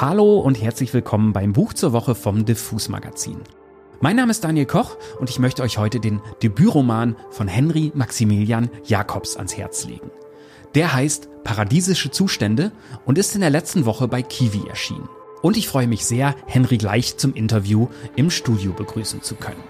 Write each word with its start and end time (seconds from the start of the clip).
Hallo 0.00 0.40
und 0.40 0.60
herzlich 0.60 0.92
willkommen 0.92 1.32
beim 1.32 1.52
Buch 1.52 1.72
zur 1.72 1.92
Woche 1.92 2.16
vom 2.16 2.44
Diffus 2.44 2.88
Magazin. 2.88 3.38
Mein 4.00 4.16
Name 4.16 4.32
ist 4.32 4.42
Daniel 4.42 4.66
Koch 4.66 4.96
und 5.20 5.30
ich 5.30 5.38
möchte 5.38 5.62
euch 5.62 5.78
heute 5.78 6.00
den 6.00 6.20
Debütroman 6.42 7.14
von 7.30 7.46
Henry 7.46 7.92
Maximilian 7.94 8.70
Jacobs 8.84 9.36
ans 9.36 9.56
Herz 9.56 9.84
legen. 9.84 10.10
Der 10.74 10.92
heißt 10.92 11.44
Paradiesische 11.44 12.10
Zustände 12.10 12.72
und 13.04 13.18
ist 13.18 13.36
in 13.36 13.40
der 13.40 13.50
letzten 13.50 13.86
Woche 13.86 14.08
bei 14.08 14.20
Kiwi 14.20 14.66
erschienen. 14.68 15.08
Und 15.42 15.56
ich 15.56 15.68
freue 15.68 15.86
mich 15.86 16.04
sehr, 16.04 16.34
Henry 16.46 16.76
gleich 16.76 17.16
zum 17.16 17.32
Interview 17.32 17.86
im 18.16 18.30
Studio 18.30 18.72
begrüßen 18.72 19.22
zu 19.22 19.36
können. 19.36 19.62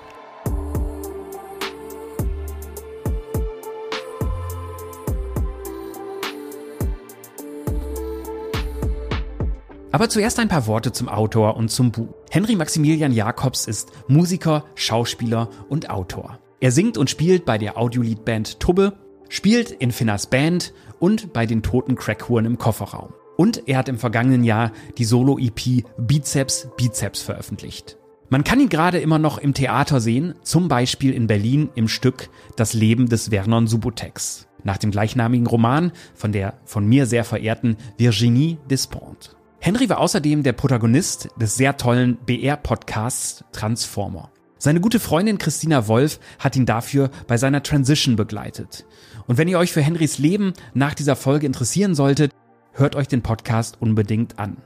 Aber 9.94 10.08
zuerst 10.08 10.40
ein 10.40 10.48
paar 10.48 10.66
Worte 10.66 10.90
zum 10.90 11.08
Autor 11.08 11.56
und 11.56 11.70
zum 11.70 11.92
Buch. 11.92 12.08
Henry 12.28 12.56
Maximilian 12.56 13.12
Jacobs 13.12 13.68
ist 13.68 13.92
Musiker, 14.08 14.64
Schauspieler 14.74 15.48
und 15.68 15.88
Autor. 15.88 16.40
Er 16.58 16.72
singt 16.72 16.98
und 16.98 17.10
spielt 17.10 17.44
bei 17.44 17.58
der 17.58 17.78
Audioliedband 17.78 18.58
Tubbe, 18.58 18.94
spielt 19.28 19.70
in 19.70 19.92
Finners 19.92 20.26
Band 20.26 20.74
und 20.98 21.32
bei 21.32 21.46
den 21.46 21.62
toten 21.62 21.94
Crackhuren 21.94 22.44
im 22.44 22.58
Kofferraum. 22.58 23.12
Und 23.36 23.68
er 23.68 23.78
hat 23.78 23.88
im 23.88 23.98
vergangenen 23.98 24.42
Jahr 24.42 24.72
die 24.98 25.04
Solo-EP 25.04 25.84
Bizeps 25.96 26.66
Bizeps 26.76 27.22
veröffentlicht. 27.22 27.96
Man 28.30 28.42
kann 28.42 28.58
ihn 28.58 28.70
gerade 28.70 28.98
immer 28.98 29.20
noch 29.20 29.38
im 29.38 29.54
Theater 29.54 30.00
sehen, 30.00 30.34
zum 30.42 30.66
Beispiel 30.66 31.12
in 31.12 31.28
Berlin 31.28 31.70
im 31.76 31.86
Stück 31.86 32.30
Das 32.56 32.74
Leben 32.74 33.08
des 33.08 33.28
Vernon 33.28 33.68
Subutex, 33.68 34.48
nach 34.64 34.78
dem 34.78 34.90
gleichnamigen 34.90 35.46
Roman 35.46 35.92
von 36.16 36.32
der 36.32 36.54
von 36.64 36.84
mir 36.84 37.06
sehr 37.06 37.22
verehrten 37.22 37.76
Virginie 37.96 38.58
Despentes. 38.68 39.36
Henry 39.64 39.88
war 39.88 39.98
außerdem 39.98 40.42
der 40.42 40.52
Protagonist 40.52 41.30
des 41.40 41.56
sehr 41.56 41.78
tollen 41.78 42.18
BR-Podcasts 42.26 43.44
Transformer. 43.52 44.30
Seine 44.58 44.82
gute 44.82 45.00
Freundin 45.00 45.38
Christina 45.38 45.88
Wolf 45.88 46.20
hat 46.38 46.54
ihn 46.54 46.66
dafür 46.66 47.10
bei 47.26 47.38
seiner 47.38 47.62
Transition 47.62 48.14
begleitet. 48.14 48.84
Und 49.26 49.38
wenn 49.38 49.48
ihr 49.48 49.58
euch 49.58 49.72
für 49.72 49.80
Henrys 49.80 50.18
Leben 50.18 50.52
nach 50.74 50.92
dieser 50.92 51.16
Folge 51.16 51.46
interessieren 51.46 51.94
solltet, 51.94 52.30
hört 52.74 52.94
euch 52.94 53.08
den 53.08 53.22
Podcast 53.22 53.78
unbedingt 53.80 54.38
an. 54.38 54.58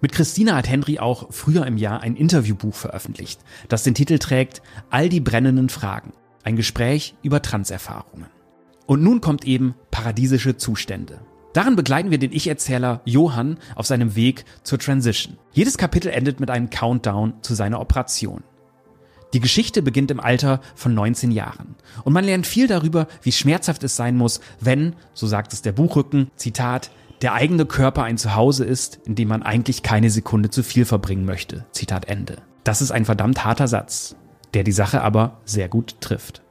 Mit 0.00 0.10
Christina 0.10 0.56
hat 0.56 0.68
Henry 0.68 0.98
auch 0.98 1.32
früher 1.32 1.64
im 1.64 1.76
Jahr 1.76 2.00
ein 2.00 2.16
Interviewbuch 2.16 2.74
veröffentlicht, 2.74 3.38
das 3.68 3.84
den 3.84 3.94
Titel 3.94 4.18
trägt 4.18 4.62
All 4.90 5.08
die 5.08 5.20
brennenden 5.20 5.68
Fragen. 5.68 6.12
Ein 6.42 6.56
Gespräch 6.56 7.14
über 7.22 7.40
Transerfahrungen. 7.40 8.26
Und 8.86 9.00
nun 9.00 9.20
kommt 9.20 9.44
eben 9.44 9.76
paradiesische 9.92 10.56
Zustände. 10.56 11.20
Darin 11.52 11.74
begleiten 11.74 12.10
wir 12.10 12.18
den 12.18 12.32
Ich-Erzähler 12.32 13.00
Johann 13.04 13.58
auf 13.74 13.86
seinem 13.86 14.14
Weg 14.14 14.44
zur 14.62 14.78
Transition. 14.78 15.36
Jedes 15.52 15.78
Kapitel 15.78 16.08
endet 16.08 16.38
mit 16.38 16.50
einem 16.50 16.70
Countdown 16.70 17.34
zu 17.42 17.54
seiner 17.54 17.80
Operation. 17.80 18.44
Die 19.32 19.40
Geschichte 19.40 19.82
beginnt 19.82 20.10
im 20.10 20.20
Alter 20.20 20.60
von 20.74 20.94
19 20.94 21.30
Jahren. 21.30 21.76
Und 22.04 22.12
man 22.12 22.24
lernt 22.24 22.46
viel 22.46 22.66
darüber, 22.66 23.06
wie 23.22 23.32
schmerzhaft 23.32 23.82
es 23.84 23.96
sein 23.96 24.16
muss, 24.16 24.40
wenn, 24.60 24.94
so 25.12 25.26
sagt 25.26 25.52
es 25.52 25.62
der 25.62 25.72
Buchrücken, 25.72 26.30
Zitat, 26.36 26.90
der 27.22 27.34
eigene 27.34 27.66
Körper 27.66 28.04
ein 28.04 28.18
Zuhause 28.18 28.64
ist, 28.64 29.00
in 29.04 29.14
dem 29.14 29.28
man 29.28 29.42
eigentlich 29.42 29.82
keine 29.82 30.10
Sekunde 30.10 30.50
zu 30.50 30.62
viel 30.62 30.84
verbringen 30.84 31.24
möchte. 31.24 31.66
Zitat 31.72 32.08
Ende. 32.08 32.38
Das 32.64 32.82
ist 32.82 32.90
ein 32.90 33.04
verdammt 33.04 33.44
harter 33.44 33.68
Satz, 33.68 34.16
der 34.54 34.64
die 34.64 34.72
Sache 34.72 35.02
aber 35.02 35.40
sehr 35.44 35.68
gut 35.68 36.00
trifft. 36.00 36.42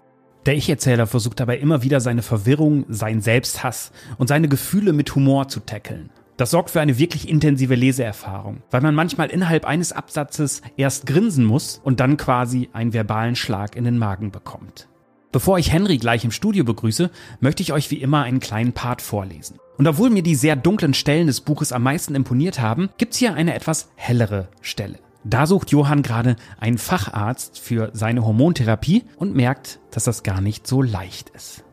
Der 0.49 0.57
Ich-Erzähler 0.57 1.05
versucht 1.05 1.39
dabei 1.39 1.59
immer 1.59 1.83
wieder 1.83 2.01
seine 2.01 2.23
Verwirrung, 2.23 2.83
seinen 2.89 3.21
Selbsthass 3.21 3.91
und 4.17 4.29
seine 4.29 4.49
Gefühle 4.49 4.93
mit 4.93 5.13
Humor 5.13 5.47
zu 5.47 5.59
tackeln. 5.59 6.09
Das 6.37 6.49
sorgt 6.49 6.71
für 6.71 6.81
eine 6.81 6.97
wirklich 6.97 7.29
intensive 7.29 7.75
Leseerfahrung, 7.75 8.63
weil 8.71 8.81
man 8.81 8.95
manchmal 8.95 9.29
innerhalb 9.29 9.65
eines 9.65 9.91
Absatzes 9.91 10.63
erst 10.75 11.05
grinsen 11.05 11.45
muss 11.45 11.79
und 11.83 11.99
dann 11.99 12.17
quasi 12.17 12.67
einen 12.73 12.93
verbalen 12.93 13.35
Schlag 13.35 13.75
in 13.75 13.83
den 13.83 13.99
Magen 13.99 14.31
bekommt. 14.31 14.89
Bevor 15.31 15.59
ich 15.59 15.71
Henry 15.71 15.99
gleich 15.99 16.25
im 16.25 16.31
Studio 16.31 16.63
begrüße, 16.63 17.11
möchte 17.41 17.61
ich 17.61 17.71
euch 17.71 17.91
wie 17.91 18.01
immer 18.01 18.23
einen 18.23 18.39
kleinen 18.39 18.73
Part 18.73 19.03
vorlesen. 19.03 19.59
Und 19.77 19.87
obwohl 19.87 20.09
mir 20.09 20.23
die 20.23 20.33
sehr 20.33 20.55
dunklen 20.55 20.95
Stellen 20.95 21.27
des 21.27 21.41
Buches 21.41 21.71
am 21.71 21.83
meisten 21.83 22.15
imponiert 22.15 22.59
haben, 22.59 22.89
gibt's 22.97 23.17
hier 23.17 23.35
eine 23.35 23.53
etwas 23.53 23.91
hellere 23.97 24.47
Stelle. 24.61 24.97
Da 25.23 25.45
sucht 25.45 25.71
Johann 25.71 26.01
gerade 26.01 26.37
einen 26.59 26.77
Facharzt 26.77 27.59
für 27.59 27.91
seine 27.93 28.25
Hormontherapie 28.25 29.03
und 29.17 29.35
merkt, 29.35 29.79
dass 29.91 30.05
das 30.05 30.23
gar 30.23 30.39
nicht 30.39 30.65
so 30.65 30.81
leicht 30.81 31.29
ist. 31.31 31.63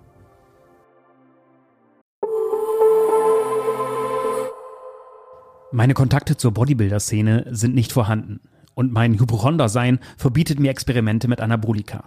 Meine 5.72 5.94
Kontakte 5.94 6.36
zur 6.36 6.52
Bodybuilder-Szene 6.52 7.46
sind 7.50 7.74
nicht 7.74 7.92
vorhanden 7.92 8.40
und 8.74 8.92
mein 8.92 9.18
Hypochonder-Sein 9.18 10.00
verbietet 10.16 10.58
mir 10.58 10.70
Experimente 10.70 11.28
mit 11.28 11.40
Anabolika. 11.40 12.04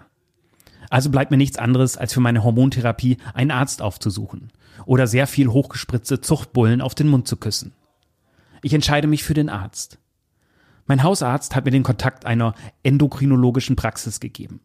Also 0.89 1.09
bleibt 1.09 1.29
mir 1.31 1.38
nichts 1.38 1.57
anderes, 1.57 1.95
als 1.95 2.13
für 2.13 2.19
meine 2.19 2.44
Hormontherapie 2.44 3.17
einen 3.33 3.51
Arzt 3.51 3.81
aufzusuchen 3.81 4.51
oder 4.85 5.07
sehr 5.07 5.28
viel 5.28 5.49
hochgespritzte 5.49 6.19
Zuchtbullen 6.19 6.81
auf 6.81 6.95
den 6.95 7.07
Mund 7.07 7.28
zu 7.28 7.38
küssen. 7.38 7.73
Ich 8.61 8.73
entscheide 8.73 9.07
mich 9.07 9.23
für 9.23 9.35
den 9.35 9.49
Arzt. 9.49 9.99
Mein 10.89 11.03
Hausarzt 11.03 11.55
hat 11.55 11.66
mir 11.66 11.72
den 11.72 11.83
Kontakt 11.83 12.25
einer 12.25 12.55
endokrinologischen 12.81 13.75
Praxis 13.75 14.19
gegeben. 14.19 14.59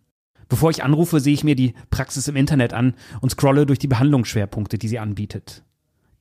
Bevor 0.48 0.70
ich 0.70 0.82
anrufe, 0.82 1.20
sehe 1.20 1.34
ich 1.34 1.44
mir 1.44 1.54
die 1.54 1.74
Praxis 1.90 2.28
im 2.28 2.36
Internet 2.36 2.72
an 2.72 2.94
und 3.20 3.28
scrolle 3.28 3.66
durch 3.66 3.78
die 3.78 3.88
Behandlungsschwerpunkte, 3.88 4.78
die 4.78 4.88
sie 4.88 4.98
anbietet. 4.98 5.64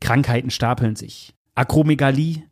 Krankheiten 0.01 0.49
stapeln 0.49 0.97
sich. 0.97 1.35
Akromegalie, 1.55 2.43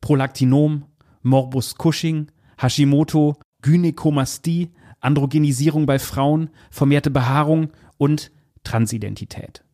Prolaktinom, 0.00 0.84
Morbus 1.22 1.74
Cushing, 1.76 2.28
Hashimoto, 2.62 3.36
Gynäkomastie, 3.62 4.70
Androgenisierung 5.00 5.86
bei 5.86 5.98
Frauen, 5.98 6.50
vermehrte 6.70 7.10
Behaarung 7.10 7.70
und 7.98 8.30
Transidentität. 8.62 9.64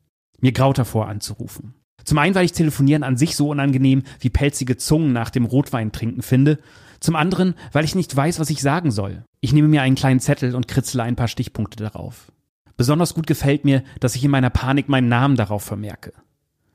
Mir 0.40 0.52
graut 0.52 0.78
davor 0.78 1.06
anzurufen. 1.08 1.74
Zum 2.02 2.16
einen, 2.16 2.34
weil 2.34 2.46
ich 2.46 2.52
Telefonieren 2.52 3.02
an 3.02 3.18
sich 3.18 3.36
so 3.36 3.50
unangenehm 3.50 4.04
wie 4.20 4.30
pelzige 4.30 4.78
Zungen 4.78 5.12
nach 5.12 5.28
dem 5.28 5.44
Rotweintrinken 5.44 6.22
finde 6.22 6.60
zum 7.06 7.16
anderen, 7.16 7.54
weil 7.72 7.84
ich 7.84 7.94
nicht 7.94 8.14
weiß, 8.14 8.40
was 8.40 8.50
ich 8.50 8.60
sagen 8.60 8.90
soll. 8.90 9.24
Ich 9.40 9.52
nehme 9.52 9.68
mir 9.68 9.80
einen 9.80 9.94
kleinen 9.94 10.18
Zettel 10.18 10.56
und 10.56 10.66
kritzle 10.66 11.04
ein 11.04 11.14
paar 11.14 11.28
Stichpunkte 11.28 11.76
darauf. 11.76 12.32
Besonders 12.76 13.14
gut 13.14 13.28
gefällt 13.28 13.64
mir, 13.64 13.84
dass 14.00 14.16
ich 14.16 14.24
in 14.24 14.30
meiner 14.30 14.50
Panik 14.50 14.88
meinen 14.88 15.08
Namen 15.08 15.36
darauf 15.36 15.62
vermerke. 15.62 16.12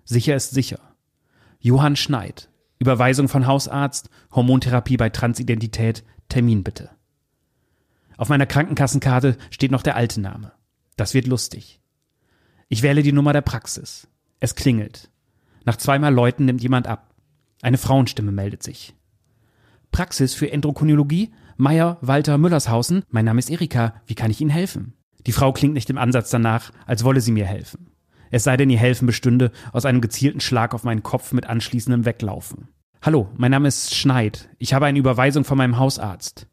Sicher 0.06 0.36
ist 0.36 0.52
sicher. 0.52 0.80
Johann 1.60 1.98
Schneid. 1.98 2.50
Überweisung 2.80 3.28
von 3.28 3.46
Hausarzt, 3.46 4.10
Hormontherapie 4.34 4.96
bei 4.96 5.10
Transidentität, 5.10 6.04
Termin 6.30 6.64
bitte. 6.64 6.90
Auf 8.16 8.30
meiner 8.30 8.46
Krankenkassenkarte 8.46 9.38
steht 9.50 9.72
noch 9.72 9.84
der 9.84 9.98
alte 9.98 10.22
Name. 10.22 10.54
Das 10.96 11.14
wird 11.14 11.28
lustig. 11.28 11.82
Ich 12.70 12.84
wähle 12.84 13.04
die 13.04 13.12
Nummer 13.12 13.34
der 13.34 13.42
Praxis. 13.42 14.08
Es 14.40 14.56
klingelt. 14.56 15.12
Nach 15.66 15.76
zweimal 15.76 16.14
Läuten 16.14 16.46
nimmt 16.46 16.62
jemand 16.62 16.88
ab. 16.88 17.14
Eine 17.62 17.78
Frauenstimme 17.78 18.32
meldet 18.32 18.64
sich. 18.64 18.96
Praxis 19.92 20.34
für 20.34 20.52
Endokrinologie, 20.52 21.32
Meier 21.58 21.98
Walter 22.02 22.38
Müllershausen. 22.38 23.04
Mein 23.10 23.26
Name 23.26 23.40
ist 23.40 23.50
Erika. 23.50 23.94
Wie 24.06 24.16
kann 24.16 24.32
ich 24.32 24.40
Ihnen 24.40 24.50
helfen? 24.50 24.94
Die 25.28 25.34
Frau 25.34 25.52
klingt 25.52 25.74
nicht 25.74 25.90
im 25.90 25.98
Ansatz 25.98 26.30
danach, 26.30 26.72
als 26.86 27.04
wolle 27.04 27.22
sie 27.22 27.32
mir 27.32 27.46
helfen. 27.46 27.92
Es 28.32 28.46
sei 28.46 28.56
denn, 28.56 28.70
ihr 28.70 28.80
Helfen 28.80 29.06
bestünde 29.06 29.52
aus 29.74 29.86
einem 29.86 30.00
gezielten 30.00 30.40
Schlag 30.40 30.74
auf 30.74 30.84
meinen 30.84 31.04
Kopf 31.04 31.34
mit 31.34 31.46
anschließendem 31.46 32.06
Weglaufen. 32.06 32.70
Hallo, 33.02 33.30
mein 33.36 33.52
Name 33.52 33.68
ist 33.68 33.94
Schneid. 33.94 34.50
Ich 34.58 34.74
habe 34.74 34.86
eine 34.86 34.98
Überweisung 34.98 35.44
von 35.44 35.58
meinem 35.58 35.78
Hausarzt. 35.78 36.48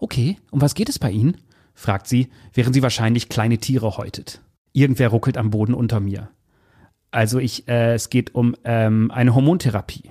Okay, 0.00 0.38
um 0.50 0.62
was 0.62 0.74
geht 0.74 0.88
es 0.88 0.98
bei 0.98 1.10
Ihnen? 1.10 1.36
fragt 1.74 2.06
sie, 2.06 2.30
während 2.54 2.74
sie 2.74 2.82
wahrscheinlich 2.82 3.28
kleine 3.28 3.58
Tiere 3.58 3.98
häutet. 3.98 4.40
Irgendwer 4.72 5.08
ruckelt 5.08 5.36
am 5.36 5.50
Boden 5.50 5.74
unter 5.74 6.00
mir. 6.00 6.30
Also 7.10 7.38
ich, 7.38 7.68
äh, 7.68 7.94
es 7.94 8.08
geht 8.08 8.34
um 8.34 8.56
ähm, 8.64 9.10
eine 9.10 9.34
Hormontherapie. 9.34 10.10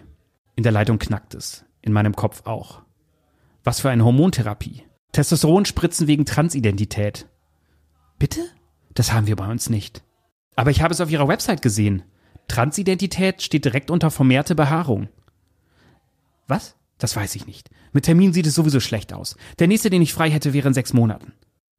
In 0.55 0.63
der 0.63 0.71
Leitung 0.71 0.99
knackt 0.99 1.33
es 1.33 1.65
in 1.83 1.93
meinem 1.93 2.15
Kopf 2.15 2.45
auch. 2.45 2.81
Was 3.63 3.81
für 3.81 3.91
eine 3.91 4.03
Hormontherapie. 4.03 4.83
Testosteronspritzen 5.11 6.07
wegen 6.07 6.25
Transidentität. 6.25 7.27
Bitte? 8.17 8.41
Das 8.95 9.13
haben 9.13 9.27
wir 9.27 9.35
bei 9.35 9.49
uns 9.49 9.69
nicht. 9.69 10.03
Aber 10.55 10.71
ich 10.71 10.81
habe 10.81 10.93
es 10.93 11.01
auf 11.01 11.11
ihrer 11.11 11.27
Website 11.27 11.61
gesehen. 11.61 12.03
Transidentität 12.47 13.41
steht 13.41 13.65
direkt 13.65 13.91
unter 13.91 14.11
vermehrte 14.11 14.55
Behaarung. 14.55 15.09
Was? 16.47 16.75
Das 16.97 17.15
weiß 17.15 17.35
ich 17.35 17.47
nicht. 17.47 17.69
Mit 17.91 18.05
Termin 18.05 18.33
sieht 18.33 18.47
es 18.47 18.55
sowieso 18.55 18.79
schlecht 18.79 19.13
aus. 19.13 19.35
Der 19.59 19.67
nächste, 19.67 19.89
den 19.89 20.01
ich 20.01 20.13
frei 20.13 20.29
hätte, 20.29 20.53
wäre 20.53 20.67
in 20.67 20.73
sechs 20.73 20.93
Monaten. 20.93 21.33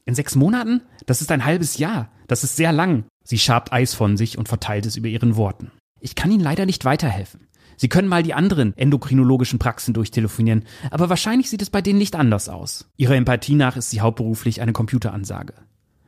In 0.04 0.14
sechs 0.14 0.34
Monaten? 0.34 0.82
Das 1.06 1.20
ist 1.20 1.30
ein 1.32 1.44
halbes 1.44 1.78
Jahr. 1.78 2.10
Das 2.28 2.44
ist 2.44 2.56
sehr 2.56 2.72
lang. 2.72 3.04
Sie 3.24 3.38
schabt 3.38 3.72
Eis 3.72 3.94
von 3.94 4.16
sich 4.16 4.38
und 4.38 4.48
verteilt 4.48 4.86
es 4.86 4.96
über 4.96 5.08
ihren 5.08 5.36
Worten. 5.36 5.70
Ich 6.00 6.14
kann 6.14 6.30
Ihnen 6.30 6.42
leider 6.42 6.66
nicht 6.66 6.84
weiterhelfen. 6.84 7.48
Sie 7.76 7.88
können 7.88 8.08
mal 8.08 8.22
die 8.22 8.34
anderen 8.34 8.76
endokrinologischen 8.76 9.58
Praxen 9.58 9.94
durchtelefonieren, 9.94 10.64
aber 10.90 11.08
wahrscheinlich 11.08 11.50
sieht 11.50 11.62
es 11.62 11.70
bei 11.70 11.82
denen 11.82 11.98
nicht 11.98 12.16
anders 12.16 12.48
aus. 12.48 12.90
Ihrer 12.96 13.16
Empathie 13.16 13.54
nach 13.54 13.76
ist 13.76 13.90
sie 13.90 14.00
hauptberuflich 14.00 14.60
eine 14.60 14.72
Computeransage. 14.72 15.54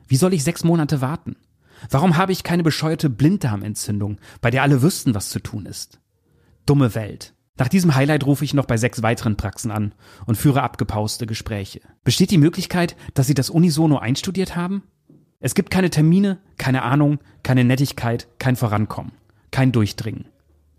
Wie 0.08 0.16
soll 0.16 0.34
ich 0.34 0.44
sechs 0.44 0.64
Monate 0.64 1.00
warten? 1.00 1.36
Warum 1.90 2.16
habe 2.16 2.32
ich 2.32 2.42
keine 2.42 2.62
bescheuerte 2.62 3.10
Blinddarmentzündung, 3.10 4.18
bei 4.40 4.50
der 4.50 4.62
alle 4.62 4.82
wüssten, 4.82 5.14
was 5.14 5.28
zu 5.28 5.40
tun 5.40 5.66
ist? 5.66 6.00
Dumme 6.64 6.94
Welt. 6.94 7.34
Nach 7.58 7.68
diesem 7.68 7.94
Highlight 7.94 8.26
rufe 8.26 8.44
ich 8.44 8.54
noch 8.54 8.66
bei 8.66 8.76
sechs 8.76 9.02
weiteren 9.02 9.36
Praxen 9.36 9.70
an 9.70 9.94
und 10.26 10.36
führe 10.36 10.62
abgepauste 10.62 11.26
Gespräche. 11.26 11.80
Besteht 12.04 12.30
die 12.30 12.38
Möglichkeit, 12.38 12.96
dass 13.14 13.26
Sie 13.26 13.34
das 13.34 13.50
unisono 13.50 13.98
einstudiert 13.98 14.56
haben? 14.56 14.82
Es 15.40 15.54
gibt 15.54 15.70
keine 15.70 15.90
Termine, 15.90 16.38
keine 16.58 16.82
Ahnung, 16.82 17.18
keine 17.42 17.64
Nettigkeit, 17.64 18.28
kein 18.38 18.56
Vorankommen, 18.56 19.12
kein 19.50 19.72
Durchdringen. 19.72 20.26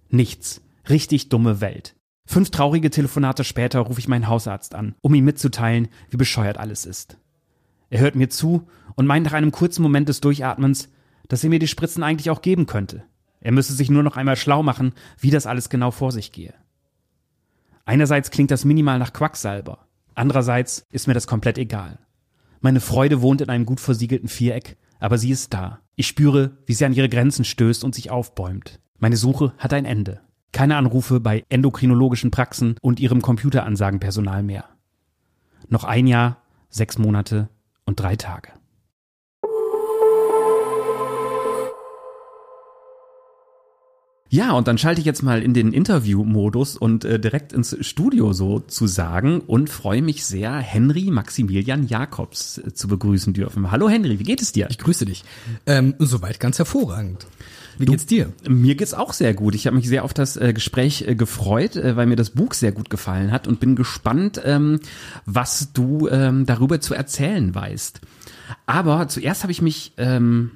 Nichts. 0.09 0.61
Richtig 0.89 1.29
dumme 1.29 1.61
Welt. 1.61 1.95
Fünf 2.25 2.49
traurige 2.49 2.89
Telefonate 2.89 3.43
später 3.43 3.79
rufe 3.79 3.99
ich 3.99 4.07
meinen 4.07 4.27
Hausarzt 4.27 4.75
an, 4.75 4.95
um 5.01 5.13
ihm 5.13 5.25
mitzuteilen, 5.25 5.87
wie 6.09 6.17
bescheuert 6.17 6.57
alles 6.57 6.85
ist. 6.85 7.17
Er 7.89 7.99
hört 8.01 8.15
mir 8.15 8.29
zu 8.29 8.67
und 8.95 9.05
meint 9.05 9.25
nach 9.25 9.33
einem 9.33 9.51
kurzen 9.51 9.81
Moment 9.81 10.09
des 10.09 10.21
Durchatmens, 10.21 10.89
dass 11.29 11.43
er 11.43 11.49
mir 11.49 11.59
die 11.59 11.67
Spritzen 11.67 12.03
eigentlich 12.03 12.29
auch 12.29 12.41
geben 12.41 12.65
könnte. 12.65 13.03
Er 13.39 13.51
müsse 13.51 13.73
sich 13.73 13.89
nur 13.89 14.03
noch 14.03 14.17
einmal 14.17 14.35
schlau 14.35 14.63
machen, 14.63 14.93
wie 15.19 15.29
das 15.29 15.45
alles 15.45 15.69
genau 15.69 15.91
vor 15.91 16.11
sich 16.11 16.31
gehe. 16.31 16.53
Einerseits 17.85 18.31
klingt 18.31 18.51
das 18.51 18.65
minimal 18.65 18.99
nach 18.99 19.13
Quacksalber, 19.13 19.87
andererseits 20.15 20.85
ist 20.91 21.07
mir 21.07 21.13
das 21.13 21.27
komplett 21.27 21.57
egal. 21.57 21.99
Meine 22.59 22.81
Freude 22.81 23.21
wohnt 23.21 23.39
in 23.39 23.49
einem 23.49 23.65
gut 23.65 23.79
versiegelten 23.79 24.27
Viereck, 24.27 24.77
aber 24.99 25.17
sie 25.17 25.31
ist 25.31 25.53
da. 25.53 25.79
Ich 25.95 26.07
spüre, 26.07 26.57
wie 26.65 26.73
sie 26.73 26.85
an 26.85 26.93
ihre 26.93 27.07
Grenzen 27.07 27.45
stößt 27.45 27.83
und 27.83 27.95
sich 27.95 28.09
aufbäumt. 28.11 28.81
Meine 28.99 29.15
Suche 29.15 29.53
hat 29.57 29.73
ein 29.73 29.85
Ende. 29.85 30.21
Keine 30.51 30.77
Anrufe 30.77 31.19
bei 31.19 31.43
endokrinologischen 31.49 32.31
Praxen 32.31 32.75
und 32.81 32.99
ihrem 32.99 33.21
Computeransagenpersonal 33.21 34.43
mehr. 34.43 34.65
Noch 35.69 35.83
ein 35.83 36.07
Jahr, 36.07 36.41
sechs 36.69 36.97
Monate 36.97 37.49
und 37.85 37.99
drei 37.99 38.15
Tage. 38.15 38.51
Ja, 44.29 44.51
und 44.51 44.67
dann 44.67 44.77
schalte 44.77 44.99
ich 44.99 45.05
jetzt 45.05 45.23
mal 45.23 45.41
in 45.41 45.53
den 45.53 45.71
Interview-Modus 45.71 46.75
und 46.75 47.05
äh, 47.05 47.17
direkt 47.17 47.53
ins 47.53 47.77
Studio 47.85 48.33
sozusagen 48.33 49.39
und 49.39 49.69
freue 49.69 50.01
mich 50.01 50.25
sehr, 50.25 50.57
Henry 50.57 51.09
Maximilian 51.11 51.87
Jakobs 51.87 52.57
äh, 52.57 52.73
zu 52.73 52.89
begrüßen 52.89 53.33
dürfen. 53.33 53.71
Hallo 53.71 53.87
Henry, 53.87 54.19
wie 54.19 54.23
geht 54.23 54.41
es 54.41 54.51
dir? 54.51 54.67
Ich 54.69 54.79
grüße 54.79 55.05
dich. 55.05 55.23
Ähm, 55.65 55.95
soweit 55.99 56.41
ganz 56.41 56.57
hervorragend. 56.57 57.25
Wie 57.77 57.85
du, 57.85 57.93
geht's 57.93 58.05
dir? 58.05 58.33
Mir 58.47 58.75
geht's 58.75 58.93
auch 58.93 59.13
sehr 59.13 59.33
gut. 59.33 59.55
Ich 59.55 59.65
habe 59.65 59.77
mich 59.77 59.87
sehr 59.87 60.03
auf 60.03 60.13
das 60.13 60.35
äh, 60.35 60.51
Gespräch 60.51 61.03
äh, 61.07 61.15
gefreut, 61.15 61.77
äh, 61.77 61.95
weil 61.95 62.07
mir 62.07 62.17
das 62.17 62.31
Buch 62.31 62.53
sehr 62.53 62.73
gut 62.73 62.89
gefallen 62.89 63.31
hat 63.31 63.47
und 63.47 63.61
bin 63.61 63.77
gespannt, 63.77 64.41
ähm, 64.43 64.81
was 65.25 65.71
du 65.71 66.09
ähm, 66.09 66.45
darüber 66.45 66.81
zu 66.81 66.93
erzählen 66.93 67.55
weißt. 67.55 68.01
Aber 68.65 69.07
zuerst 69.07 69.43
habe 69.43 69.51
ich 69.51 69.61
mich 69.61 69.93
ähm, 69.97 70.51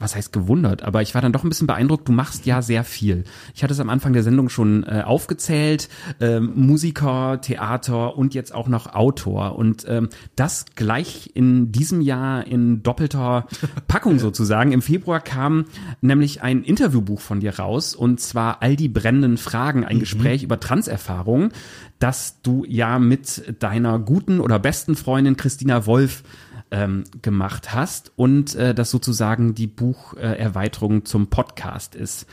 was 0.00 0.16
heißt 0.16 0.32
gewundert, 0.32 0.82
aber 0.82 1.02
ich 1.02 1.14
war 1.14 1.20
dann 1.20 1.32
doch 1.32 1.44
ein 1.44 1.48
bisschen 1.50 1.66
beeindruckt, 1.66 2.08
du 2.08 2.12
machst 2.12 2.46
ja 2.46 2.62
sehr 2.62 2.84
viel. 2.84 3.24
Ich 3.54 3.62
hatte 3.62 3.74
es 3.74 3.80
am 3.80 3.90
Anfang 3.90 4.14
der 4.14 4.22
Sendung 4.22 4.48
schon 4.48 4.82
äh, 4.84 5.02
aufgezählt, 5.04 5.88
ähm, 6.20 6.52
Musiker, 6.56 7.40
Theater 7.40 8.16
und 8.16 8.34
jetzt 8.34 8.54
auch 8.54 8.66
noch 8.66 8.94
Autor. 8.94 9.56
Und 9.56 9.84
ähm, 9.86 10.08
das 10.36 10.64
gleich 10.74 11.30
in 11.34 11.70
diesem 11.70 12.00
Jahr 12.00 12.46
in 12.46 12.82
doppelter 12.82 13.46
Packung 13.88 14.18
sozusagen. 14.18 14.72
Im 14.72 14.82
Februar 14.82 15.20
kam 15.20 15.66
nämlich 16.00 16.42
ein 16.42 16.62
Interviewbuch 16.64 17.20
von 17.20 17.40
dir 17.40 17.58
raus 17.58 17.94
und 17.94 18.20
zwar 18.20 18.62
All 18.62 18.76
die 18.76 18.88
brennenden 18.88 19.36
Fragen, 19.36 19.84
ein 19.84 19.96
mhm. 19.96 20.00
Gespräch 20.00 20.42
über 20.42 20.58
Transerfahrungen, 20.58 21.52
das 21.98 22.40
du 22.40 22.64
ja 22.66 22.98
mit 22.98 23.62
deiner 23.62 23.98
guten 23.98 24.40
oder 24.40 24.58
besten 24.58 24.96
Freundin 24.96 25.36
Christina 25.36 25.84
Wolf 25.84 26.22
ähm, 26.70 27.04
gemacht 27.22 27.74
hast 27.74 28.12
und 28.16 28.54
äh, 28.54 28.74
das 28.74 28.90
sozusagen 28.90 29.54
die 29.54 29.66
Bucherweiterung 29.66 30.98
äh, 30.98 31.04
zum 31.04 31.28
Podcast 31.28 31.94
ist. 31.94 32.26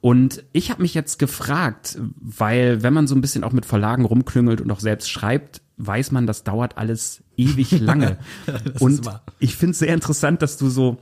Und 0.00 0.44
ich 0.52 0.70
habe 0.70 0.82
mich 0.82 0.94
jetzt 0.94 1.18
gefragt, 1.18 1.98
weil 2.20 2.82
wenn 2.82 2.94
man 2.94 3.06
so 3.06 3.14
ein 3.14 3.20
bisschen 3.20 3.44
auch 3.44 3.52
mit 3.52 3.66
Verlagen 3.66 4.04
rumklüngelt 4.04 4.60
und 4.60 4.70
auch 4.70 4.80
selbst 4.80 5.10
schreibt, 5.10 5.60
weiß 5.76 6.12
man, 6.12 6.26
das 6.26 6.44
dauert 6.44 6.78
alles 6.78 7.22
ewig 7.36 7.70
lange. 7.80 8.18
und 8.78 9.02
ich 9.38 9.56
finde 9.56 9.72
es 9.72 9.80
sehr 9.80 9.94
interessant, 9.94 10.42
dass 10.42 10.56
du 10.56 10.68
so 10.68 10.98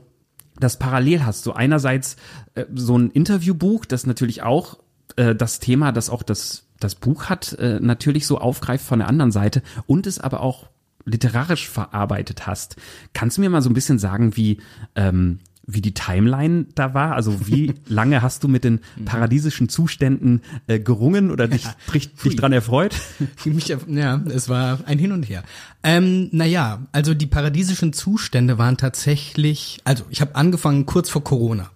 das 0.59 0.77
parallel 0.77 1.25
hast. 1.25 1.43
So 1.43 1.53
einerseits 1.53 2.17
äh, 2.55 2.65
so 2.73 2.97
ein 2.97 3.09
Interviewbuch, 3.11 3.85
das 3.85 4.05
natürlich 4.05 4.43
auch 4.43 4.79
äh, 5.15 5.33
das 5.33 5.59
Thema, 5.59 5.91
das 5.91 6.09
auch 6.09 6.23
das 6.23 6.67
das 6.79 6.95
Buch 6.95 7.25
hat, 7.25 7.53
äh, 7.53 7.79
natürlich 7.79 8.25
so 8.27 8.39
aufgreift 8.39 8.85
von 8.85 8.99
der 8.99 9.07
anderen 9.07 9.31
Seite 9.31 9.61
und 9.85 10.07
es 10.07 10.19
aber 10.19 10.41
auch 10.41 10.69
literarisch 11.11 11.67
verarbeitet 11.69 12.47
hast. 12.47 12.75
Kannst 13.13 13.37
du 13.37 13.41
mir 13.41 13.49
mal 13.49 13.61
so 13.61 13.69
ein 13.69 13.73
bisschen 13.73 13.99
sagen, 13.99 14.35
wie, 14.35 14.57
ähm, 14.95 15.39
wie 15.65 15.81
die 15.81 15.93
Timeline 15.93 16.65
da 16.75 16.93
war? 16.93 17.15
Also 17.15 17.47
wie 17.47 17.73
lange 17.87 18.21
hast 18.21 18.43
du 18.43 18.47
mit 18.47 18.63
den 18.63 18.79
paradiesischen 19.05 19.69
Zuständen 19.69 20.41
äh, 20.67 20.79
gerungen 20.79 21.31
oder 21.31 21.47
dich, 21.47 21.67
dich, 21.93 22.13
dich 22.15 22.35
dran 22.35 22.53
erfreut? 22.53 22.95
Mich, 23.45 23.67
ja, 23.87 24.21
es 24.27 24.49
war 24.49 24.79
ein 24.85 24.97
Hin 24.97 25.11
und 25.11 25.23
Her. 25.23 25.43
Ähm, 25.83 26.29
naja, 26.31 26.87
also 26.91 27.13
die 27.13 27.27
paradiesischen 27.27 27.93
Zustände 27.93 28.57
waren 28.57 28.77
tatsächlich, 28.77 29.81
also 29.83 30.03
ich 30.09 30.21
habe 30.21 30.35
angefangen 30.35 30.85
kurz 30.85 31.09
vor 31.09 31.23
Corona. 31.23 31.69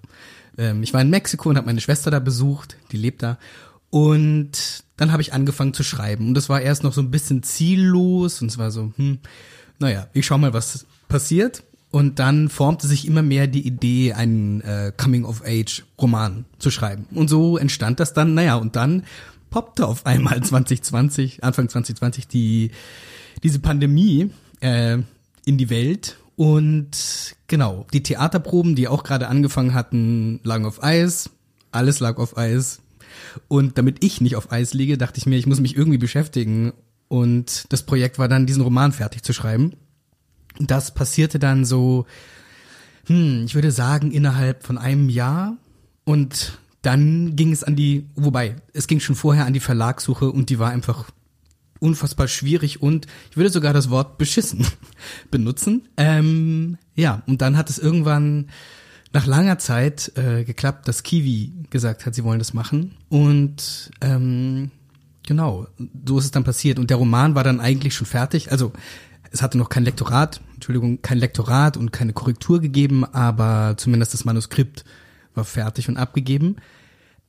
Ähm, 0.57 0.83
ich 0.83 0.93
war 0.93 1.01
in 1.01 1.09
Mexiko 1.09 1.49
und 1.49 1.57
habe 1.57 1.67
meine 1.67 1.81
Schwester 1.81 2.11
da 2.11 2.19
besucht, 2.19 2.77
die 2.91 2.97
lebt 2.97 3.23
da. 3.23 3.37
Und 3.95 4.83
dann 4.97 5.13
habe 5.13 5.21
ich 5.21 5.31
angefangen 5.31 5.73
zu 5.73 5.81
schreiben. 5.81 6.27
Und 6.27 6.33
das 6.33 6.49
war 6.49 6.59
erst 6.59 6.83
noch 6.83 6.91
so 6.91 6.99
ein 6.99 7.11
bisschen 7.11 7.43
ziellos 7.43 8.41
und 8.41 8.51
es 8.51 8.57
war 8.57 8.69
so, 8.69 8.91
hm, 8.97 9.19
naja, 9.79 10.07
ich 10.11 10.25
schau 10.25 10.37
mal, 10.37 10.51
was 10.51 10.85
passiert. 11.07 11.63
Und 11.91 12.19
dann 12.19 12.49
formte 12.49 12.87
sich 12.87 13.07
immer 13.07 13.21
mehr 13.21 13.47
die 13.47 13.65
Idee, 13.65 14.11
einen 14.11 14.59
äh, 14.59 14.91
Coming-of-Age-Roman 14.97 16.43
zu 16.59 16.71
schreiben. 16.71 17.05
Und 17.15 17.29
so 17.29 17.57
entstand 17.57 18.01
das 18.01 18.11
dann, 18.11 18.33
naja, 18.33 18.55
und 18.55 18.75
dann 18.75 19.05
poppte 19.49 19.87
auf 19.87 20.05
einmal 20.05 20.43
2020, 20.43 21.45
Anfang 21.45 21.69
2020, 21.69 22.27
die, 22.27 22.71
diese 23.43 23.59
Pandemie 23.59 24.29
äh, 24.59 24.97
in 25.45 25.57
die 25.57 25.69
Welt. 25.69 26.17
Und 26.35 27.37
genau, 27.47 27.87
die 27.93 28.03
Theaterproben, 28.03 28.75
die 28.75 28.89
auch 28.89 29.05
gerade 29.05 29.29
angefangen 29.29 29.73
hatten, 29.73 30.41
lagen 30.43 30.65
auf 30.65 30.83
Eis. 30.83 31.29
Alles 31.71 32.01
lag 32.01 32.17
auf 32.17 32.37
Eis. 32.37 32.81
Und 33.47 33.77
damit 33.77 34.03
ich 34.03 34.21
nicht 34.21 34.35
auf 34.35 34.51
Eis 34.51 34.73
liege, 34.73 34.97
dachte 34.97 35.17
ich 35.17 35.25
mir, 35.25 35.37
ich 35.37 35.47
muss 35.47 35.59
mich 35.59 35.75
irgendwie 35.75 35.97
beschäftigen. 35.97 36.73
Und 37.07 37.65
das 37.69 37.83
Projekt 37.83 38.19
war 38.19 38.27
dann, 38.27 38.45
diesen 38.45 38.63
Roman 38.63 38.91
fertig 38.91 39.23
zu 39.23 39.33
schreiben. 39.33 39.73
Das 40.59 40.93
passierte 40.93 41.39
dann 41.39 41.65
so, 41.65 42.05
hm, 43.05 43.43
ich 43.45 43.55
würde 43.55 43.71
sagen, 43.71 44.11
innerhalb 44.11 44.63
von 44.63 44.77
einem 44.77 45.09
Jahr. 45.09 45.57
Und 46.03 46.59
dann 46.81 47.35
ging 47.35 47.51
es 47.51 47.63
an 47.63 47.75
die, 47.75 48.05
wobei, 48.15 48.55
es 48.73 48.87
ging 48.87 48.99
schon 48.99 49.15
vorher 49.15 49.45
an 49.45 49.53
die 49.53 49.59
Verlagssuche 49.59 50.31
und 50.31 50.49
die 50.49 50.59
war 50.59 50.69
einfach 50.69 51.05
unfassbar 51.79 52.27
schwierig 52.27 52.81
und 52.81 53.07
ich 53.29 53.37
würde 53.37 53.49
sogar 53.49 53.73
das 53.73 53.89
Wort 53.89 54.17
beschissen 54.17 54.65
benutzen. 55.31 55.87
Ähm, 55.97 56.77
ja, 56.95 57.23
und 57.27 57.41
dann 57.41 57.57
hat 57.57 57.69
es 57.69 57.79
irgendwann 57.79 58.49
nach 59.13 59.25
langer 59.25 59.57
Zeit 59.59 60.11
äh, 60.15 60.43
geklappt, 60.43 60.87
dass 60.87 61.03
Kiwi 61.03 61.53
gesagt 61.69 62.05
hat, 62.05 62.15
sie 62.15 62.23
wollen 62.23 62.39
das 62.39 62.53
machen. 62.53 62.91
Und 63.15 63.91
ähm, 64.01 64.71
genau, 65.25 65.67
so 66.05 66.19
ist 66.19 66.25
es 66.25 66.31
dann 66.31 66.43
passiert. 66.43 66.79
Und 66.79 66.89
der 66.89 66.97
Roman 66.97 67.33
war 67.33 67.45
dann 67.45 67.61
eigentlich 67.61 67.93
schon 67.95 68.07
fertig. 68.07 68.51
Also 68.51 68.73
es 69.31 69.41
hatte 69.41 69.57
noch 69.57 69.69
kein 69.69 69.85
Lektorat, 69.85 70.41
Entschuldigung, 70.55 71.01
kein 71.01 71.17
Lektorat 71.17 71.77
und 71.77 71.93
keine 71.93 72.11
Korrektur 72.11 72.59
gegeben, 72.59 73.05
aber 73.05 73.75
zumindest 73.77 74.13
das 74.13 74.25
Manuskript 74.25 74.83
war 75.33 75.45
fertig 75.45 75.87
und 75.87 75.95
abgegeben. 75.95 76.57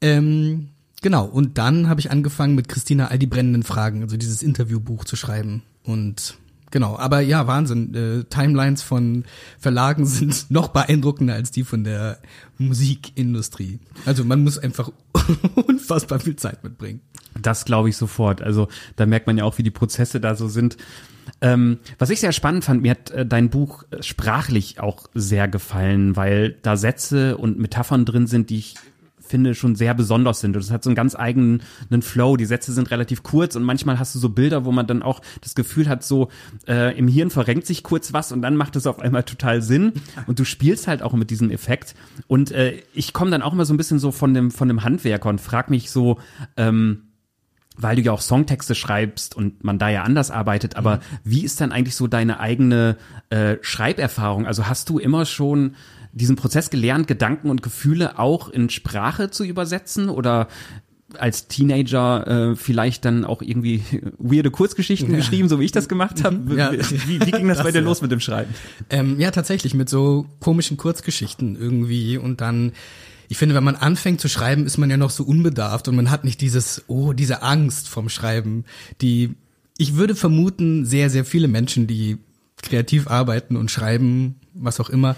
Ähm, 0.00 0.70
genau, 1.02 1.24
und 1.24 1.56
dann 1.56 1.88
habe 1.88 2.00
ich 2.00 2.10
angefangen 2.10 2.56
mit 2.56 2.68
Christina 2.68 3.06
all 3.06 3.20
die 3.20 3.28
brennenden 3.28 3.62
Fragen, 3.62 4.02
also 4.02 4.16
dieses 4.16 4.42
Interviewbuch 4.42 5.04
zu 5.04 5.14
schreiben. 5.14 5.62
Und 5.84 6.36
Genau, 6.76 6.98
aber 6.98 7.20
ja, 7.20 7.46
Wahnsinn. 7.46 7.94
Äh, 7.94 8.24
Timelines 8.24 8.82
von 8.82 9.24
Verlagen 9.58 10.04
sind 10.06 10.50
noch 10.50 10.68
beeindruckender 10.68 11.32
als 11.32 11.50
die 11.50 11.64
von 11.64 11.84
der 11.84 12.18
Musikindustrie. 12.58 13.80
Also 14.04 14.24
man 14.24 14.44
muss 14.44 14.58
einfach 14.58 14.90
unfassbar 15.66 16.20
viel 16.20 16.36
Zeit 16.36 16.62
mitbringen. 16.62 17.00
Das 17.40 17.64
glaube 17.64 17.88
ich 17.88 17.96
sofort. 17.96 18.42
Also 18.42 18.68
da 18.96 19.06
merkt 19.06 19.26
man 19.26 19.38
ja 19.38 19.44
auch, 19.44 19.56
wie 19.56 19.62
die 19.62 19.70
Prozesse 19.70 20.20
da 20.20 20.34
so 20.34 20.48
sind. 20.48 20.76
Ähm, 21.40 21.78
was 21.98 22.10
ich 22.10 22.20
sehr 22.20 22.32
spannend 22.32 22.66
fand, 22.66 22.82
mir 22.82 22.90
hat 22.90 23.10
äh, 23.10 23.24
dein 23.24 23.48
Buch 23.48 23.84
sprachlich 24.00 24.78
auch 24.78 25.08
sehr 25.14 25.48
gefallen, 25.48 26.14
weil 26.14 26.56
da 26.60 26.76
Sätze 26.76 27.38
und 27.38 27.58
Metaphern 27.58 28.04
drin 28.04 28.26
sind, 28.26 28.50
die 28.50 28.58
ich 28.58 28.74
finde, 29.26 29.54
schon 29.54 29.74
sehr 29.74 29.94
besonders 29.94 30.40
sind. 30.40 30.56
Und 30.56 30.62
es 30.62 30.70
hat 30.70 30.82
so 30.82 30.90
einen 30.90 30.94
ganz 30.94 31.14
eigenen 31.14 31.60
Flow. 32.00 32.36
Die 32.36 32.44
Sätze 32.44 32.72
sind 32.72 32.90
relativ 32.90 33.22
kurz 33.22 33.56
und 33.56 33.62
manchmal 33.62 33.98
hast 33.98 34.14
du 34.14 34.18
so 34.18 34.28
Bilder, 34.28 34.64
wo 34.64 34.72
man 34.72 34.86
dann 34.86 35.02
auch 35.02 35.20
das 35.40 35.54
Gefühl 35.54 35.88
hat, 35.88 36.02
so 36.04 36.28
äh, 36.66 36.96
im 36.96 37.08
Hirn 37.08 37.30
verrenkt 37.30 37.66
sich 37.66 37.82
kurz 37.82 38.12
was 38.12 38.32
und 38.32 38.42
dann 38.42 38.56
macht 38.56 38.76
es 38.76 38.86
auf 38.86 39.00
einmal 39.00 39.22
total 39.24 39.62
Sinn. 39.62 39.92
Und 40.26 40.38
du 40.38 40.44
spielst 40.44 40.88
halt 40.88 41.02
auch 41.02 41.12
mit 41.12 41.30
diesem 41.30 41.50
Effekt. 41.50 41.94
Und 42.26 42.50
äh, 42.50 42.82
ich 42.94 43.12
komme 43.12 43.30
dann 43.30 43.42
auch 43.42 43.52
immer 43.52 43.64
so 43.64 43.74
ein 43.74 43.76
bisschen 43.76 43.98
so 43.98 44.10
von 44.10 44.34
dem, 44.34 44.50
von 44.50 44.68
dem 44.68 44.82
Handwerker 44.82 45.28
und 45.28 45.40
frag 45.40 45.70
mich 45.70 45.90
so, 45.90 46.18
ähm, 46.56 47.02
weil 47.76 47.96
du 47.96 48.02
ja 48.02 48.12
auch 48.12 48.20
Songtexte 48.20 48.74
schreibst 48.74 49.36
und 49.36 49.62
man 49.62 49.78
da 49.78 49.88
ja 49.88 50.02
anders 50.02 50.30
arbeitet, 50.30 50.76
aber 50.76 50.96
mhm. 50.96 51.00
wie 51.24 51.44
ist 51.44 51.60
dann 51.60 51.72
eigentlich 51.72 51.94
so 51.94 52.06
deine 52.06 52.40
eigene 52.40 52.96
äh, 53.30 53.56
Schreiberfahrung? 53.60 54.46
Also 54.46 54.66
hast 54.66 54.88
du 54.88 54.98
immer 54.98 55.26
schon 55.26 55.74
diesen 56.16 56.36
Prozess 56.36 56.70
gelernt, 56.70 57.06
Gedanken 57.06 57.50
und 57.50 57.62
Gefühle 57.62 58.18
auch 58.18 58.48
in 58.48 58.70
Sprache 58.70 59.30
zu 59.30 59.44
übersetzen 59.44 60.08
oder 60.08 60.48
als 61.18 61.46
Teenager 61.46 62.26
äh, 62.26 62.56
vielleicht 62.56 63.04
dann 63.04 63.24
auch 63.24 63.42
irgendwie 63.42 63.82
weirde 64.18 64.50
Kurzgeschichten 64.50 65.10
ja. 65.10 65.18
geschrieben, 65.18 65.48
so 65.48 65.60
wie 65.60 65.64
ich 65.64 65.72
das 65.72 65.88
gemacht 65.88 66.24
habe. 66.24 66.36
Mhm. 66.36 66.58
Ja. 66.58 66.72
Wie, 67.06 67.20
wie 67.20 67.30
ging 67.30 67.48
das, 67.48 67.58
das 67.58 67.66
bei 67.66 67.72
dir 67.72 67.78
ja. 67.78 67.84
los 67.84 68.02
mit 68.02 68.10
dem 68.10 68.20
Schreiben? 68.20 68.52
Ähm, 68.90 69.20
ja, 69.20 69.30
tatsächlich 69.30 69.74
mit 69.74 69.88
so 69.88 70.26
komischen 70.40 70.76
Kurzgeschichten 70.76 71.56
irgendwie 71.56 72.18
und 72.18 72.40
dann 72.40 72.72
ich 73.28 73.38
finde, 73.38 73.56
wenn 73.56 73.64
man 73.64 73.74
anfängt 73.74 74.20
zu 74.20 74.28
schreiben, 74.28 74.66
ist 74.66 74.78
man 74.78 74.88
ja 74.88 74.96
noch 74.96 75.10
so 75.10 75.24
unbedarft 75.24 75.88
und 75.88 75.96
man 75.96 76.12
hat 76.12 76.22
nicht 76.22 76.40
dieses, 76.40 76.84
oh, 76.86 77.12
diese 77.12 77.42
Angst 77.42 77.88
vom 77.88 78.08
Schreiben, 78.08 78.64
die, 79.00 79.34
ich 79.78 79.96
würde 79.96 80.14
vermuten, 80.14 80.86
sehr, 80.86 81.10
sehr 81.10 81.24
viele 81.24 81.48
Menschen, 81.48 81.88
die 81.88 82.18
kreativ 82.62 83.08
arbeiten 83.08 83.56
und 83.56 83.70
schreiben, 83.70 84.36
was 84.54 84.78
auch 84.78 84.90
immer, 84.90 85.16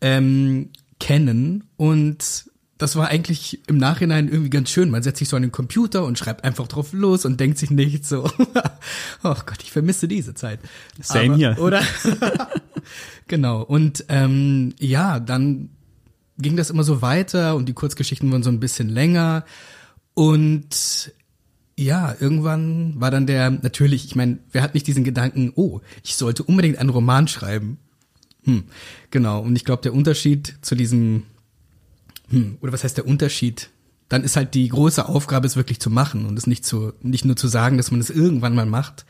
ähm, 0.00 0.70
kennen 0.98 1.64
und 1.76 2.48
das 2.78 2.94
war 2.94 3.08
eigentlich 3.08 3.60
im 3.66 3.76
Nachhinein 3.76 4.28
irgendwie 4.28 4.50
ganz 4.50 4.70
schön. 4.70 4.88
Man 4.88 5.02
setzt 5.02 5.18
sich 5.18 5.28
so 5.28 5.34
an 5.34 5.42
den 5.42 5.50
Computer 5.50 6.04
und 6.04 6.16
schreibt 6.16 6.44
einfach 6.44 6.68
drauf 6.68 6.92
los 6.92 7.24
und 7.24 7.38
denkt 7.40 7.58
sich 7.58 7.70
nicht 7.70 8.06
so, 8.06 8.24
oh 9.24 9.34
Gott, 9.46 9.62
ich 9.62 9.72
vermisse 9.72 10.06
diese 10.06 10.34
Zeit. 10.34 10.60
Same 11.00 11.34
hier. 11.34 11.58
Oder? 11.58 11.82
genau. 13.26 13.62
Und 13.62 14.04
ähm, 14.08 14.74
ja, 14.78 15.18
dann 15.18 15.70
ging 16.38 16.56
das 16.56 16.70
immer 16.70 16.84
so 16.84 17.02
weiter 17.02 17.56
und 17.56 17.68
die 17.68 17.74
Kurzgeschichten 17.74 18.30
wurden 18.30 18.44
so 18.44 18.50
ein 18.50 18.60
bisschen 18.60 18.88
länger. 18.88 19.44
Und 20.14 21.12
ja, 21.76 22.14
irgendwann 22.18 23.00
war 23.00 23.10
dann 23.10 23.26
der, 23.26 23.50
natürlich, 23.50 24.04
ich 24.04 24.14
meine, 24.14 24.38
wer 24.52 24.62
hat 24.62 24.74
nicht 24.74 24.86
diesen 24.86 25.02
Gedanken, 25.02 25.52
oh, 25.56 25.80
ich 26.04 26.14
sollte 26.14 26.44
unbedingt 26.44 26.78
einen 26.78 26.90
Roman 26.90 27.26
schreiben. 27.26 27.78
Hm, 28.44 28.64
genau. 29.10 29.40
Und 29.40 29.56
ich 29.56 29.64
glaube, 29.64 29.82
der 29.82 29.94
Unterschied 29.94 30.56
zu 30.62 30.74
diesem 30.74 31.24
hm, 32.30 32.58
oder 32.60 32.72
was 32.72 32.84
heißt 32.84 32.96
der 32.96 33.06
Unterschied? 33.06 33.70
Dann 34.08 34.24
ist 34.24 34.36
halt 34.36 34.54
die 34.54 34.68
große 34.68 35.06
Aufgabe, 35.06 35.46
es 35.46 35.56
wirklich 35.56 35.80
zu 35.80 35.90
machen 35.90 36.26
und 36.26 36.38
es 36.38 36.46
nicht 36.46 36.64
zu, 36.64 36.92
nicht 37.02 37.24
nur 37.24 37.36
zu 37.36 37.48
sagen, 37.48 37.76
dass 37.76 37.90
man 37.90 38.00
es 38.00 38.10
irgendwann 38.10 38.54
mal 38.54 38.66
macht. 38.66 39.04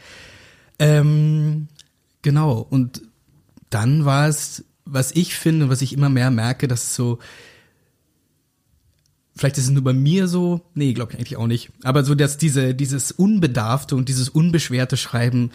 Ähm, 0.78 1.68
genau. 2.22 2.66
Und 2.68 3.02
dann 3.70 4.04
war 4.04 4.28
es, 4.28 4.64
was 4.84 5.12
ich 5.12 5.34
finde, 5.34 5.68
was 5.68 5.82
ich 5.82 5.92
immer 5.92 6.08
mehr 6.08 6.30
merke, 6.30 6.66
dass 6.66 6.94
so, 6.94 7.18
vielleicht 9.36 9.58
ist 9.58 9.64
es 9.64 9.70
nur 9.70 9.84
bei 9.84 9.92
mir 9.92 10.26
so, 10.26 10.62
nee, 10.74 10.94
glaube 10.94 11.12
ich 11.12 11.18
eigentlich 11.18 11.36
auch 11.36 11.46
nicht, 11.46 11.70
aber 11.84 12.04
so, 12.04 12.14
dass 12.14 12.38
diese, 12.38 12.74
dieses 12.74 13.12
unbedarfte 13.12 13.94
und 13.94 14.08
dieses 14.08 14.28
unbeschwerte 14.28 14.96
Schreiben, 14.96 15.50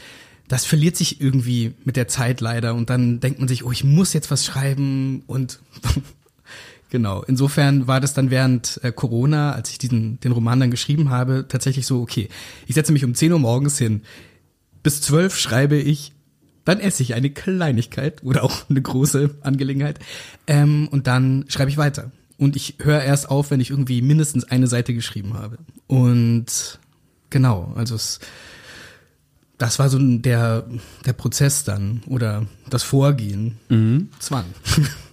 das 0.48 0.66
verliert 0.66 0.96
sich 0.98 1.22
irgendwie 1.22 1.74
mit 1.86 1.96
der 1.96 2.08
Zeit 2.08 2.42
leider 2.42 2.76
und 2.76 2.90
dann 2.90 3.20
denkt 3.20 3.40
man 3.40 3.48
sich, 3.48 3.64
oh, 3.64 3.72
ich 3.72 3.84
muss 3.84 4.14
jetzt 4.14 4.32
was 4.32 4.46
schreiben 4.46 5.24
und 5.28 5.60
Genau. 6.94 7.24
Insofern 7.24 7.88
war 7.88 8.00
das 8.00 8.14
dann 8.14 8.30
während 8.30 8.80
äh, 8.84 8.92
Corona, 8.92 9.54
als 9.54 9.72
ich 9.72 9.80
diesen, 9.80 10.20
den 10.20 10.32
Roman 10.32 10.60
dann 10.60 10.70
geschrieben 10.70 11.10
habe, 11.10 11.46
tatsächlich 11.50 11.88
so, 11.88 12.00
okay, 12.00 12.30
ich 12.68 12.76
setze 12.76 12.92
mich 12.92 13.04
um 13.04 13.16
10 13.16 13.32
Uhr 13.32 13.40
morgens 13.40 13.80
hin. 13.80 14.04
Bis 14.84 15.02
12 15.02 15.36
schreibe 15.36 15.76
ich, 15.76 16.12
dann 16.66 16.80
esse 16.80 17.02
ich 17.02 17.16
eine 17.16 17.32
Kleinigkeit 17.32 18.22
oder 18.22 18.44
auch 18.44 18.70
eine 18.70 18.80
große 18.80 19.32
Angelegenheit. 19.42 19.98
Ähm, 20.46 20.88
und 20.92 21.08
dann 21.08 21.46
schreibe 21.48 21.72
ich 21.72 21.78
weiter. 21.78 22.12
Und 22.38 22.56
ich 22.56 22.76
höre 22.78 23.02
erst 23.02 23.28
auf, 23.28 23.50
wenn 23.50 23.60
ich 23.60 23.72
irgendwie 23.72 24.04
mindestens 24.04 24.44
eine 24.44 24.68
Seite 24.68 24.94
geschrieben 24.94 25.34
habe. 25.34 25.58
Und 25.88 26.78
genau, 27.32 27.74
also 27.76 27.96
es, 27.96 28.20
das 29.64 29.80
war 29.80 29.88
so 29.88 29.98
der, 29.98 30.66
der 31.06 31.14
Prozess 31.14 31.64
dann 31.64 32.02
oder 32.08 32.46
das 32.70 32.84
Vorgehen. 32.84 33.58
Mhm. 33.70 34.10
Zwang. 34.20 34.44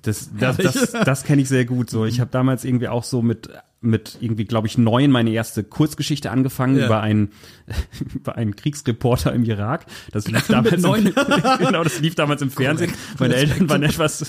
Das, 0.02 0.28
das, 0.36 0.56
das, 0.56 0.90
das 1.04 1.22
kenne 1.22 1.42
ich 1.42 1.48
sehr 1.48 1.64
gut. 1.64 1.88
So, 1.88 2.04
ich 2.04 2.18
habe 2.18 2.32
damals 2.32 2.64
irgendwie 2.64 2.88
auch 2.88 3.04
so 3.04 3.22
mit 3.22 3.48
mit 3.82 4.18
irgendwie, 4.20 4.44
glaube 4.44 4.66
ich, 4.66 4.76
neun 4.76 5.10
meine 5.10 5.30
erste 5.30 5.64
Kurzgeschichte 5.64 6.30
angefangen 6.30 6.76
ja. 6.76 6.86
über 6.86 7.00
einen 7.00 7.30
über 8.14 8.36
einen 8.36 8.54
Kriegsreporter 8.54 9.32
im 9.32 9.44
Irak. 9.44 9.86
Das 10.12 10.28
lief 10.28 10.46
damals 10.48 10.84
im, 10.84 11.14
genau, 11.58 11.82
das 11.82 12.00
lief 12.00 12.14
damals 12.14 12.42
im 12.42 12.50
Fernsehen. 12.50 12.92
Meine 13.18 13.36
Eltern 13.36 13.70
waren 13.70 13.82
etwas 13.82 14.26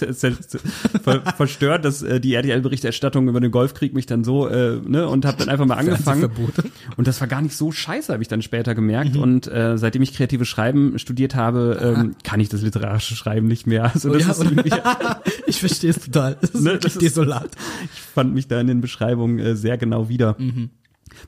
ver, 1.03 1.22
verstört, 1.36 1.84
dass 1.84 2.01
äh, 2.01 2.20
die 2.20 2.34
RTL-Berichterstattung 2.34 3.27
über 3.27 3.41
den 3.41 3.51
Golfkrieg 3.51 3.93
mich 3.93 4.05
dann 4.05 4.24
so 4.24 4.48
äh, 4.48 4.79
ne 4.86 5.08
und 5.08 5.25
habe 5.25 5.38
dann 5.38 5.50
einfach 5.50 5.65
mal 5.65 5.75
angefangen. 5.75 6.31
Und 6.96 7.08
das 7.08 7.20
war 7.20 7.27
gar 7.27 7.41
nicht 7.41 7.55
so 7.55 7.72
scheiße, 7.72 8.13
habe 8.13 8.24
ich 8.24 8.29
dann 8.29 8.41
später 8.41 8.74
gemerkt. 8.74 9.15
Mhm. 9.15 9.22
Und 9.22 9.48
äh, 9.48 9.77
seitdem 9.77 10.01
ich 10.01 10.13
kreatives 10.13 10.48
Schreiben 10.48 10.98
studiert 10.98 11.36
habe, 11.36 11.96
ähm, 11.98 12.15
kann 12.24 12.39
ich 12.39 12.48
das 12.48 12.62
literarische 12.62 13.15
Schreiben 13.15 13.48
nicht 13.48 13.67
mehr. 13.67 13.91
Also 13.93 14.13
das 14.13 14.39
oh, 14.39 14.43
ja, 14.43 15.22
ist 15.22 15.31
ich 15.48 15.60
verstehe 15.60 15.89
es 15.89 16.00
total. 16.00 16.38
Das 16.39 16.51
ist 16.51 16.62
ne, 16.62 16.77
das 16.77 16.98
desolat. 16.98 17.48
Ist, 17.48 17.58
ich 17.93 18.00
fand 18.00 18.34
mich 18.34 18.48
da 18.48 18.60
in 18.62 18.67
den 18.67 18.79
Beschreibungen 18.81 19.41
äh, 19.42 19.56
sehr 19.56 19.78
genau 19.78 20.10
wieder. 20.10 20.36
Mhm. 20.40 20.70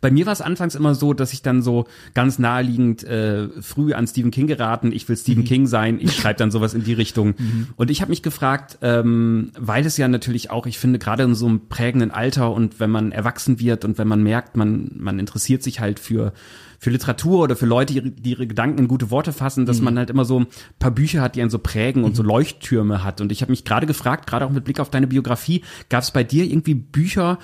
Bei 0.01 0.11
mir 0.11 0.25
war 0.25 0.33
es 0.33 0.41
anfangs 0.41 0.75
immer 0.75 0.95
so, 0.95 1.13
dass 1.13 1.33
ich 1.33 1.41
dann 1.41 1.61
so 1.61 1.85
ganz 2.13 2.39
naheliegend 2.39 3.03
äh, 3.03 3.49
früh 3.61 3.93
an 3.93 4.07
Stephen 4.07 4.31
King 4.31 4.47
geraten, 4.47 4.91
ich 4.91 5.07
will 5.07 5.17
Stephen 5.17 5.43
mhm. 5.43 5.47
King 5.47 5.67
sein, 5.67 5.99
ich 5.99 6.15
schreibe 6.15 6.39
dann 6.39 6.51
sowas 6.51 6.73
in 6.73 6.83
die 6.83 6.93
Richtung. 6.93 7.33
Mhm. 7.43 7.67
Und 7.75 7.89
ich 7.91 8.01
habe 8.01 8.09
mich 8.09 8.21
gefragt, 8.21 8.77
ähm, 8.81 9.51
weil 9.59 9.85
es 9.85 9.97
ja 9.97 10.07
natürlich 10.07 10.49
auch, 10.51 10.65
ich 10.65 10.77
finde, 10.77 10.99
gerade 10.99 11.23
in 11.23 11.35
so 11.35 11.47
einem 11.47 11.67
prägenden 11.67 12.11
Alter 12.11 12.53
und 12.53 12.79
wenn 12.79 12.89
man 12.89 13.11
erwachsen 13.11 13.59
wird 13.59 13.83
und 13.83 13.97
wenn 13.97 14.07
man 14.07 14.23
merkt, 14.23 14.55
man, 14.55 14.91
man 14.95 15.19
interessiert 15.19 15.61
sich 15.63 15.79
halt 15.79 15.99
für 15.99 16.31
für 16.79 16.89
Literatur 16.89 17.39
oder 17.39 17.55
für 17.55 17.65
Leute, 17.65 18.01
die 18.01 18.31
ihre 18.31 18.45
Gedanken 18.45 18.79
in 18.79 18.87
gute 18.87 19.09
Worte 19.09 19.33
fassen, 19.33 19.65
dass 19.65 19.79
mhm. 19.79 19.85
man 19.85 19.97
halt 19.97 20.09
immer 20.09 20.25
so 20.25 20.41
ein 20.41 20.47
paar 20.79 20.91
Bücher 20.91 21.21
hat, 21.21 21.35
die 21.35 21.41
einen 21.41 21.49
so 21.49 21.59
prägen 21.59 22.03
und 22.03 22.15
so 22.15 22.23
mhm. 22.23 22.29
Leuchttürme 22.29 23.03
hat. 23.03 23.19
Und 23.19 23.31
ich 23.31 23.41
habe 23.41 23.51
mich 23.51 23.63
gerade 23.65 23.87
gefragt, 23.87 24.27
gerade 24.27 24.45
auch 24.45 24.51
mit 24.51 24.65
Blick 24.65 24.79
auf 24.79 24.89
deine 24.89 25.07
Biografie, 25.07 25.63
gab 25.89 26.03
es 26.03 26.11
bei 26.11 26.23
dir 26.23 26.43
irgendwie 26.43 26.75
Bücher, 26.75 27.39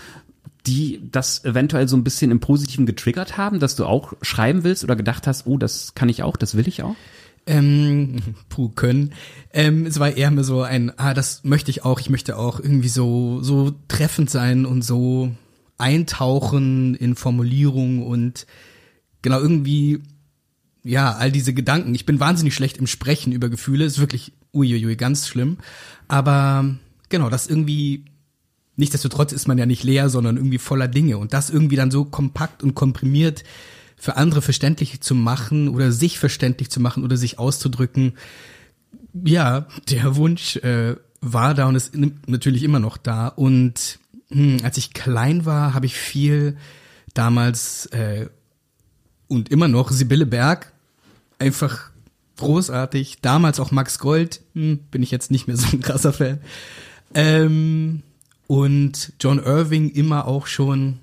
die 0.66 1.02
das 1.12 1.46
eventuell 1.46 1.88
so 1.88 1.96
ein 1.96 2.04
bisschen 2.04 2.32
im 2.32 2.40
Positiven 2.40 2.86
getriggert 2.86 3.38
haben, 3.38 3.60
dass 3.60 3.76
du 3.76 3.86
auch 3.86 4.14
schreiben 4.22 4.64
willst 4.64 4.84
oder 4.84 4.96
gedacht 4.96 5.26
hast, 5.28 5.48
oh, 5.48 5.58
das 5.58 5.96
kann 5.96 6.10
ich 6.10 6.24
auch, 6.24 6.38
das 6.38 6.56
will 6.56 6.68
ich 6.68 6.84
auch? 6.84 6.96
Ähm, 7.46 8.18
puh, 8.50 8.70
können. 8.70 9.14
Ähm, 9.54 9.86
es 9.86 10.00
war 10.00 10.16
eher 10.16 10.32
mehr 10.32 10.44
so 10.44 10.62
ein, 10.62 10.98
ah, 10.98 11.14
das 11.14 11.44
möchte 11.44 11.72
ich 11.72 11.86
auch, 11.86 12.00
ich 12.00 12.10
möchte 12.10 12.38
auch 12.38 12.60
irgendwie 12.60 12.90
so, 12.90 13.42
so 13.42 13.74
treffend 13.88 14.30
sein 14.30 14.66
und 14.66 14.84
so 14.84 15.32
eintauchen 15.78 16.94
in 16.96 17.16
Formulierung 17.16 18.06
und 18.06 18.46
genau 19.22 19.40
irgendwie, 19.40 20.04
ja, 20.84 21.14
all 21.14 21.32
diese 21.32 21.54
Gedanken. 21.54 21.96
Ich 21.96 22.06
bin 22.06 22.20
wahnsinnig 22.20 22.54
schlecht 22.54 22.78
im 22.78 22.88
Sprechen 22.88 23.32
über 23.32 23.50
Gefühle, 23.50 23.86
ist 23.86 24.00
wirklich 24.00 24.34
uiuiui, 24.54 24.96
ganz 24.98 25.28
schlimm. 25.28 25.58
Aber 26.08 26.76
genau, 27.08 27.30
das 27.30 27.48
irgendwie 27.48 28.06
Nichtsdestotrotz 28.80 29.34
ist 29.34 29.46
man 29.46 29.58
ja 29.58 29.66
nicht 29.66 29.84
leer, 29.84 30.10
sondern 30.10 30.38
irgendwie 30.38 30.58
voller 30.58 30.88
Dinge. 30.88 31.18
Und 31.18 31.34
das 31.34 31.50
irgendwie 31.50 31.76
dann 31.76 31.92
so 31.92 32.06
kompakt 32.06 32.64
und 32.64 32.76
komprimiert 32.76 33.44
für 33.98 34.16
andere 34.16 34.42
verständlich 34.42 35.02
zu 35.02 35.16
machen 35.16 35.68
oder 35.68 35.92
sich 35.92 36.18
verständlich 36.18 36.70
zu 36.70 36.80
machen 36.80 37.04
oder 37.04 37.18
sich 37.18 37.40
auszudrücken, 37.40 38.14
ja, 39.26 39.68
der 39.90 40.16
Wunsch 40.16 40.56
äh, 40.58 40.96
war 41.20 41.54
da 41.56 41.68
und 41.68 41.76
ist 41.76 41.94
natürlich 42.26 42.64
immer 42.64 42.80
noch 42.80 42.96
da. 42.96 43.28
Und 43.28 44.00
hm, 44.32 44.60
als 44.64 44.78
ich 44.78 44.94
klein 44.94 45.44
war, 45.44 45.74
habe 45.74 45.86
ich 45.86 45.96
viel 45.96 46.56
damals 47.14 47.88
äh, 47.88 48.28
und 49.28 49.50
immer 49.50 49.68
noch 49.68 49.92
Sibylle 49.92 50.26
Berg 50.26 50.72
einfach 51.38 51.90
großartig. 52.38 53.18
Damals 53.22 53.60
auch 53.60 53.72
Max 53.72 54.00
Gold, 54.00 54.40
hm, 54.54 54.78
bin 54.90 55.04
ich 55.04 55.12
jetzt 55.12 55.32
nicht 55.32 55.48
mehr 55.48 55.58
so 55.58 55.68
ein 55.68 55.82
krasser 55.82 56.14
Fan. 56.14 56.40
Ähm, 57.14 58.04
und 58.50 59.14
John 59.20 59.38
Irving 59.38 59.92
immer 59.92 60.28
auch 60.28 60.48
schon, 60.48 60.98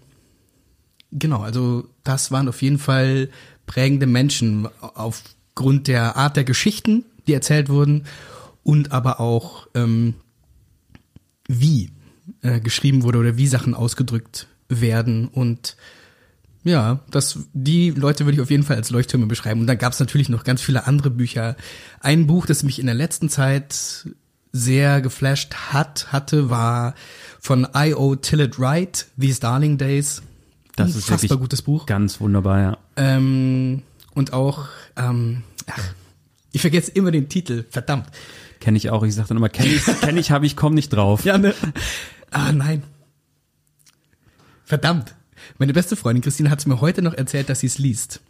genau, 1.13 1.43
also 1.43 1.89
das 2.03 2.33
waren 2.33 2.49
auf 2.49 2.61
jeden 2.61 2.81
Fall 2.81 3.29
prägende 3.67 4.09
Menschen 4.09 4.67
aufgrund 4.81 5.87
der 5.87 6.17
Art 6.17 6.37
der 6.37 6.43
Geschichten, 6.43 7.05
die 7.29 7.35
erzählt 7.35 7.69
wurden 7.69 8.03
und 8.65 8.91
aber 8.91 9.21
auch 9.21 9.69
ähm, 9.77 10.15
wie 11.47 11.93
äh, 12.43 12.59
geschrieben 12.59 13.05
wurde 13.05 13.19
oder 13.19 13.37
wie 13.37 13.47
Sachen 13.47 13.75
ausgedrückt 13.75 14.49
werden 14.69 15.29
und 15.29 15.77
ja, 16.65 16.99
das, 17.13 17.39
die 17.53 17.91
Leute 17.91 18.25
würde 18.25 18.35
ich 18.35 18.43
auf 18.43 18.51
jeden 18.51 18.65
Fall 18.65 18.75
als 18.75 18.91
Leuchttürme 18.91 19.27
beschreiben. 19.27 19.61
Und 19.61 19.69
dann 19.69 19.79
gab 19.79 19.93
es 19.93 20.01
natürlich 20.01 20.29
noch 20.29 20.43
ganz 20.43 20.61
viele 20.61 20.89
andere 20.89 21.11
Bücher. 21.11 21.55
Ein 22.01 22.27
Buch, 22.27 22.45
das 22.45 22.65
mich 22.65 22.81
in 22.81 22.87
der 22.87 22.97
letzten 22.97 23.29
Zeit 23.29 24.09
sehr 24.57 25.01
geflasht 25.01 25.55
hat, 25.73 26.13
hatte, 26.13 26.51
war 26.51 26.95
von 27.41 27.67
I.O. 27.75 28.17
Tillett 28.17 28.59
Wright, 28.59 29.07
These 29.21 29.41
Darling 29.41 29.79
Days. 29.79 30.23
Das 30.75 30.95
ist 30.95 31.11
wirklich 31.11 31.31
gutes 31.31 31.63
Buch. 31.63 31.87
Ganz 31.87 32.21
wunderbar, 32.21 32.61
ja. 32.61 32.79
Ähm, 32.97 33.83
und 34.15 34.33
auch, 34.33 34.67
ähm, 34.97 35.43
ach, 35.67 35.95
ich 36.53 36.61
vergesse 36.61 36.91
immer 36.93 37.11
den 37.11 37.29
Titel, 37.29 37.65
verdammt. 37.71 38.09
Kenne 38.61 38.77
ich 38.79 38.91
auch, 38.91 39.03
ich 39.03 39.15
sage 39.15 39.29
dann 39.29 39.37
immer, 39.37 39.49
kenne 39.49 39.69
ich, 39.69 39.85
kenn 40.01 40.17
ich, 40.17 40.31
habe 40.33 40.47
ich, 40.47 40.57
komm 40.57 40.75
nicht 40.75 40.91
drauf. 40.91 41.25
Ja, 41.25 41.39
ne? 41.39 41.55
Ah, 42.31 42.53
nein. 42.53 42.83
Verdammt. 44.65 45.15
Meine 45.59 45.73
beste 45.73 45.97
Freundin 45.97 46.23
Christine 46.23 46.51
hat 46.51 46.59
es 46.59 46.67
mir 46.67 46.81
heute 46.81 47.03
noch 47.03 47.15
erzählt, 47.15 47.49
dass 47.49 47.61
sie 47.61 47.67
es 47.67 47.79
liest. 47.79 48.21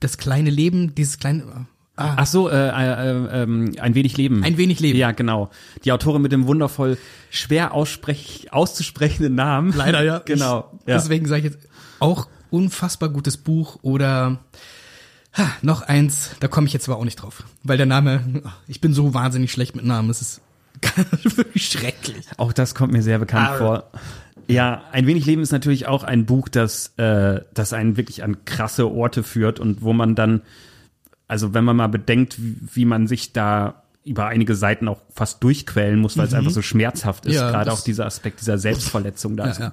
Das 0.00 0.18
kleine 0.18 0.50
Leben, 0.50 0.94
dieses 0.94 1.18
kleine, 1.18 1.66
Ah. 1.96 2.14
Ach 2.16 2.26
so, 2.26 2.48
äh, 2.50 2.54
äh, 2.54 3.42
äh, 3.42 3.78
ein 3.78 3.94
wenig 3.94 4.16
Leben. 4.16 4.42
Ein 4.42 4.56
wenig 4.56 4.80
Leben. 4.80 4.98
Ja, 4.98 5.12
genau. 5.12 5.50
Die 5.84 5.92
Autorin 5.92 6.22
mit 6.22 6.32
dem 6.32 6.46
wundervoll 6.46 6.98
schwer 7.30 7.72
aussprech 7.72 8.48
auszusprechenden 8.50 9.34
Namen. 9.34 9.72
Leider 9.76 10.02
ja. 10.02 10.18
genau. 10.24 10.72
Ich, 10.80 10.88
ja. 10.88 10.96
Deswegen 10.96 11.26
sage 11.26 11.46
ich 11.46 11.54
jetzt 11.54 11.68
auch 12.00 12.26
unfassbar 12.50 13.10
gutes 13.10 13.36
Buch 13.36 13.78
oder 13.82 14.38
ha, 15.34 15.50
noch 15.62 15.82
eins, 15.82 16.30
da 16.40 16.48
komme 16.48 16.66
ich 16.66 16.72
jetzt 16.72 16.88
aber 16.88 16.98
auch 16.98 17.04
nicht 17.04 17.16
drauf, 17.16 17.44
weil 17.62 17.76
der 17.76 17.86
Name, 17.86 18.42
ich 18.68 18.80
bin 18.80 18.92
so 18.92 19.14
wahnsinnig 19.14 19.52
schlecht 19.52 19.76
mit 19.76 19.84
Namen, 19.84 20.10
es 20.10 20.20
ist 20.20 20.40
wirklich 21.36 21.68
schrecklich. 21.68 22.26
Auch 22.36 22.52
das 22.52 22.74
kommt 22.74 22.92
mir 22.92 23.02
sehr 23.02 23.18
bekannt 23.18 23.48
Arr. 23.48 23.58
vor. 23.58 23.90
Ja, 24.46 24.82
ein 24.92 25.06
wenig 25.06 25.24
Leben 25.26 25.42
ist 25.42 25.52
natürlich 25.52 25.86
auch 25.86 26.04
ein 26.04 26.26
Buch, 26.26 26.48
das, 26.48 26.92
äh, 26.98 27.40
das 27.54 27.72
einen 27.72 27.96
wirklich 27.96 28.22
an 28.22 28.44
krasse 28.44 28.90
Orte 28.90 29.22
führt 29.22 29.58
und 29.58 29.82
wo 29.82 29.92
man 29.92 30.14
dann 30.14 30.42
also 31.34 31.52
wenn 31.52 31.64
man 31.64 31.74
mal 31.76 31.88
bedenkt, 31.88 32.40
wie, 32.40 32.56
wie 32.72 32.84
man 32.84 33.08
sich 33.08 33.32
da 33.32 33.82
über 34.04 34.26
einige 34.26 34.54
Seiten 34.54 34.86
auch 34.86 35.00
fast 35.12 35.42
durchquälen 35.42 35.98
muss, 35.98 36.16
weil 36.16 36.26
mhm. 36.26 36.28
es 36.28 36.34
einfach 36.34 36.50
so 36.52 36.62
schmerzhaft 36.62 37.26
ist, 37.26 37.34
ja, 37.34 37.50
gerade 37.50 37.72
auch 37.72 37.80
dieser 37.80 38.06
Aspekt 38.06 38.40
dieser 38.40 38.56
Selbstverletzung 38.56 39.36
da. 39.36 39.48
Ja, 39.48 39.58
ja. 39.58 39.72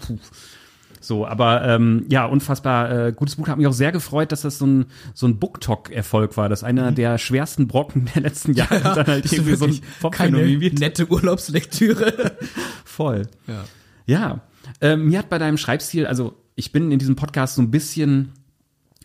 So, 1.00 1.28
aber 1.28 1.64
ähm, 1.68 2.06
ja, 2.10 2.26
unfassbar 2.26 3.08
äh, 3.08 3.12
gutes 3.12 3.36
Buch. 3.36 3.48
Hat 3.48 3.60
mich 3.60 3.68
auch 3.68 3.74
sehr 3.74 3.92
gefreut, 3.92 4.32
dass 4.32 4.42
das 4.42 4.58
so 4.58 4.66
ein 4.66 4.86
so 5.14 5.28
ein 5.28 5.38
Booktalk-Erfolg 5.38 6.36
war. 6.36 6.50
Das 6.50 6.64
einer 6.64 6.90
mhm. 6.90 6.96
der 6.96 7.20
schwersten 7.20 7.68
Brocken 7.68 8.10
der 8.16 8.24
letzten 8.24 8.54
Jahre 8.54 8.76
ja, 8.84 8.96
dann 8.96 9.06
halt 9.06 9.32
irgendwie 9.32 9.56
so 9.56 9.66
ein 9.66 10.60
wird. 10.62 10.80
Nette 10.80 11.12
Urlaubslektüre. 11.12 12.38
Voll. 12.86 13.28
Ja. 13.46 13.66
Ja. 14.08 14.40
Ähm, 14.80 15.10
mir 15.10 15.20
hat 15.20 15.30
bei 15.30 15.38
deinem 15.38 15.58
Schreibstil, 15.58 16.08
also 16.08 16.36
ich 16.56 16.72
bin 16.72 16.92
in 16.92 16.98
diesem 16.98 17.16
Podcast 17.16 17.56
so 17.56 17.62
ein 17.62 17.70
bisschen 17.70 18.32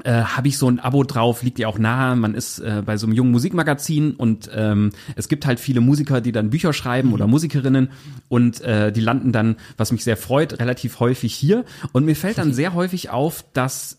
äh, 0.04 0.22
habe 0.22 0.48
ich 0.48 0.58
so 0.58 0.68
ein 0.68 0.78
Abo 0.78 1.04
drauf, 1.04 1.42
liegt 1.42 1.58
ja 1.58 1.68
auch 1.68 1.78
nahe. 1.78 2.16
Man 2.16 2.34
ist 2.34 2.58
äh, 2.58 2.82
bei 2.84 2.96
so 2.96 3.06
einem 3.06 3.14
jungen 3.14 3.32
Musikmagazin 3.32 4.12
und 4.12 4.50
ähm, 4.54 4.90
es 5.14 5.28
gibt 5.28 5.46
halt 5.46 5.58
viele 5.58 5.80
Musiker, 5.80 6.20
die 6.20 6.32
dann 6.32 6.50
Bücher 6.50 6.72
schreiben 6.72 7.08
mhm. 7.08 7.14
oder 7.14 7.26
Musikerinnen 7.26 7.90
und 8.28 8.60
äh, 8.60 8.92
die 8.92 9.00
landen 9.00 9.32
dann, 9.32 9.56
was 9.76 9.92
mich 9.92 10.04
sehr 10.04 10.16
freut, 10.16 10.60
relativ 10.60 11.00
häufig 11.00 11.34
hier. 11.34 11.64
Und 11.92 12.04
mir 12.04 12.16
fällt 12.16 12.38
dann 12.38 12.52
sehr 12.54 12.74
häufig 12.74 13.10
auf, 13.10 13.44
dass 13.52 13.98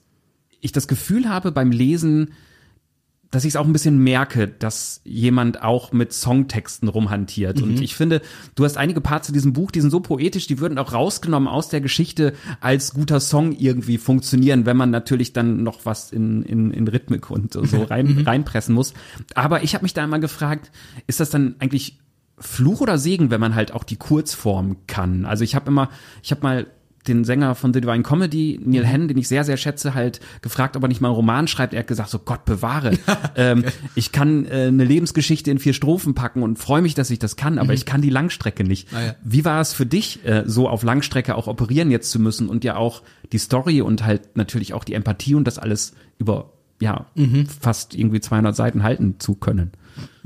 ich 0.62 0.72
das 0.72 0.88
Gefühl 0.88 1.30
habe 1.30 1.51
beim 1.51 1.72
Lesen, 1.72 2.34
dass 3.31 3.43
ich 3.43 3.50
es 3.50 3.55
auch 3.55 3.65
ein 3.65 3.74
bisschen 3.74 3.98
merke, 4.00 4.48
dass 4.48 5.01
jemand 5.03 5.62
auch 5.62 5.91
mit 5.91 6.13
Songtexten 6.13 6.88
rumhantiert. 6.88 7.57
Mhm. 7.57 7.63
Und 7.63 7.81
ich 7.81 7.96
finde, 7.96 8.22
du 8.55 8.63
hast 8.63 8.77
einige 8.77 9.01
Parts 9.01 9.27
in 9.27 9.34
diesem 9.34 9.53
Buch, 9.53 9.72
die 9.72 9.81
sind 9.81 9.91
so 9.91 10.00
poetisch, 10.00 10.48
die 10.48 10.60
würden 10.60 10.77
auch 10.77 10.93
rausgenommen 10.93 11.50
aus 11.50 11.69
der 11.69 11.81
Geschichte 11.81 12.34
als 12.62 12.93
guter 12.93 13.19
Song 13.19 13.51
irgendwie 13.51 13.98
funktionieren, 13.98 14.65
wenn 14.65 14.77
man 14.77 14.89
natürlich 14.89 15.34
dann 15.34 15.63
noch 15.63 15.86
was 15.86 16.12
in, 16.12 16.43
in, 16.43 16.72
in 16.72 16.88
Rhythmik 16.88 17.29
und 17.29 17.53
so 17.53 17.84
rein, 17.84 18.15
mhm. 18.15 18.22
reinpressen 18.24 18.74
muss. 18.74 18.93
Aber 19.36 19.63
ich 19.63 19.74
habe 19.74 19.84
mich 19.84 19.93
da 19.93 20.03
immer 20.03 20.19
gefragt, 20.19 20.72
ist 21.05 21.19
das 21.19 21.29
dann 21.29 21.55
eigentlich 21.60 22.00
Fluch 22.39 22.81
oder 22.81 22.98
Segen, 22.98 23.31
wenn 23.31 23.41
man 23.41 23.55
halt 23.55 23.74
auch 23.74 23.84
die 23.84 23.96
Kurzform 23.96 24.77
kann? 24.88 25.25
Also 25.25 25.43
ich 25.43 25.55
habe 25.55 25.67
immer, 25.69 25.89
ich 26.22 26.31
habe 26.31 26.41
mal 26.43 26.67
den 27.08 27.24
Sänger 27.24 27.56
von 27.56 27.74
The 27.74 27.82
Divine 27.82 28.04
Comedy, 28.04 28.60
Neil 28.64 28.84
mhm. 28.84 28.88
Henn, 28.88 29.08
den 29.08 29.18
ich 29.18 29.28
sehr, 29.28 29.44
sehr 29.44 29.58
schätze, 29.58 29.94
halt 29.94 30.20
gefragt, 30.42 30.76
ob 30.76 30.84
er 30.84 30.88
nicht 30.88 31.02
mal 31.02 31.10
einen 31.10 31.16
Roman 31.16 31.48
schreibt. 31.48 31.74
Er 31.74 31.80
hat 31.80 31.88
gesagt, 31.88 32.10
so 32.10 32.20
Gott 32.20 32.46
bewahre. 32.46 32.98
ähm, 33.36 33.66
ich 33.96 34.12
kann 34.12 34.46
äh, 34.46 34.68
eine 34.68 34.84
Lebensgeschichte 34.84 35.52
in 35.52 35.60
vier 35.60 35.74
Strophen 35.74 36.14
packen 36.16 36.44
und 36.44 36.60
freue 36.60 36.82
mich, 36.82 36.94
dass 36.94 37.10
ich 37.10 37.20
das 37.20 37.36
kann, 37.36 37.58
aber 37.58 37.70
mhm. 37.70 37.76
ich 37.76 37.86
kann 37.86 38.02
die 38.02 38.10
Langstrecke 38.10 38.64
nicht. 38.64 38.94
Ah, 38.94 39.06
ja. 39.06 39.16
Wie 39.24 39.46
war 39.46 39.62
es 39.62 39.74
für 39.74 39.86
dich, 39.86 40.26
äh, 40.26 40.44
so 40.46 40.70
auf 40.70 40.84
Langstrecke 40.84 41.36
auch 41.36 41.48
operieren 41.48 41.92
jetzt 41.92 42.12
zu 42.12 42.20
müssen 42.20 42.50
und 42.50 42.64
ja 42.64 42.76
auch 42.76 43.04
die 43.32 43.38
Story 43.38 43.82
und 43.82 44.06
halt 44.06 44.36
natürlich 44.36 44.74
auch 44.74 44.84
die 44.84 44.94
Empathie 44.94 45.36
und 45.36 45.46
das 45.46 45.60
alles 45.60 45.94
über 46.18 46.54
ja, 46.80 47.08
mhm. 47.16 47.48
fast 47.48 47.96
irgendwie 47.96 48.20
200 48.20 48.56
Seiten 48.56 48.84
halten 48.84 49.16
zu 49.20 49.36
können? 49.36 49.72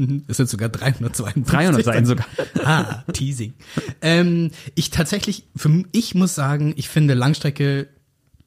Mhm. 0.02 0.24
Es 0.28 0.38
sind 0.38 0.50
sogar 0.50 0.70
352. 0.70 1.52
300 1.52 1.84
Seiten 1.86 2.06
sogar. 2.06 2.26
ah, 2.64 3.04
Teasing. 3.14 3.54
ähm, 4.02 4.52
ich 4.76 4.90
tatsächlich, 4.90 5.46
für, 5.56 5.84
ich 5.92 6.16
muss 6.16 6.34
sagen, 6.34 6.74
ich 6.76 6.90
finde 6.90 7.14
Langstrecke 7.14 7.88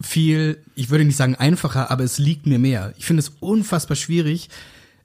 viel, 0.00 0.58
ich 0.75 0.90
würde 0.90 1.04
nicht 1.04 1.16
sagen 1.16 1.37
einfacher, 1.37 1.90
aber 1.90 2.02
es 2.02 2.18
liegt 2.18 2.46
mir 2.46 2.58
mehr. 2.58 2.92
Ich 2.99 3.06
finde 3.06 3.20
es 3.20 3.30
unfassbar 3.40 3.96
schwierig, 3.96 4.49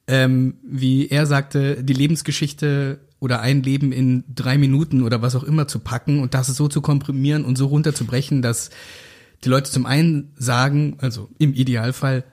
ähm, 0.07 0.55
wie 0.63 1.07
er 1.07 1.27
sagte, 1.27 1.83
die 1.83 1.93
Lebensgeschichte 1.93 2.99
oder 3.19 3.41
ein 3.41 3.61
Leben 3.61 3.91
in 3.91 4.23
drei 4.33 4.57
Minuten 4.57 5.03
oder 5.03 5.21
was 5.21 5.35
auch 5.35 5.43
immer 5.43 5.67
zu 5.67 5.79
packen 5.79 6.21
und 6.21 6.33
das 6.33 6.47
so 6.47 6.67
zu 6.67 6.81
komprimieren 6.81 7.45
und 7.45 7.57
so 7.57 7.67
runterzubrechen, 7.67 8.41
dass 8.41 8.71
die 9.43 9.49
Leute 9.49 9.69
zum 9.69 9.85
einen 9.85 10.31
sagen, 10.35 10.97
also 10.99 11.29
im 11.37 11.53
Idealfall, 11.53 12.23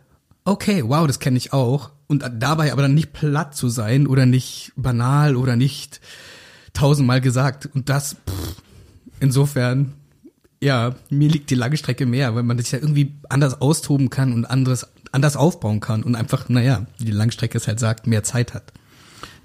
okay, 0.46 0.82
wow, 0.86 1.06
das 1.06 1.20
kenne 1.20 1.36
ich 1.36 1.52
auch, 1.52 1.90
und 2.06 2.24
dabei 2.38 2.72
aber 2.72 2.82
dann 2.82 2.94
nicht 2.94 3.12
platt 3.12 3.54
zu 3.54 3.68
sein 3.68 4.06
oder 4.06 4.26
nicht 4.26 4.72
banal 4.76 5.36
oder 5.36 5.56
nicht 5.56 6.00
tausendmal 6.72 7.20
gesagt. 7.20 7.68
Und 7.74 7.88
das, 7.88 8.16
pff, 8.28 8.54
insofern, 9.20 9.94
ja, 10.62 10.94
mir 11.10 11.28
liegt 11.28 11.50
die 11.50 11.56
lange 11.56 11.76
Strecke 11.76 12.06
mehr, 12.06 12.34
weil 12.34 12.44
man 12.44 12.56
das 12.56 12.70
ja 12.70 12.78
irgendwie 12.78 13.14
anders 13.28 13.60
austoben 13.60 14.08
kann 14.08 14.32
und 14.32 14.44
anderes, 14.44 14.86
anders 15.12 15.36
aufbauen 15.36 15.80
kann 15.80 16.02
und 16.02 16.14
einfach, 16.14 16.48
naja, 16.48 16.86
die 16.98 17.10
Langstrecke 17.10 17.58
es 17.58 17.66
halt 17.66 17.80
sagt, 17.80 18.06
mehr 18.06 18.22
Zeit 18.22 18.54
hat. 18.54 18.72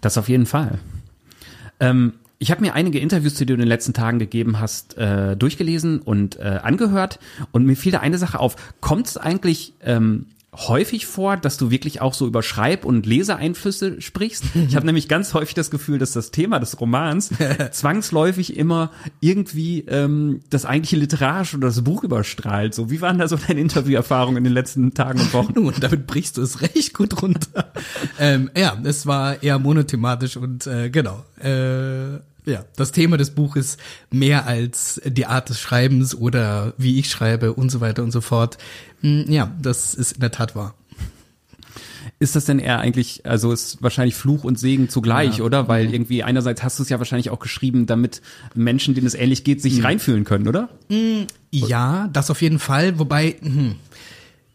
Das 0.02 0.18
auf 0.18 0.30
jeden 0.30 0.46
Fall. 0.46 0.80
Ähm, 1.80 2.14
ich 2.38 2.52
habe 2.52 2.62
mir 2.62 2.74
einige 2.74 3.00
Interviews, 3.00 3.36
die 3.36 3.46
du 3.46 3.54
in 3.54 3.60
den 3.60 3.68
letzten 3.68 3.94
Tagen 3.94 4.18
gegeben 4.18 4.60
hast, 4.60 4.98
äh, 4.98 5.36
durchgelesen 5.36 6.00
und 6.00 6.40
äh, 6.40 6.60
angehört 6.62 7.20
und 7.52 7.66
mir 7.66 7.76
fiel 7.76 7.92
da 7.92 8.00
eine 8.00 8.18
Sache 8.18 8.40
auf. 8.40 8.56
Kommt 8.82 9.08
es 9.08 9.18
eigentlich 9.18 9.74
ähm, 9.82 10.26
häufig 10.54 11.06
vor, 11.06 11.38
dass 11.38 11.58
du 11.58 11.72
wirklich 11.72 12.02
auch 12.02 12.14
so 12.14 12.28
über 12.28 12.44
Schreib- 12.44 12.84
und 12.84 13.06
Leseeinflüsse 13.06 14.02
sprichst. 14.02 14.44
Ich 14.68 14.76
habe 14.76 14.86
nämlich 14.86 15.08
ganz 15.08 15.34
häufig 15.34 15.54
das 15.54 15.72
Gefühl, 15.72 15.98
dass 15.98 16.12
das 16.12 16.32
Thema 16.32 16.60
des 16.60 16.80
Romans 16.80 17.30
zwangsläufig 17.72 18.58
immer 18.58 18.92
irgendwie 19.22 19.86
ähm, 19.88 20.42
das 20.50 20.66
eigentliche 20.66 20.98
Literarische 20.98 21.56
oder 21.56 21.68
das 21.68 21.82
Buch 21.84 22.04
überstrahlt. 22.04 22.74
So, 22.74 22.92
wie 22.92 23.00
waren 23.00 23.18
da 23.18 23.30
so 23.30 23.38
deine 23.38 23.62
Interviewerfahrungen 23.62 24.38
in 24.38 24.44
den 24.44 24.54
letzten 24.54 24.94
Tagen 24.94 25.22
und 25.22 25.34
Wochen? 25.34 25.60
Und 25.60 25.82
damit 25.82 26.06
brichst 26.06 26.38
du 26.38 26.42
es 26.42 26.62
recht 26.62 26.94
gut 26.94 27.22
runter. 27.22 27.72
ähm, 28.20 28.52
ja, 28.56 28.78
es 28.84 29.06
war 29.06 29.42
eher 29.42 29.58
monothematisch 29.58 30.36
und 30.36 30.68
äh, 30.68 30.90
genau. 30.90 31.24
Äh, 31.40 32.20
ja, 32.46 32.66
das 32.76 32.92
Thema 32.92 33.18
des 33.18 33.32
Buches 33.32 33.78
mehr 34.10 34.48
als 34.48 35.02
die 35.06 35.26
Art 35.26 35.50
des 35.50 35.60
Schreibens 35.60 36.16
oder 36.16 36.74
wie 36.78 37.00
ich 37.00 37.10
schreibe 37.10 37.54
und 37.54 37.70
so 37.70 37.82
weiter 37.82 38.04
und 38.04 38.12
so 38.12 38.22
fort. 38.22 38.58
Hm, 39.02 39.26
ja, 39.30 39.52
das 39.62 39.94
ist 39.94 40.14
in 40.14 40.22
der 40.22 40.32
Tat 40.32 40.56
wahr. 40.56 40.76
Ist 42.20 42.36
das 42.36 42.46
denn 42.46 42.60
eher 42.60 42.80
eigentlich, 42.80 43.26
also 43.26 43.52
ist 43.52 43.82
wahrscheinlich 43.82 44.16
Fluch 44.16 44.44
und 44.44 44.60
Segen 44.60 44.90
zugleich, 44.90 45.38
ja. 45.38 45.44
oder? 45.44 45.68
Weil 45.68 45.92
irgendwie 45.92 46.24
einerseits 46.24 46.62
hast 46.64 46.78
du 46.78 46.84
es 46.84 46.90
ja 46.90 47.00
wahrscheinlich 47.00 47.30
auch 47.32 47.40
geschrieben, 47.40 47.88
damit 47.88 48.22
Menschen, 48.54 48.94
denen 48.94 49.08
es 49.08 49.16
ähnlich 49.16 49.44
geht, 49.44 49.62
sich 49.62 49.78
mhm. 49.78 49.86
reinfühlen 49.86 50.24
können, 50.24 50.48
oder? 50.48 50.70
Hm, 50.90 51.26
ja, 51.52 52.10
das 52.14 52.30
auf 52.30 52.42
jeden 52.42 52.60
Fall. 52.60 53.00
Wobei, 53.00 53.38
hm, 53.42 53.76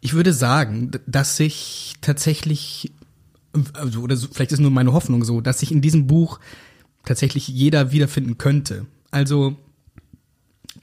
ich 0.01 0.13
würde 0.13 0.33
sagen, 0.33 0.93
dass 1.07 1.37
sich 1.37 1.95
tatsächlich, 2.01 2.93
also, 3.73 4.01
oder 4.01 4.17
vielleicht 4.17 4.53
ist 4.53 4.61
nur 4.61 4.71
meine 4.71 4.93
Hoffnung 4.93 5.25
so, 5.25 5.41
dass 5.41 5.61
sich 5.61 5.73
in 5.73 5.81
diesem 5.81 6.07
Buch 6.07 6.39
tatsächlich 7.07 7.49
jeder 7.49 7.93
wiederfinden 7.93 8.37
könnte. 8.37 8.85
Also 9.11 9.57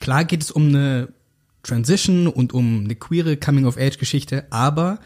klar 0.00 0.24
geht 0.24 0.42
es 0.42 0.50
um 0.50 0.68
eine 0.68 1.08
Transition 1.62 2.26
und 2.26 2.52
um 2.52 2.84
eine 2.84 2.96
queere 2.96 3.36
Coming-of-Age-Geschichte, 3.36 4.46
aber 4.50 4.98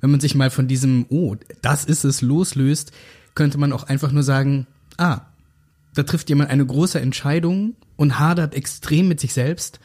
wenn 0.00 0.10
man 0.10 0.20
sich 0.20 0.34
mal 0.34 0.50
von 0.50 0.66
diesem, 0.66 1.06
oh, 1.10 1.36
das 1.62 1.84
ist 1.84 2.02
es, 2.02 2.22
loslöst, 2.22 2.90
könnte 3.36 3.58
man 3.58 3.72
auch 3.72 3.84
einfach 3.84 4.10
nur 4.10 4.24
sagen, 4.24 4.66
ah, 4.98 5.20
da 5.94 6.02
trifft 6.02 6.28
jemand 6.28 6.50
eine 6.50 6.66
große 6.66 7.00
Entscheidung 7.00 7.76
und 7.96 8.18
hadert 8.18 8.54
extrem 8.54 9.08
mit 9.08 9.20
sich 9.20 9.32
selbst 9.32 9.78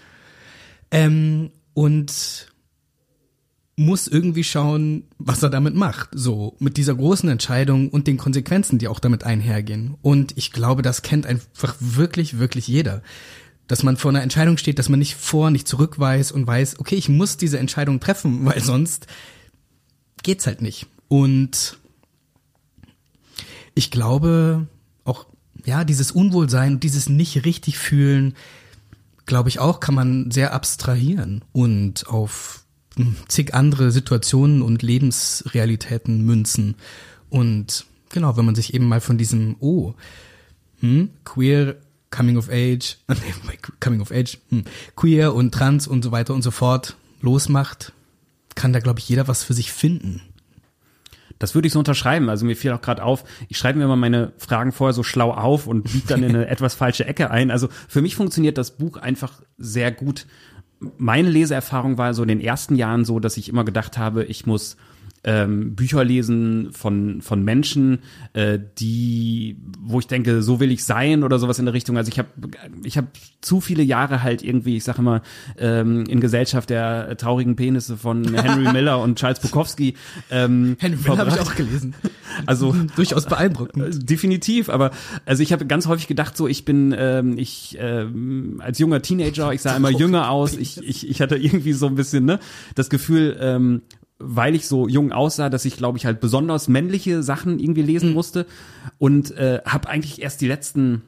ähm, 0.90 1.52
und 1.74 2.52
muss 3.80 4.08
irgendwie 4.08 4.44
schauen, 4.44 5.04
was 5.20 5.44
er 5.44 5.52
damit 5.52 5.76
macht. 5.76 6.10
So, 6.12 6.56
mit 6.60 6.78
dieser 6.78 6.96
großen 6.96 7.30
Entscheidung 7.30 7.90
und 7.90 8.08
den 8.08 8.18
Konsequenzen, 8.18 8.80
die 8.80 8.88
auch 8.88 9.00
damit 9.00 9.24
einhergehen. 9.24 9.96
Und 10.02 10.36
ich 10.36 10.52
glaube, 10.52 10.82
das 10.82 11.04
kennt 11.04 11.28
einfach 11.28 11.76
wirklich, 11.80 12.40
wirklich 12.40 12.68
jeder. 12.68 13.04
Dass 13.68 13.84
man 13.84 13.96
vor 13.96 14.10
einer 14.10 14.24
Entscheidung 14.24 14.58
steht, 14.58 14.80
dass 14.80 14.90
man 14.90 14.98
nicht 14.98 15.16
vor, 15.16 15.52
nicht 15.52 15.68
zurück 15.68 16.00
weiß 16.00 16.32
und 16.32 16.48
weiß, 16.48 16.80
okay, 16.80 16.96
ich 16.96 17.08
muss 17.08 17.38
diese 17.38 17.60
Entscheidung 17.60 18.00
treffen, 18.00 18.46
weil 18.46 18.62
sonst 18.62 19.06
geht's 20.24 20.48
halt 20.48 20.64
nicht. 20.64 20.88
Und 21.08 21.78
ich 23.76 23.92
glaube, 23.92 24.66
auch, 25.04 25.28
ja, 25.66 25.84
dieses 25.84 26.12
Unwohlsein 26.12 26.74
und 26.74 26.84
dieses 26.84 27.10
nicht 27.10 27.46
richtig 27.46 27.78
fühlen, 27.78 28.34
glaube 29.28 29.50
ich 29.50 29.60
auch, 29.60 29.80
kann 29.80 29.94
man 29.94 30.32
sehr 30.32 30.54
abstrahieren 30.54 31.44
und 31.52 32.08
auf 32.08 32.64
zig 33.28 33.54
andere 33.54 33.92
Situationen 33.92 34.62
und 34.62 34.82
Lebensrealitäten 34.82 36.26
münzen. 36.26 36.76
Und 37.30 37.86
genau, 38.10 38.38
wenn 38.38 38.46
man 38.46 38.56
sich 38.56 38.74
eben 38.74 38.88
mal 38.88 39.02
von 39.02 39.18
diesem, 39.18 39.56
oh, 39.60 39.94
hm, 40.80 41.10
queer, 41.24 41.76
coming 42.10 42.38
of 42.38 42.50
age, 42.50 42.98
coming 43.80 44.02
of 44.02 44.12
age, 44.12 44.38
hm, 44.50 44.64
queer 44.96 45.34
und 45.34 45.54
trans 45.54 45.88
und 45.88 46.04
so 46.04 46.12
weiter 46.12 46.34
und 46.34 46.42
so 46.42 46.52
fort 46.52 46.96
losmacht, 47.22 47.94
kann 48.56 48.74
da, 48.74 48.80
glaube 48.80 49.00
ich, 49.00 49.10
jeder 49.10 49.28
was 49.28 49.44
für 49.44 49.54
sich 49.54 49.72
finden. 49.72 50.22
Das 51.40 51.54
würde 51.54 51.68
ich 51.68 51.74
so 51.74 51.80
unterschreiben. 51.80 52.30
Also 52.30 52.46
mir 52.46 52.56
fiel 52.56 52.72
auch 52.72 52.82
gerade 52.82 53.04
auf, 53.04 53.24
ich 53.48 53.58
schreibe 53.58 53.78
mir 53.78 53.86
immer 53.86 53.96
meine 53.96 54.34
Fragen 54.38 54.72
vorher 54.72 54.94
so 54.94 55.04
schlau 55.04 55.32
auf 55.32 55.68
und 55.68 55.84
biege 55.84 56.08
dann 56.08 56.24
in 56.24 56.36
eine 56.36 56.48
etwas 56.50 56.74
falsche 56.74 57.06
Ecke 57.06 57.30
ein. 57.30 57.52
Also 57.52 57.70
für 57.88 58.02
mich 58.02 58.16
funktioniert 58.16 58.58
das 58.58 58.72
Buch 58.72 58.98
einfach 58.98 59.42
sehr 59.58 59.92
gut. 59.92 60.26
Meine 60.98 61.30
Leseerfahrung 61.30 61.98
war 61.98 62.14
so 62.14 62.22
in 62.22 62.28
den 62.28 62.42
ersten 62.42 62.76
Jahren 62.76 63.06
so, 63.06 63.20
dass 63.20 63.38
ich 63.38 63.50
immer 63.50 63.66
gedacht 63.66 63.98
habe, 63.98 64.24
ich 64.24 64.46
muss 64.46 64.78
ähm, 65.28 65.76
Bücher 65.76 66.06
lesen 66.06 66.70
von, 66.72 67.22
von 67.22 67.44
Menschen, 67.44 68.00
äh, 68.32 68.58
die, 68.80 69.58
wo 69.82 70.00
ich 70.00 70.08
denke, 70.08 70.42
so 70.42 70.62
will 70.62 70.72
ich 70.72 70.86
sein 70.86 71.24
oder 71.24 71.38
sowas 71.38 71.60
in 71.60 71.66
der 71.66 71.74
Richtung. 71.74 71.98
Also 71.98 72.10
ich 72.10 72.18
habe 72.18 72.30
ich 72.84 72.98
hab 72.98 73.08
zu 73.42 73.60
viele 73.60 73.84
Jahre 73.84 74.24
halt 74.24 74.42
irgendwie, 74.42 74.78
ich 74.78 74.86
sage 74.86 75.00
immer, 75.00 75.22
ähm, 75.58 76.06
in 76.06 76.22
Gesellschaft 76.22 76.70
der 76.70 77.18
traurigen 77.18 77.58
Penisse 77.58 77.98
von 77.98 78.34
Henry 78.34 78.72
Miller 78.74 79.02
und 79.02 79.20
Charles 79.20 79.42
Bukowski. 79.42 79.96
Ähm, 80.32 80.78
Henry 80.80 80.98
Miller 80.98 81.18
habe 81.18 81.30
ich 81.30 81.40
auch 81.40 81.56
gelesen. 81.56 81.94
Also 82.46 82.76
durchaus 82.96 83.26
beeindruckend. 83.26 83.84
Äh, 83.84 84.06
definitiv, 84.06 84.70
aber 84.70 84.92
also 85.26 85.42
ich 85.42 85.52
habe 85.54 85.66
ganz 85.66 85.88
häufig 85.88 86.08
gedacht, 86.08 86.38
so 86.38 86.48
ich 86.48 86.66
bin 86.66 86.94
ähm, 86.96 87.36
ich 87.38 87.78
ähm, 87.80 88.62
als 88.64 88.78
junger 88.78 89.02
Teenager, 89.02 89.54
ich 89.54 89.62
sah 89.62 89.76
immer 89.76 89.90
jünger 89.90 90.30
aus, 90.30 90.56
ich, 90.56 90.78
ich, 90.84 91.10
ich 91.10 91.22
hatte 91.22 91.36
irgendwie 91.36 91.74
so 91.74 91.88
ein 91.88 91.96
bisschen 91.96 92.26
ne 92.26 92.40
das 92.76 92.90
Gefühl, 92.90 93.38
ähm, 93.42 93.82
weil 94.20 94.56
ich 94.56 94.68
so 94.68 94.88
jung 94.88 95.12
aussah, 95.12 95.50
dass 95.50 95.66
ich, 95.66 95.78
glaube 95.78 95.98
ich, 95.98 96.06
halt 96.06 96.20
besonders 96.20 96.68
männliche 96.68 97.24
Sachen 97.24 97.60
irgendwie 97.60 97.84
lesen 97.84 98.10
mhm. 98.10 98.16
musste. 98.16 98.46
Und 98.98 99.32
äh, 99.32 99.62
habe 99.66 99.90
eigentlich 99.90 100.22
erst 100.22 100.42
die 100.42 100.48
letzten 100.48 101.04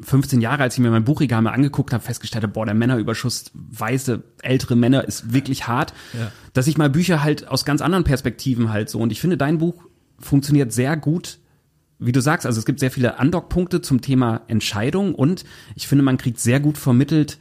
15 0.00 0.40
Jahre, 0.40 0.62
als 0.62 0.74
ich 0.74 0.80
mir 0.80 0.90
mein 0.90 1.04
Buchregal 1.04 1.42
mal 1.42 1.52
angeguckt 1.52 1.92
habe, 1.92 2.04
festgestellt, 2.04 2.50
boah, 2.52 2.66
der 2.66 2.74
Männerüberschuss, 2.74 3.50
weiße, 3.54 4.22
ältere 4.42 4.76
Männer 4.76 5.04
ist 5.04 5.32
wirklich 5.32 5.66
hart, 5.66 5.94
ja. 6.12 6.30
dass 6.52 6.66
ich 6.66 6.76
mal 6.76 6.90
Bücher 6.90 7.22
halt 7.22 7.48
aus 7.48 7.64
ganz 7.64 7.80
anderen 7.80 8.04
Perspektiven 8.04 8.70
halt 8.70 8.90
so. 8.90 8.98
Und 9.00 9.10
ich 9.10 9.20
finde, 9.20 9.36
dein 9.36 9.58
Buch 9.58 9.84
funktioniert 10.18 10.72
sehr 10.72 10.96
gut 10.96 11.38
wie 11.98 12.12
du 12.12 12.20
sagst, 12.20 12.46
also 12.46 12.58
es 12.58 12.66
gibt 12.66 12.80
sehr 12.80 12.90
viele 12.90 13.18
Andockpunkte 13.18 13.80
zum 13.80 14.00
Thema 14.00 14.42
Entscheidung. 14.48 15.14
Und 15.14 15.44
ich 15.74 15.88
finde, 15.88 16.04
man 16.04 16.18
kriegt 16.18 16.38
sehr 16.38 16.60
gut 16.60 16.78
vermittelt, 16.78 17.38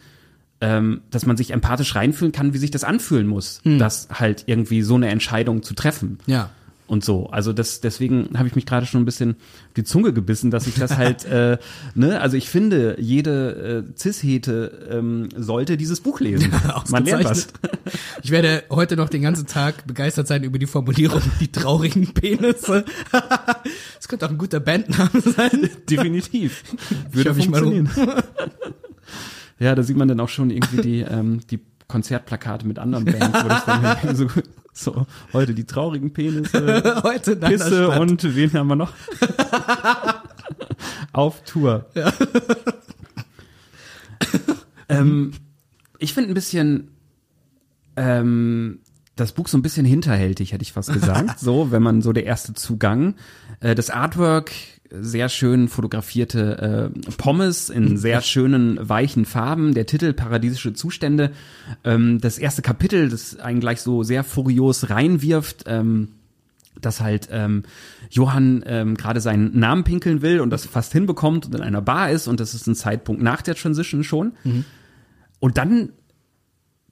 ähm, 0.62 1.02
dass 1.12 1.26
man 1.26 1.38
sich 1.38 1.52
empathisch 1.52 1.96
reinfühlen 1.96 2.32
kann, 2.32 2.54
wie 2.54 2.58
sich 2.58 2.72
das 2.72 2.84
anfühlen 2.84 3.28
muss, 3.28 3.60
hm. 3.63 3.80
das 3.80 4.08
halt 4.12 4.44
irgendwie 4.48 4.82
so 4.82 4.96
eine 4.96 5.10
Entscheidung 5.10 5.63
zu 5.63 5.74
treffen. 5.74 6.20
Ja. 6.26 6.50
Und 6.88 7.04
so. 7.04 7.28
Also 7.32 7.52
das, 7.52 7.82
deswegen 7.82 8.38
habe 8.38 8.48
ich 8.48 8.56
mich 8.56 8.68
gerade 8.68 8.86
schon 8.86 9.02
ein 9.02 9.06
bisschen 9.06 9.38
die 9.76 9.84
Zunge 9.84 10.13
gebissen, 10.13 10.52
dass 10.52 10.68
ich 10.68 10.76
das 10.76 10.98
halt, 10.98 11.26
äh, 11.26 11.58
ne, 11.96 12.22
also 12.22 12.38
ich 12.38 12.48
finde, 12.48 12.98
jede 13.00 13.86
äh, 13.88 14.00
Cis-Hete 14.00 14.88
ähm, 14.91 15.30
sollte 15.36 15.78
dieses 15.78 16.02
Buch 16.02 16.20
lesen. 16.20 16.52
Ja, 16.52 16.84
man 16.89 17.06
lernt 17.06 17.26
was. 17.26 17.48
Ich 18.22 18.30
werde 18.30 18.63
heute 18.70 18.98
noch 18.98 19.10
den 19.10 19.24
ganzen 19.24 19.48
Tag 19.48 19.88
begeistert 19.88 20.28
sein 20.28 20.44
über 20.44 20.60
die 20.60 20.68
Formulierung, 20.68 21.22
die 21.39 21.52
traurigen 21.52 22.13
Penisse. 22.13 22.86
Das 23.96 24.08
könnte 24.08 24.28
auch 24.28 24.30
ein 24.30 24.38
guter 24.38 24.60
Bandname 24.60 25.20
sein. 25.22 25.70
Definitiv. 25.89 26.63
Würde 27.12 27.32
ich 27.32 27.46
funktionieren. 27.46 27.89
Mal 27.96 28.06
um. 28.06 28.24
Ja, 29.60 29.76
da 29.76 29.84
sieht 29.84 29.98
man 29.98 30.08
dann 30.08 30.20
auch 30.20 30.30
schon 30.30 30.50
irgendwie 30.50 30.82
die, 30.82 31.00
ähm, 31.10 31.41
die 31.50 31.60
Konzertplakate 31.88 32.65
mit 32.68 32.80
anderen 32.80 33.06
Bands, 33.06 33.44
wo 33.44 33.48
das 33.48 33.65
dann 33.65 34.15
so, 34.15 34.28
so 34.74 35.08
heute 35.34 35.54
die 35.54 35.65
traurigen 35.65 36.13
Penisse, 36.13 37.02
heute 37.04 37.36
Pisse 37.36 37.89
und 37.89 38.36
wen 38.36 38.54
haben 38.54 38.68
wir 38.68 38.76
noch? 38.76 38.94
Auf 41.13 41.44
Tour. 41.44 41.86
Ja. 41.94 42.12
ähm, 44.89 45.32
ich 46.00 46.13
finde 46.13 46.32
ein 46.32 46.34
bisschen 46.34 46.89
ähm, 47.96 48.80
das 49.15 49.32
Buch 49.32 49.48
so 49.48 49.58
ein 49.58 49.62
bisschen 49.62 49.86
hinterhältig, 49.86 50.52
hätte 50.52 50.63
ich 50.63 50.74
fast 50.74 50.91
gesagt. 50.91 51.39
so, 51.39 51.72
wenn 51.72 51.82
man 51.82 52.02
so 52.02 52.12
der 52.12 52.26
erste 52.26 52.54
Zugang. 52.54 53.15
Äh, 53.62 53.76
das 53.76 53.89
Artwork 53.89 54.52
sehr 54.91 55.30
schön 55.30 55.67
fotografierte 55.67 56.91
äh, 56.95 57.12
Pommes 57.17 57.69
in 57.69 57.98
sehr 57.98 58.21
schönen 58.21 58.78
weichen 58.82 59.26
Farben. 59.26 59.74
Der 59.74 59.86
Titel 59.86 60.13
Paradiesische 60.13 60.74
Zustände. 60.74 61.32
Ähm, 61.84 62.19
das 62.21 62.38
erste 62.38 62.62
Kapitel, 62.62 63.10
das 63.10 63.38
einen 63.38 63.60
gleich 63.60 63.82
so 63.82 64.04
sehr 64.04 64.24
furios 64.24 64.89
reinwirft. 64.89 65.63
Ähm, 65.67 66.10
dass 66.82 67.00
halt 67.00 67.30
ähm, 67.32 67.63
Johann 68.10 68.63
ähm, 68.67 68.95
gerade 68.95 69.21
seinen 69.21 69.58
Namen 69.58 69.86
pinkeln 69.86 70.21
will 70.21 70.41
und 70.41 70.50
das 70.50 70.65
fast 70.65 70.91
hinbekommt 70.91 71.45
und 71.45 71.56
in 71.56 71.62
einer 71.62 71.82
Bar 71.82 72.12
ist 72.12 72.28
und 72.28 72.41
das 72.41 72.54
ist 72.54 72.67
ein 72.67 72.76
Zeitpunkt 72.76 73.21
nach 73.21 73.41
der 73.41 73.56
Transition 73.56 74.04
schon. 74.04 74.34
Mhm. 74.43 74.65
Und 75.39 75.58
dann 75.58 75.93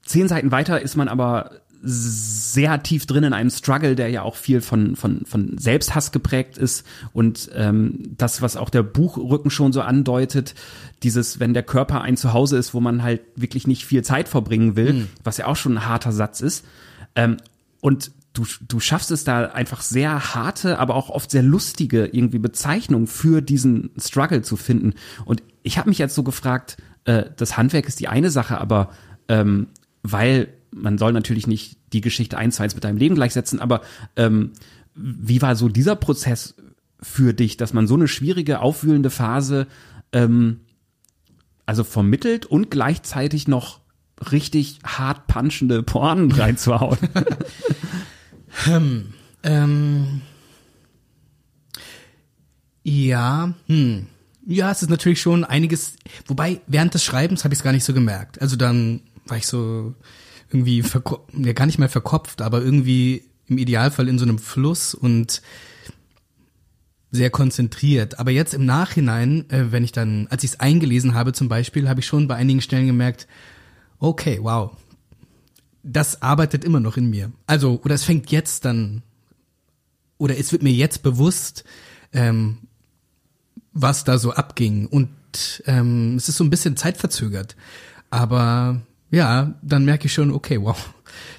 zehn 0.05 0.27
Seiten 0.27 0.51
weiter 0.51 0.81
ist 0.81 0.95
man 0.95 1.07
aber 1.07 1.51
sehr 1.83 2.81
tief 2.81 3.05
drin 3.05 3.25
in 3.25 3.33
einem 3.33 3.49
Struggle, 3.49 3.95
der 3.95 4.09
ja 4.09 4.21
auch 4.21 4.35
viel 4.37 4.61
von, 4.61 4.95
von, 4.95 5.25
von 5.25 5.57
Selbsthass 5.57 6.13
geprägt 6.13 6.57
ist 6.57 6.85
und 7.11 7.49
ähm, 7.53 7.99
das, 8.17 8.41
was 8.41 8.55
auch 8.55 8.69
der 8.69 8.83
Buchrücken 8.83 9.51
schon 9.51 9.73
so 9.73 9.81
andeutet, 9.81 10.55
dieses, 11.03 11.41
wenn 11.41 11.53
der 11.53 11.63
Körper 11.63 12.01
ein 12.01 12.15
Zuhause 12.15 12.57
ist, 12.57 12.73
wo 12.73 12.79
man 12.79 13.03
halt 13.03 13.21
wirklich 13.35 13.67
nicht 13.67 13.85
viel 13.85 14.01
Zeit 14.01 14.29
verbringen 14.29 14.77
will, 14.77 14.93
mhm. 14.93 15.09
was 15.23 15.37
ja 15.37 15.47
auch 15.47 15.57
schon 15.57 15.73
ein 15.73 15.85
harter 15.85 16.13
Satz 16.13 16.39
ist. 16.39 16.65
Ähm, 17.15 17.37
und 17.81 18.11
du, 18.31 18.45
du 18.67 18.79
schaffst 18.79 19.11
es 19.11 19.25
da 19.25 19.47
einfach 19.47 19.81
sehr 19.81 20.33
harte, 20.33 20.79
aber 20.79 20.95
auch 20.95 21.09
oft 21.09 21.31
sehr 21.31 21.43
lustige 21.43 22.05
irgendwie 22.05 22.39
Bezeichnungen 22.39 23.07
für 23.07 23.41
diesen 23.41 23.91
Struggle 23.97 24.41
zu 24.41 24.55
finden. 24.55 24.93
Und 25.25 25.43
ich 25.63 25.77
habe 25.77 25.89
mich 25.89 25.97
jetzt 25.97 26.15
so 26.15 26.23
gefragt, 26.23 26.77
äh, 27.03 27.25
das 27.35 27.57
Handwerk 27.57 27.87
ist 27.87 27.99
die 27.99 28.07
eine 28.07 28.29
Sache, 28.29 28.57
aber 28.59 28.91
ähm, 29.27 29.67
weil 30.01 30.47
man 30.73 30.97
soll 30.97 31.13
natürlich 31.13 31.47
nicht 31.47 31.77
die 31.93 32.01
Geschichte 32.01 32.37
eins 32.37 32.57
zu 32.57 32.63
eins 32.63 32.75
mit 32.75 32.83
deinem 32.83 32.97
Leben 32.97 33.15
gleichsetzen, 33.15 33.59
aber 33.59 33.81
ähm, 34.15 34.51
wie 34.95 35.41
war 35.41 35.55
so 35.55 35.69
dieser 35.69 35.95
Prozess 35.95 36.55
für 37.01 37.33
dich, 37.33 37.57
dass 37.57 37.73
man 37.73 37.87
so 37.87 37.95
eine 37.95 38.07
schwierige, 38.07 38.59
aufwühlende 38.59 39.09
Phase 39.09 39.67
ähm, 40.11 40.61
also 41.65 41.83
vermittelt 41.83 42.45
und 42.45 42.71
gleichzeitig 42.71 43.47
noch 43.47 43.81
richtig 44.31 44.79
hart 44.83 45.27
punchende 45.27 45.83
Porn 45.83 46.31
reinzuhauen? 46.33 46.97
hm, 48.65 49.13
ähm, 49.43 50.21
ja, 52.83 53.53
hm. 53.67 54.07
Ja, 54.45 54.71
es 54.71 54.81
ist 54.81 54.89
natürlich 54.89 55.21
schon 55.21 55.45
einiges, 55.45 55.95
wobei 56.27 56.59
während 56.67 56.93
des 56.93 57.03
Schreibens 57.03 57.45
habe 57.45 57.53
ich 57.53 57.59
es 57.59 57.63
gar 57.63 57.71
nicht 57.71 57.85
so 57.85 57.93
gemerkt. 57.93 58.41
Also 58.41 58.57
dann 58.57 59.01
war 59.25 59.37
ich 59.37 59.47
so, 59.47 59.95
irgendwie 60.53 60.83
ja 61.37 61.53
gar 61.53 61.65
nicht 61.65 61.79
mehr 61.79 61.89
verkopft, 61.89 62.41
aber 62.41 62.61
irgendwie 62.61 63.23
im 63.47 63.57
Idealfall 63.57 64.07
in 64.07 64.19
so 64.19 64.25
einem 64.25 64.39
Fluss 64.39 64.93
und 64.93 65.41
sehr 67.11 67.29
konzentriert. 67.29 68.19
Aber 68.19 68.31
jetzt 68.31 68.53
im 68.53 68.65
Nachhinein, 68.65 69.49
äh, 69.49 69.71
wenn 69.71 69.83
ich 69.83 69.91
dann, 69.91 70.27
als 70.29 70.43
ich 70.43 70.51
es 70.51 70.59
eingelesen 70.59 71.13
habe 71.13 71.33
zum 71.33 71.47
Beispiel, 71.47 71.87
habe 71.87 71.99
ich 71.99 72.07
schon 72.07 72.27
bei 72.27 72.35
einigen 72.35 72.61
Stellen 72.61 72.87
gemerkt, 72.87 73.27
okay, 73.99 74.39
wow, 74.41 74.75
das 75.83 76.21
arbeitet 76.21 76.63
immer 76.63 76.79
noch 76.79 76.97
in 76.97 77.09
mir. 77.09 77.31
Also, 77.45 77.79
oder 77.83 77.95
es 77.95 78.03
fängt 78.03 78.31
jetzt 78.31 78.65
dann, 78.65 79.03
oder 80.17 80.37
es 80.37 80.51
wird 80.51 80.63
mir 80.63 80.71
jetzt 80.71 81.03
bewusst, 81.03 81.63
ähm, 82.13 82.59
was 83.73 84.03
da 84.03 84.17
so 84.17 84.33
abging. 84.33 84.87
Und 84.87 85.09
ähm, 85.65 86.15
es 86.15 86.29
ist 86.29 86.37
so 86.37 86.43
ein 86.43 86.49
bisschen 86.49 86.77
zeitverzögert. 86.77 87.55
Aber 88.09 88.81
ja, 89.13 89.53
dann 89.61 89.85
merke 89.85 90.07
ich 90.07 90.13
schon, 90.13 90.31
okay, 90.31 90.59
wow, 90.59 90.91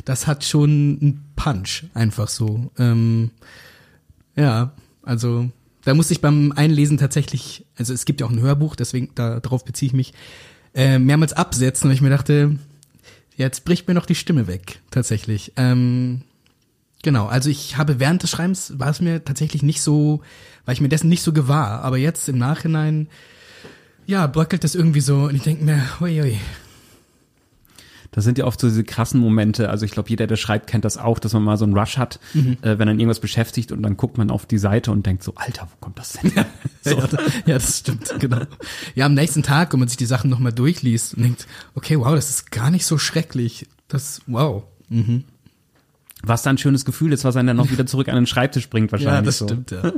das 0.05 0.29
hat 0.29 0.45
schon 0.45 0.71
einen 0.71 1.25
Punch, 1.35 1.87
einfach 1.93 2.29
so. 2.29 2.71
Ähm, 2.79 3.33
ja, 4.37 4.73
also 5.03 5.51
da 5.85 5.93
musste 5.93 6.15
ich 6.15 6.21
beim 6.21 6.53
Einlesen 6.53 6.99
tatsächlich, 6.99 7.67
also 7.77 7.93
es 7.93 8.05
gibt 8.05 8.21
ja 8.21 8.29
auch 8.29 8.31
ein 8.31 8.41
Hörbuch, 8.41 8.77
deswegen 8.77 9.11
da, 9.17 9.41
darauf 9.41 9.65
beziehe 9.65 9.89
ich 9.89 9.93
mich, 9.93 10.15
äh, 10.73 11.01
mehrmals 11.01 11.33
absetzen, 11.33 11.89
weil 11.89 11.97
ich 11.97 12.01
mir 12.01 12.11
dachte, 12.11 12.57
jetzt 13.35 13.65
bricht 13.65 13.89
mir 13.89 13.95
noch 13.95 14.07
die 14.07 14.15
Stimme 14.15 14.47
weg, 14.47 14.79
tatsächlich. 14.93 15.53
Ähm, 15.57 16.23
genau, 17.03 17.27
also 17.27 17.51
ich 17.51 17.77
habe 17.77 17.99
während 17.99 18.23
des 18.23 18.31
Schreibens 18.31 18.79
war 18.79 18.91
es 18.91 19.01
mir 19.01 19.25
tatsächlich 19.25 19.65
nicht 19.65 19.83
so, 19.83 20.23
war 20.65 20.73
ich 20.73 20.81
mir 20.81 20.89
dessen 20.89 21.09
nicht 21.09 21.25
so 21.25 21.33
gewahr, 21.33 21.83
aber 21.83 21.99
jetzt 21.99 22.29
im 22.29 22.39
Nachhinein, 22.39 23.09
ja, 24.07 24.29
bröckelt 24.29 24.63
das 24.63 24.77
irgendwie 24.77 25.01
so 25.01 25.25
und 25.25 25.35
ich 25.35 25.43
denke 25.43 25.65
mir, 25.65 25.83
ui, 26.01 26.23
ui, 26.23 26.39
das 28.14 28.22
sind 28.22 28.38
ja 28.38 28.44
oft 28.44 28.61
so 28.61 28.68
diese 28.68 28.85
krassen 28.85 29.20
Momente. 29.20 29.70
Also 29.70 29.85
ich 29.85 29.90
glaube, 29.90 30.09
jeder, 30.09 30.29
der 30.29 30.37
schreibt, 30.37 30.68
kennt 30.68 30.85
das 30.85 30.98
auch, 30.98 31.18
dass 31.18 31.33
man 31.33 31.42
mal 31.42 31.57
so 31.57 31.64
einen 31.64 31.77
Rush 31.77 31.98
hat, 31.98 32.20
mhm. 32.33 32.57
äh, 32.62 32.79
wenn 32.79 32.87
dann 32.87 33.00
irgendwas 33.00 33.18
beschäftigt 33.18 33.72
und 33.72 33.83
dann 33.83 33.96
guckt 33.96 34.18
man 34.18 34.31
auf 34.31 34.46
die 34.46 34.59
Seite 34.59 34.92
und 34.92 35.05
denkt 35.05 35.24
so, 35.24 35.33
Alter, 35.35 35.62
wo 35.62 35.77
kommt 35.81 35.98
das 35.98 36.12
denn? 36.12 36.33
Ja, 36.85 36.92
so. 36.92 36.98
ja, 36.98 37.09
ja, 37.46 37.55
das 37.55 37.79
stimmt, 37.79 38.14
genau. 38.20 38.42
Ja, 38.94 39.07
am 39.07 39.14
nächsten 39.14 39.42
Tag, 39.42 39.72
wenn 39.72 39.81
man 39.81 39.88
sich 39.88 39.96
die 39.96 40.07
Sachen 40.07 40.31
nochmal 40.31 40.53
durchliest 40.53 41.14
und 41.14 41.22
denkt, 41.22 41.46
okay, 41.74 41.98
wow, 41.98 42.14
das 42.14 42.31
ist 42.31 42.53
gar 42.53 42.70
nicht 42.70 42.87
so 42.87 42.98
schrecklich. 42.98 43.66
Das, 43.88 44.20
wow. 44.27 44.64
Mhm. 44.90 45.24
Was 46.22 46.42
dann 46.42 46.55
ein 46.55 46.59
schönes 46.59 46.85
Gefühl 46.85 47.12
ist, 47.12 47.24
was 47.24 47.37
einen 47.37 47.48
dann 47.48 47.57
noch 47.57 47.70
wieder 47.70 47.87
zurück 47.87 48.09
an 48.09 48.16
den 48.16 48.27
Schreibtisch 48.27 48.68
bringt 48.68 48.92
wahrscheinlich. 48.92 49.14
Ja, 49.14 49.22
das 49.22 49.38
so. 49.38 49.46
stimmt, 49.46 49.70
ja. 49.72 49.92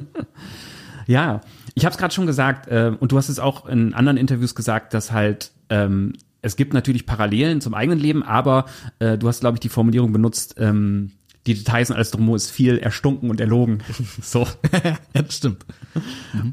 ja, 1.07 1.41
ich 1.75 1.85
habe 1.85 1.93
es 1.93 1.99
gerade 1.99 2.15
schon 2.15 2.27
gesagt 2.27 2.69
äh, 2.69 2.93
und 2.99 3.13
du 3.13 3.19
hast 3.19 3.29
es 3.29 3.39
auch 3.39 3.67
in 3.67 3.93
anderen 3.93 4.17
Interviews 4.17 4.55
gesagt, 4.55 4.95
dass 4.95 5.13
halt 5.13 5.51
ähm, 5.69 6.15
es 6.47 6.57
gibt 6.57 6.73
natürlich 6.73 7.07
Parallelen 7.07 7.61
zum 7.61 7.75
eigenen 7.75 7.99
Leben, 7.99 8.23
aber 8.23 8.67
äh, 8.99 9.19
du 9.19 9.29
hast, 9.29 9.41
glaube 9.41 9.57
ich, 9.57 9.61
die 9.61 9.69
Formulierung 9.69 10.13
benutzt, 10.13 10.55
ähm, 10.59 11.13
die 11.47 11.55
Details 11.55 11.91
und 11.91 11.97
alles 11.97 12.11
drumherum 12.11 12.37
ist 12.37 12.51
viel 12.51 12.79
erstunken 12.79 13.31
und 13.31 13.41
erlogen. 13.41 13.83
So. 14.23 14.47
ja, 14.85 14.99
das 15.13 15.37
stimmt. 15.37 15.65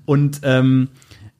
Und 0.06 0.42
ähm, 0.44 0.90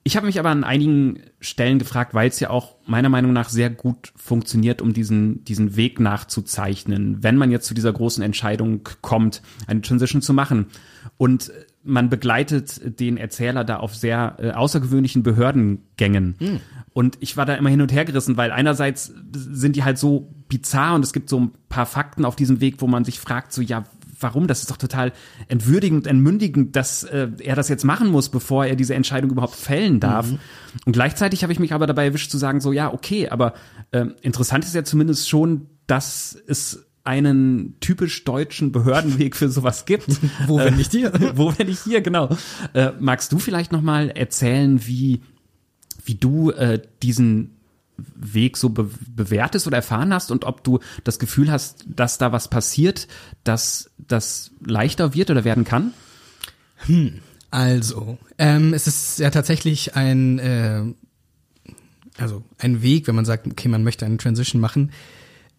ich 0.02 0.16
habe 0.16 0.26
mich 0.26 0.38
aber 0.38 0.50
an 0.50 0.64
einigen 0.64 1.20
Stellen 1.40 1.78
gefragt, 1.78 2.12
weil 2.14 2.28
es 2.28 2.40
ja 2.40 2.50
auch 2.50 2.76
meiner 2.86 3.08
Meinung 3.08 3.32
nach 3.32 3.48
sehr 3.48 3.70
gut 3.70 4.12
funktioniert, 4.16 4.82
um 4.82 4.92
diesen, 4.92 5.44
diesen 5.44 5.76
Weg 5.76 5.98
nachzuzeichnen, 5.98 7.22
wenn 7.22 7.36
man 7.36 7.50
jetzt 7.50 7.66
zu 7.66 7.74
dieser 7.74 7.92
großen 7.92 8.22
Entscheidung 8.22 8.88
kommt, 9.00 9.42
eine 9.66 9.80
Transition 9.80 10.20
zu 10.20 10.34
machen. 10.34 10.66
Und 11.16 11.50
man 11.84 12.08
begleitet 12.08 12.98
den 13.00 13.16
Erzähler 13.16 13.62
da 13.64 13.76
auf 13.76 13.94
sehr 13.94 14.36
äh, 14.38 14.50
außergewöhnlichen 14.52 15.22
Behördengängen. 15.22 16.34
Hm. 16.38 16.60
Und 16.92 17.18
ich 17.20 17.36
war 17.36 17.44
da 17.44 17.54
immer 17.54 17.70
hin 17.70 17.82
und 17.82 17.92
her 17.92 18.04
gerissen, 18.04 18.36
weil 18.36 18.50
einerseits 18.50 19.12
sind 19.32 19.76
die 19.76 19.84
halt 19.84 19.98
so 19.98 20.32
bizarr 20.48 20.94
und 20.94 21.04
es 21.04 21.12
gibt 21.12 21.28
so 21.28 21.40
ein 21.40 21.52
paar 21.68 21.86
Fakten 21.86 22.24
auf 22.24 22.36
diesem 22.36 22.60
Weg, 22.60 22.76
wo 22.78 22.86
man 22.86 23.04
sich 23.04 23.20
fragt, 23.20 23.52
so 23.52 23.60
ja, 23.60 23.84
warum? 24.20 24.46
Das 24.46 24.60
ist 24.60 24.70
doch 24.70 24.76
total 24.76 25.12
entwürdigend, 25.48 26.06
entmündigend, 26.06 26.76
dass 26.76 27.04
äh, 27.04 27.28
er 27.40 27.56
das 27.56 27.68
jetzt 27.68 27.84
machen 27.84 28.08
muss, 28.10 28.28
bevor 28.28 28.64
er 28.64 28.76
diese 28.76 28.94
Entscheidung 28.94 29.30
überhaupt 29.30 29.56
fällen 29.56 30.00
darf. 30.00 30.30
Mhm. 30.30 30.38
Und 30.86 30.92
gleichzeitig 30.92 31.42
habe 31.42 31.52
ich 31.52 31.58
mich 31.58 31.72
aber 31.72 31.86
dabei 31.86 32.06
erwischt 32.06 32.30
zu 32.30 32.38
sagen, 32.38 32.60
so 32.60 32.72
ja, 32.72 32.92
okay, 32.92 33.28
aber 33.28 33.54
äh, 33.90 34.06
interessant 34.22 34.64
ist 34.64 34.74
ja 34.74 34.84
zumindest 34.84 35.28
schon, 35.28 35.66
dass 35.86 36.36
es 36.46 36.86
einen 37.04 37.76
typisch 37.80 38.24
deutschen 38.24 38.72
Behördenweg 38.72 39.36
für 39.36 39.50
sowas 39.50 39.84
gibt. 39.84 40.08
Wo, 40.46 40.58
wenn 40.58 40.76
nicht 40.76 40.90
hier? 40.90 41.12
Wo, 41.36 41.52
wenn 41.56 41.66
nicht 41.66 41.84
hier, 41.84 42.00
genau. 42.00 42.36
Äh, 42.72 42.92
magst 42.98 43.30
du 43.30 43.38
vielleicht 43.38 43.72
noch 43.72 43.82
mal 43.82 44.10
erzählen, 44.10 44.86
wie, 44.86 45.20
wie 46.04 46.14
du 46.14 46.50
äh, 46.50 46.80
diesen 47.02 47.50
Weg 47.96 48.56
so 48.56 48.70
be 48.70 48.90
bewertest 49.06 49.68
oder 49.68 49.76
erfahren 49.76 50.12
hast 50.12 50.32
und 50.32 50.44
ob 50.44 50.64
du 50.64 50.80
das 51.04 51.20
Gefühl 51.20 51.52
hast, 51.52 51.84
dass 51.86 52.18
da 52.18 52.32
was 52.32 52.48
passiert, 52.48 53.06
dass 53.44 53.90
das 53.98 54.50
leichter 54.64 55.14
wird 55.14 55.30
oder 55.30 55.44
werden 55.44 55.64
kann? 55.64 55.92
Also, 57.50 58.18
ähm, 58.38 58.74
es 58.74 58.88
ist 58.88 59.20
ja 59.20 59.30
tatsächlich 59.30 59.94
ein, 59.94 60.40
äh, 60.40 60.82
also 62.18 62.42
ein 62.58 62.82
Weg, 62.82 63.06
wenn 63.06 63.14
man 63.14 63.24
sagt, 63.24 63.46
okay, 63.46 63.68
man 63.68 63.84
möchte 63.84 64.06
eine 64.06 64.16
Transition 64.16 64.60
machen 64.60 64.90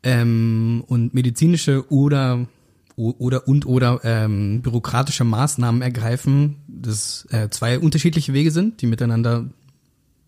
ähm, 0.05 0.83
und 0.87 1.13
medizinische 1.13 1.91
oder 1.91 2.47
oder 2.95 3.45
und 3.45 3.65
oder 3.65 3.99
ähm, 4.05 4.61
bürokratische 4.61 5.25
Maßnahmen 5.25 5.81
ergreifen, 5.81 6.63
das 6.67 7.27
äh, 7.31 7.49
zwei 7.49 7.77
unterschiedliche 7.77 8.31
Wege 8.31 8.51
sind, 8.51 8.81
die 8.81 8.85
miteinander 8.85 9.49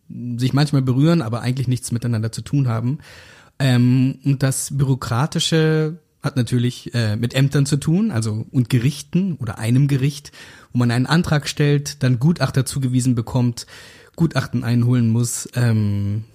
sich 0.09 0.51
manchmal 0.51 0.81
berühren, 0.81 1.21
aber 1.21 1.41
eigentlich 1.41 1.69
nichts 1.69 1.93
miteinander 1.93 2.33
zu 2.33 2.41
tun 2.41 2.67
haben. 2.67 2.99
Ähm, 3.59 4.19
und 4.25 4.43
das 4.43 4.75
bürokratische 4.75 5.99
hat 6.21 6.35
natürlich 6.35 6.93
äh, 6.93 7.15
mit 7.15 7.33
Ämtern 7.33 7.65
zu 7.65 7.77
tun, 7.77 8.11
also 8.11 8.45
und 8.51 8.69
Gerichten 8.69 9.37
oder 9.39 9.59
einem 9.59 9.87
Gericht, 9.87 10.33
wo 10.73 10.79
man 10.79 10.91
einen 10.91 11.05
Antrag 11.05 11.47
stellt, 11.47 12.03
dann 12.03 12.19
Gutachter 12.19 12.65
zugewiesen 12.65 13.15
bekommt, 13.15 13.65
Gutachten 14.17 14.65
einholen 14.65 15.09
muss 15.09 15.47
ähm, 15.55 16.25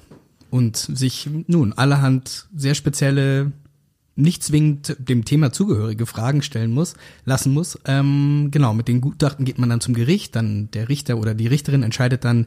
und 0.52 0.76
sich 0.76 1.30
nun 1.46 1.72
allerhand 1.72 2.46
sehr 2.54 2.74
spezielle, 2.74 3.52
nicht 4.16 4.42
zwingend 4.42 4.94
dem 4.98 5.24
Thema 5.24 5.50
zugehörige 5.50 6.04
Fragen 6.04 6.42
stellen 6.42 6.72
muss, 6.72 6.94
lassen 7.24 7.54
muss. 7.54 7.78
Ähm, 7.86 8.48
genau, 8.50 8.74
mit 8.74 8.86
den 8.86 9.00
Gutachten 9.00 9.46
geht 9.46 9.58
man 9.58 9.70
dann 9.70 9.80
zum 9.80 9.94
Gericht, 9.94 10.36
dann 10.36 10.70
der 10.72 10.90
Richter 10.90 11.16
oder 11.16 11.32
die 11.32 11.46
Richterin 11.46 11.82
entscheidet 11.82 12.26
dann, 12.26 12.46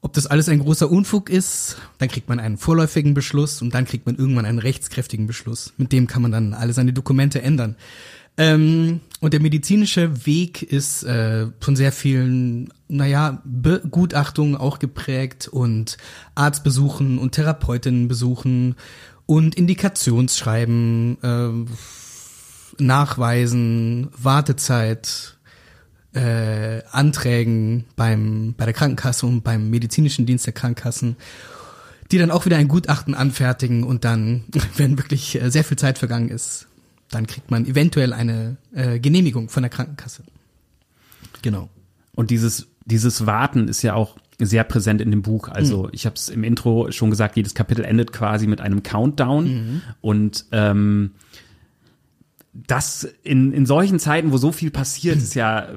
ob 0.00 0.14
das 0.14 0.26
alles 0.26 0.48
ein 0.48 0.60
großer 0.60 0.90
Unfug 0.90 1.28
ist, 1.28 1.76
dann 1.98 2.08
kriegt 2.08 2.30
man 2.30 2.40
einen 2.40 2.56
vorläufigen 2.56 3.12
Beschluss 3.12 3.60
und 3.60 3.74
dann 3.74 3.84
kriegt 3.84 4.06
man 4.06 4.16
irgendwann 4.16 4.46
einen 4.46 4.58
rechtskräftigen 4.58 5.26
Beschluss. 5.26 5.74
Mit 5.76 5.92
dem 5.92 6.06
kann 6.06 6.22
man 6.22 6.32
dann 6.32 6.54
alle 6.54 6.72
seine 6.72 6.94
Dokumente 6.94 7.42
ändern. 7.42 7.76
Ähm, 8.38 9.00
und 9.20 9.32
der 9.32 9.40
medizinische 9.40 10.26
Weg 10.26 10.62
ist 10.62 11.02
äh, 11.04 11.48
von 11.60 11.76
sehr 11.76 11.92
vielen, 11.92 12.72
naja, 12.94 13.42
Begutachtungen 13.44 14.56
auch 14.56 14.78
geprägt 14.78 15.48
und 15.48 15.96
Arztbesuchen 16.34 17.18
und 17.18 17.32
Therapeutinnenbesuchen 17.32 18.76
und 19.26 19.54
Indikationsschreiben, 19.56 21.18
äh, 21.22 22.82
Nachweisen, 22.82 24.08
Wartezeit, 24.16 25.36
äh, 26.14 26.82
Anträgen 26.90 27.84
beim, 27.96 28.54
bei 28.56 28.64
der 28.64 28.74
Krankenkasse 28.74 29.26
und 29.26 29.42
beim 29.42 29.70
medizinischen 29.70 30.26
Dienst 30.26 30.46
der 30.46 30.52
Krankenkassen, 30.52 31.16
die 32.12 32.18
dann 32.18 32.30
auch 32.30 32.46
wieder 32.46 32.58
ein 32.58 32.68
Gutachten 32.68 33.14
anfertigen 33.14 33.82
und 33.82 34.04
dann, 34.04 34.44
wenn 34.76 34.98
wirklich 34.98 35.40
äh, 35.40 35.50
sehr 35.50 35.64
viel 35.64 35.78
Zeit 35.78 35.98
vergangen 35.98 36.28
ist, 36.28 36.68
dann 37.10 37.26
kriegt 37.26 37.50
man 37.50 37.66
eventuell 37.66 38.12
eine 38.12 38.56
äh, 38.72 39.00
Genehmigung 39.00 39.48
von 39.48 39.64
der 39.64 39.70
Krankenkasse. 39.70 40.22
Genau. 41.42 41.68
Und 42.14 42.30
dieses, 42.30 42.68
dieses 42.84 43.26
Warten 43.26 43.68
ist 43.68 43.82
ja 43.82 43.94
auch 43.94 44.16
sehr 44.38 44.64
präsent 44.64 45.00
in 45.00 45.10
dem 45.10 45.22
Buch. 45.22 45.48
Also 45.48 45.84
mhm. 45.84 45.90
ich 45.92 46.06
habe 46.06 46.16
es 46.16 46.28
im 46.28 46.44
Intro 46.44 46.90
schon 46.90 47.10
gesagt, 47.10 47.36
jedes 47.36 47.54
Kapitel 47.54 47.84
endet 47.84 48.12
quasi 48.12 48.46
mit 48.46 48.60
einem 48.60 48.82
Countdown. 48.82 49.44
Mhm. 49.44 49.82
Und 50.00 50.46
ähm, 50.52 51.12
das 52.52 53.08
in, 53.22 53.52
in 53.52 53.66
solchen 53.66 53.98
Zeiten, 53.98 54.32
wo 54.32 54.36
so 54.36 54.52
viel 54.52 54.70
passiert, 54.70 55.16
ist 55.16 55.34
ja 55.34 55.68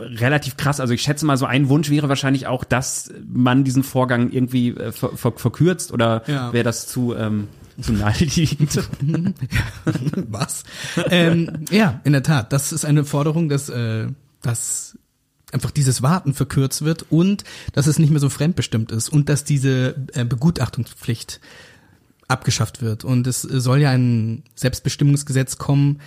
relativ 0.00 0.56
krass. 0.56 0.80
Also 0.80 0.94
ich 0.94 1.02
schätze 1.02 1.26
mal, 1.26 1.36
so 1.36 1.46
ein 1.46 1.68
Wunsch 1.68 1.90
wäre 1.90 2.08
wahrscheinlich 2.08 2.46
auch, 2.46 2.64
dass 2.64 3.12
man 3.26 3.64
diesen 3.64 3.82
Vorgang 3.82 4.30
irgendwie 4.30 4.70
äh, 4.70 4.92
ver 4.92 5.16
ver 5.16 5.32
verkürzt 5.36 5.92
oder 5.92 6.22
ja. 6.26 6.52
wäre 6.52 6.64
das 6.64 6.86
zu 6.86 7.14
ähm, 7.14 7.48
zu 7.80 7.92
naheliegend. 7.92 8.88
Was? 10.30 10.64
ähm, 11.10 11.64
ja, 11.70 12.00
in 12.04 12.12
der 12.12 12.22
Tat. 12.22 12.52
Das 12.52 12.72
ist 12.72 12.84
eine 12.84 13.04
Forderung, 13.04 13.48
dass, 13.48 13.68
äh, 13.68 14.06
dass 14.42 14.98
einfach 15.56 15.70
dieses 15.70 16.02
Warten 16.02 16.34
verkürzt 16.34 16.82
wird 16.82 17.06
und 17.10 17.44
dass 17.72 17.86
es 17.86 17.98
nicht 17.98 18.10
mehr 18.10 18.20
so 18.20 18.28
fremdbestimmt 18.28 18.92
ist 18.92 19.08
und 19.08 19.28
dass 19.30 19.42
diese 19.42 19.96
äh, 20.12 20.24
Begutachtungspflicht 20.24 21.40
abgeschafft 22.28 22.82
wird. 22.82 23.04
Und 23.04 23.26
es 23.26 23.40
soll 23.42 23.80
ja 23.80 23.90
ein 23.90 24.42
Selbstbestimmungsgesetz 24.54 25.56
kommen. 25.56 26.00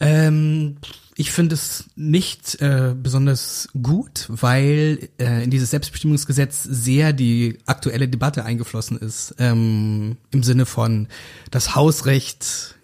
Ähm, 0.00 0.76
ich 1.14 1.32
finde 1.32 1.54
es 1.54 1.90
nicht 1.96 2.62
äh, 2.62 2.94
besonders 2.96 3.68
gut, 3.82 4.26
weil 4.28 5.10
äh, 5.18 5.42
in 5.44 5.50
dieses 5.50 5.70
Selbstbestimmungsgesetz 5.70 6.62
sehr 6.62 7.12
die 7.12 7.58
aktuelle 7.66 8.08
Debatte 8.08 8.44
eingeflossen 8.44 8.96
ist. 8.96 9.34
Ähm, 9.38 10.16
Im 10.30 10.42
Sinne 10.42 10.64
von 10.64 11.08
das 11.50 11.74
Hausrecht, 11.74 12.77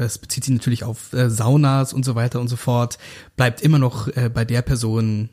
das 0.00 0.18
bezieht 0.18 0.44
sich 0.44 0.54
natürlich 0.54 0.84
auf 0.84 1.12
äh, 1.12 1.28
Saunas 1.28 1.92
und 1.92 2.04
so 2.04 2.14
weiter 2.14 2.40
und 2.40 2.48
so 2.48 2.56
fort, 2.56 2.98
bleibt 3.36 3.60
immer 3.60 3.78
noch 3.78 4.08
äh, 4.08 4.30
bei 4.32 4.44
der 4.46 4.62
Person, 4.62 5.28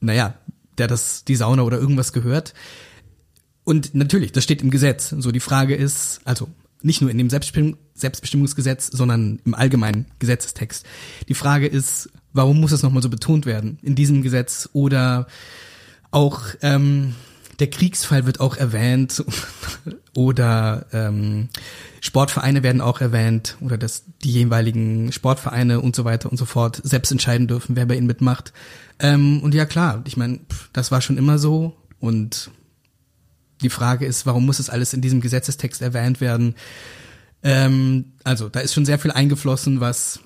naja, 0.00 0.34
der 0.76 0.86
das 0.86 1.24
die 1.24 1.34
Sauna 1.34 1.62
oder 1.62 1.78
irgendwas 1.78 2.12
gehört. 2.12 2.52
Und 3.64 3.94
natürlich, 3.94 4.32
das 4.32 4.44
steht 4.44 4.62
im 4.62 4.70
Gesetz. 4.70 5.10
So 5.10 5.32
die 5.32 5.40
Frage 5.40 5.74
ist, 5.74 6.20
also 6.24 6.48
nicht 6.82 7.00
nur 7.00 7.10
in 7.10 7.16
dem 7.16 7.30
Selbstbestimmung, 7.30 7.78
Selbstbestimmungsgesetz, 7.94 8.86
sondern 8.88 9.40
im 9.44 9.54
allgemeinen 9.54 10.06
Gesetzestext. 10.18 10.84
Die 11.28 11.34
Frage 11.34 11.66
ist, 11.66 12.10
warum 12.32 12.60
muss 12.60 12.72
es 12.72 12.82
nochmal 12.82 13.02
so 13.02 13.08
betont 13.08 13.46
werden 13.46 13.78
in 13.82 13.94
diesem 13.94 14.22
Gesetz 14.22 14.68
oder 14.74 15.26
auch 16.10 16.42
ähm, 16.60 17.14
der 17.58 17.70
Kriegsfall 17.70 18.26
wird 18.26 18.40
auch 18.40 18.56
erwähnt 18.56 19.24
oder 20.14 20.86
ähm, 20.92 21.48
Sportvereine 22.00 22.62
werden 22.62 22.80
auch 22.80 23.00
erwähnt 23.00 23.56
oder 23.60 23.76
dass 23.76 24.04
die 24.22 24.32
jeweiligen 24.32 25.12
Sportvereine 25.12 25.80
und 25.80 25.96
so 25.96 26.04
weiter 26.04 26.30
und 26.30 26.36
so 26.36 26.44
fort 26.44 26.80
selbst 26.84 27.10
entscheiden 27.10 27.48
dürfen, 27.48 27.76
wer 27.76 27.86
bei 27.86 27.96
ihnen 27.96 28.06
mitmacht. 28.06 28.52
Ähm, 29.00 29.40
und 29.42 29.54
ja 29.54 29.66
klar, 29.66 30.02
ich 30.06 30.16
meine, 30.16 30.40
das 30.72 30.90
war 30.90 31.00
schon 31.00 31.18
immer 31.18 31.38
so 31.38 31.76
und 31.98 32.50
die 33.60 33.70
Frage 33.70 34.06
ist, 34.06 34.24
warum 34.24 34.46
muss 34.46 34.60
es 34.60 34.70
alles 34.70 34.92
in 34.92 35.00
diesem 35.00 35.20
Gesetzestext 35.20 35.82
erwähnt 35.82 36.20
werden? 36.20 36.54
Ähm, 37.42 38.12
also 38.22 38.48
da 38.48 38.60
ist 38.60 38.74
schon 38.74 38.86
sehr 38.86 39.00
viel 39.00 39.10
eingeflossen, 39.10 39.80
was 39.80 40.20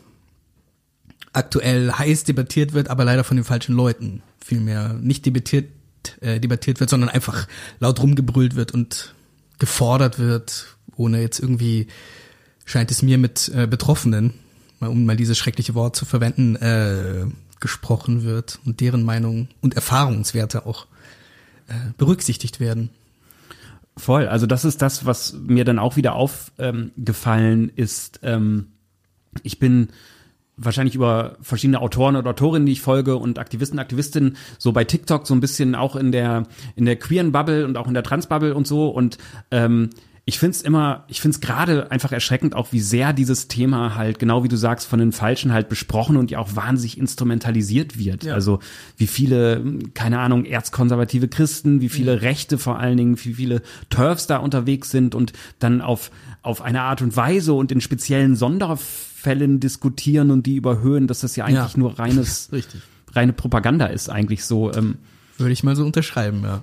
aktuell 1.32 1.92
heiß 1.92 2.24
debattiert 2.24 2.74
wird, 2.74 2.88
aber 2.88 3.04
leider 3.04 3.24
von 3.24 3.38
den 3.38 3.44
falschen 3.44 3.74
Leuten. 3.74 4.22
Vielmehr 4.44 4.94
nicht 4.94 5.24
debattiert, 5.24 5.70
äh, 6.20 6.40
debattiert 6.40 6.80
wird, 6.80 6.90
sondern 6.90 7.10
einfach 7.10 7.46
laut 7.80 8.00
rumgebrüllt 8.00 8.56
wird 8.56 8.72
und 8.72 9.14
gefordert 9.58 10.18
wird, 10.18 10.76
ohne 10.96 11.20
jetzt 11.20 11.40
irgendwie, 11.40 11.88
scheint 12.64 12.90
es 12.90 13.02
mir 13.02 13.18
mit 13.18 13.50
äh, 13.54 13.66
Betroffenen, 13.66 14.34
um 14.80 15.04
mal 15.04 15.16
dieses 15.16 15.38
schreckliche 15.38 15.74
Wort 15.74 15.96
zu 15.96 16.04
verwenden, 16.04 16.56
äh, 16.56 17.26
gesprochen 17.60 18.24
wird 18.24 18.58
und 18.64 18.80
deren 18.80 19.04
Meinung 19.04 19.48
und 19.60 19.74
Erfahrungswerte 19.74 20.66
auch 20.66 20.86
äh, 21.68 21.92
berücksichtigt 21.96 22.60
werden. 22.60 22.90
Voll, 23.96 24.26
also 24.26 24.46
das 24.46 24.64
ist 24.64 24.82
das, 24.82 25.06
was 25.06 25.34
mir 25.34 25.64
dann 25.64 25.78
auch 25.78 25.96
wieder 25.96 26.14
aufgefallen 26.14 27.62
ähm, 27.68 27.72
ist. 27.76 28.20
Ähm, 28.22 28.68
ich 29.42 29.58
bin 29.58 29.88
wahrscheinlich 30.56 30.94
über 30.94 31.36
verschiedene 31.40 31.80
Autoren 31.80 32.16
und 32.16 32.26
Autorinnen, 32.26 32.66
die 32.66 32.72
ich 32.72 32.80
folge 32.80 33.16
und 33.16 33.38
Aktivisten, 33.38 33.78
Aktivistinnen, 33.78 34.36
so 34.58 34.72
bei 34.72 34.84
TikTok 34.84 35.26
so 35.26 35.34
ein 35.34 35.40
bisschen 35.40 35.74
auch 35.74 35.96
in 35.96 36.12
der 36.12 36.44
in 36.76 36.84
der 36.84 36.96
queeren 36.96 37.32
Bubble 37.32 37.64
und 37.64 37.76
auch 37.76 37.88
in 37.88 37.94
der 37.94 38.02
Trans 38.02 38.26
Bubble 38.26 38.54
und 38.54 38.66
so 38.66 38.88
und 38.88 39.18
ähm, 39.50 39.90
ich 40.24 40.38
finde 40.38 40.54
es 40.54 40.62
immer, 40.62 41.04
ich 41.08 41.20
finde 41.20 41.34
es 41.34 41.40
gerade 41.40 41.90
einfach 41.90 42.12
erschreckend, 42.12 42.54
auch 42.54 42.68
wie 42.70 42.78
sehr 42.78 43.12
dieses 43.12 43.48
Thema 43.48 43.96
halt, 43.96 44.20
genau 44.20 44.44
wie 44.44 44.48
du 44.48 44.56
sagst, 44.56 44.86
von 44.86 45.00
den 45.00 45.10
Falschen 45.10 45.52
halt 45.52 45.68
besprochen 45.68 46.16
und 46.16 46.30
ja 46.30 46.38
auch 46.38 46.54
wahnsinnig 46.54 46.96
instrumentalisiert 46.96 47.98
wird. 47.98 48.22
Ja. 48.22 48.34
Also 48.34 48.60
wie 48.96 49.08
viele, 49.08 49.80
keine 49.94 50.20
Ahnung, 50.20 50.44
erzkonservative 50.44 51.26
Christen, 51.26 51.80
wie 51.80 51.88
viele 51.88 52.12
mhm. 52.12 52.18
Rechte 52.20 52.58
vor 52.58 52.78
allen 52.78 52.96
Dingen, 52.98 53.18
wie 53.24 53.34
viele 53.34 53.62
Turfs 53.90 54.28
da 54.28 54.36
unterwegs 54.36 54.92
sind 54.92 55.16
und 55.16 55.32
dann 55.58 55.80
auf, 55.80 56.12
auf 56.42 56.62
eine 56.62 56.82
Art 56.82 57.02
und 57.02 57.16
Weise 57.16 57.52
und 57.54 57.72
in 57.72 57.80
speziellen 57.80 58.36
Sonderfällen 59.22 59.60
diskutieren 59.60 60.30
und 60.30 60.46
die 60.46 60.56
überhöhen, 60.56 61.06
dass 61.06 61.20
das 61.20 61.36
ja 61.36 61.44
eigentlich 61.44 61.74
ja. 61.74 61.78
nur 61.78 61.98
reines, 61.98 62.50
reine 63.12 63.32
Propaganda 63.32 63.86
ist, 63.86 64.10
eigentlich 64.10 64.44
so. 64.44 64.72
Ähm, 64.72 64.96
Würde 65.38 65.52
ich 65.52 65.62
mal 65.62 65.76
so 65.76 65.84
unterschreiben, 65.84 66.42
ja. 66.42 66.62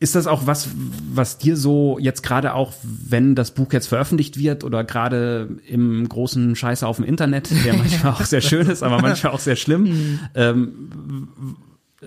Ist 0.00 0.14
das 0.14 0.28
auch 0.28 0.46
was, 0.46 0.68
was 1.12 1.38
dir 1.38 1.56
so 1.56 1.98
jetzt 2.00 2.22
gerade 2.22 2.54
auch, 2.54 2.72
wenn 2.84 3.34
das 3.34 3.50
Buch 3.50 3.72
jetzt 3.72 3.88
veröffentlicht 3.88 4.38
wird 4.38 4.62
oder 4.62 4.84
gerade 4.84 5.58
im 5.66 6.08
großen 6.08 6.54
Scheiße 6.54 6.86
auf 6.86 6.96
dem 6.96 7.04
Internet, 7.04 7.50
der 7.64 7.74
manchmal 7.76 8.12
auch 8.12 8.24
sehr 8.24 8.40
schön 8.40 8.68
ist, 8.68 8.84
aber 8.84 9.02
manchmal 9.02 9.32
auch 9.32 9.40
sehr 9.40 9.56
schlimm, 9.56 9.82
mhm. 9.82 10.20
ähm, 10.36 10.88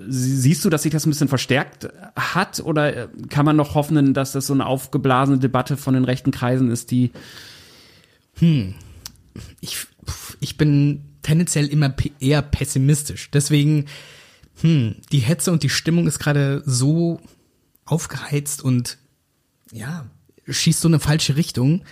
siehst 0.07 0.63
du, 0.63 0.69
dass 0.69 0.83
sich 0.83 0.93
das 0.93 1.05
ein 1.05 1.09
bisschen 1.09 1.27
verstärkt 1.27 1.89
hat 2.15 2.61
oder 2.61 3.09
kann 3.27 3.45
man 3.45 3.57
noch 3.57 3.75
hoffen, 3.75 4.13
dass 4.13 4.31
das 4.31 4.47
so 4.47 4.53
eine 4.53 4.67
aufgeblasene 4.67 5.39
Debatte 5.39 5.75
von 5.75 5.93
den 5.93 6.05
rechten 6.05 6.31
Kreisen 6.31 6.71
ist, 6.71 6.91
die 6.91 7.11
hm. 8.39 8.73
ich, 9.59 9.87
ich 10.39 10.57
bin 10.57 11.03
tendenziell 11.21 11.67
immer 11.67 11.93
eher 12.19 12.41
pessimistisch. 12.41 13.29
Deswegen, 13.31 13.85
hm, 14.61 14.95
die 15.11 15.19
Hetze 15.19 15.51
und 15.51 15.63
die 15.63 15.69
Stimmung 15.69 16.07
ist 16.07 16.19
gerade 16.19 16.63
so 16.65 17.21
aufgeheizt 17.85 18.63
und 18.63 18.97
ja, 19.71 20.05
schießt 20.47 20.81
so 20.81 20.87
eine 20.87 20.99
falsche 20.99 21.35
Richtung. 21.35 21.83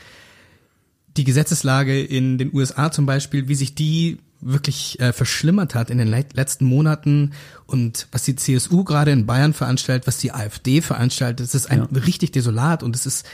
Die 1.18 1.24
Gesetzeslage 1.24 2.02
in 2.04 2.38
den 2.38 2.54
USA 2.54 2.92
zum 2.92 3.06
Beispiel, 3.06 3.48
wie 3.48 3.56
sich 3.56 3.76
die 3.76 4.20
wirklich 4.42 5.00
äh, 5.00 5.12
verschlimmert 5.12 5.76
hat 5.76 5.90
in 5.90 5.98
den 5.98 6.08
letzten 6.08 6.66
Monaten 6.66 7.32
und 7.66 8.08
was 8.12 8.24
die 8.24 8.36
CSU 8.36 8.84
gerade 8.84 9.12
in 9.12 9.26
Bayern 9.26 9.54
veranstaltet, 9.54 10.08
was 10.08 10.18
die 10.18 10.32
AfD 10.32 10.82
veranstaltet, 10.82 11.46
das 11.46 11.56
ist 11.56 11.70
ein 11.70 11.88
ja. 11.92 12.02
richtig 12.02 12.32
desolat 12.32 12.82
und 12.82 12.96
es 12.96 13.06
ist, 13.06 13.26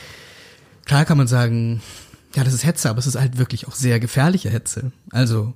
klar 0.86 1.06
kann 1.06 1.17
man 1.17 1.28
sagen, 1.28 1.82
ja, 2.36 2.43
das 2.43 2.54
ist 2.54 2.65
Hetze, 2.65 2.89
aber 2.89 3.00
es 3.00 3.08
ist 3.08 3.19
halt 3.19 3.38
wirklich 3.38 3.67
auch 3.67 3.76
sehr 3.76 4.00
gefährliche 4.00 4.50
Hetze. 4.50 4.91
Also, 5.12 5.54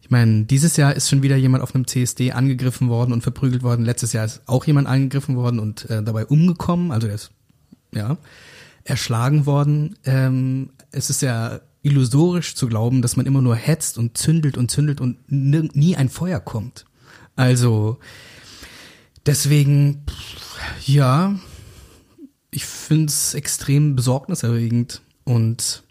ich 0.00 0.10
meine, 0.10 0.44
dieses 0.44 0.76
Jahr 0.76 0.94
ist 0.94 1.08
schon 1.08 1.22
wieder 1.22 1.36
jemand 1.36 1.62
auf 1.62 1.74
einem 1.74 1.86
CSD 1.86 2.32
angegriffen 2.32 2.88
worden 2.88 3.12
und 3.12 3.22
verprügelt 3.22 3.62
worden. 3.62 3.84
Letztes 3.84 4.12
Jahr 4.12 4.24
ist 4.24 4.42
auch 4.46 4.64
jemand 4.66 4.88
angegriffen 4.88 5.36
worden 5.36 5.58
und 5.58 5.88
äh, 5.90 6.02
dabei 6.02 6.26
umgekommen. 6.26 6.92
Also 6.92 7.06
der 7.06 7.16
ist 7.16 7.30
ja 7.94 8.18
erschlagen 8.84 9.46
worden. 9.46 9.96
Ähm, 10.04 10.70
es 10.90 11.08
ist 11.08 11.22
ja 11.22 11.60
illusorisch 11.82 12.54
zu 12.54 12.68
glauben, 12.68 13.02
dass 13.02 13.16
man 13.16 13.26
immer 13.26 13.42
nur 13.42 13.56
hetzt 13.56 13.98
und 13.98 14.16
zündelt 14.16 14.56
und 14.56 14.70
zündelt 14.70 15.00
und 15.00 15.18
nie 15.30 15.96
ein 15.96 16.08
Feuer 16.08 16.40
kommt. 16.40 16.84
Also 17.36 17.98
deswegen, 19.24 20.04
ja, 20.84 21.38
ich 22.50 22.64
finde 22.64 23.06
es 23.06 23.34
extrem 23.34 23.96
besorgniserregend 23.96 25.02
und 25.24 25.84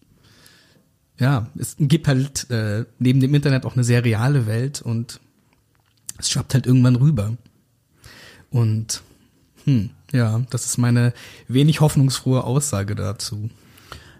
ja, 1.21 1.45
es 1.55 1.75
gibt 1.77 2.07
halt 2.07 2.49
äh, 2.49 2.85
neben 2.97 3.19
dem 3.19 3.35
Internet 3.35 3.63
auch 3.65 3.75
eine 3.75 3.83
sehr 3.83 4.03
reale 4.03 4.47
Welt 4.47 4.81
und 4.81 5.19
es 6.17 6.31
schwappt 6.31 6.55
halt 6.55 6.65
irgendwann 6.65 6.95
rüber. 6.95 7.37
Und 8.49 9.03
hm, 9.65 9.91
ja, 10.11 10.41
das 10.49 10.65
ist 10.65 10.79
meine 10.79 11.13
wenig 11.47 11.79
hoffnungsfrohe 11.79 12.43
Aussage 12.43 12.95
dazu. 12.95 13.51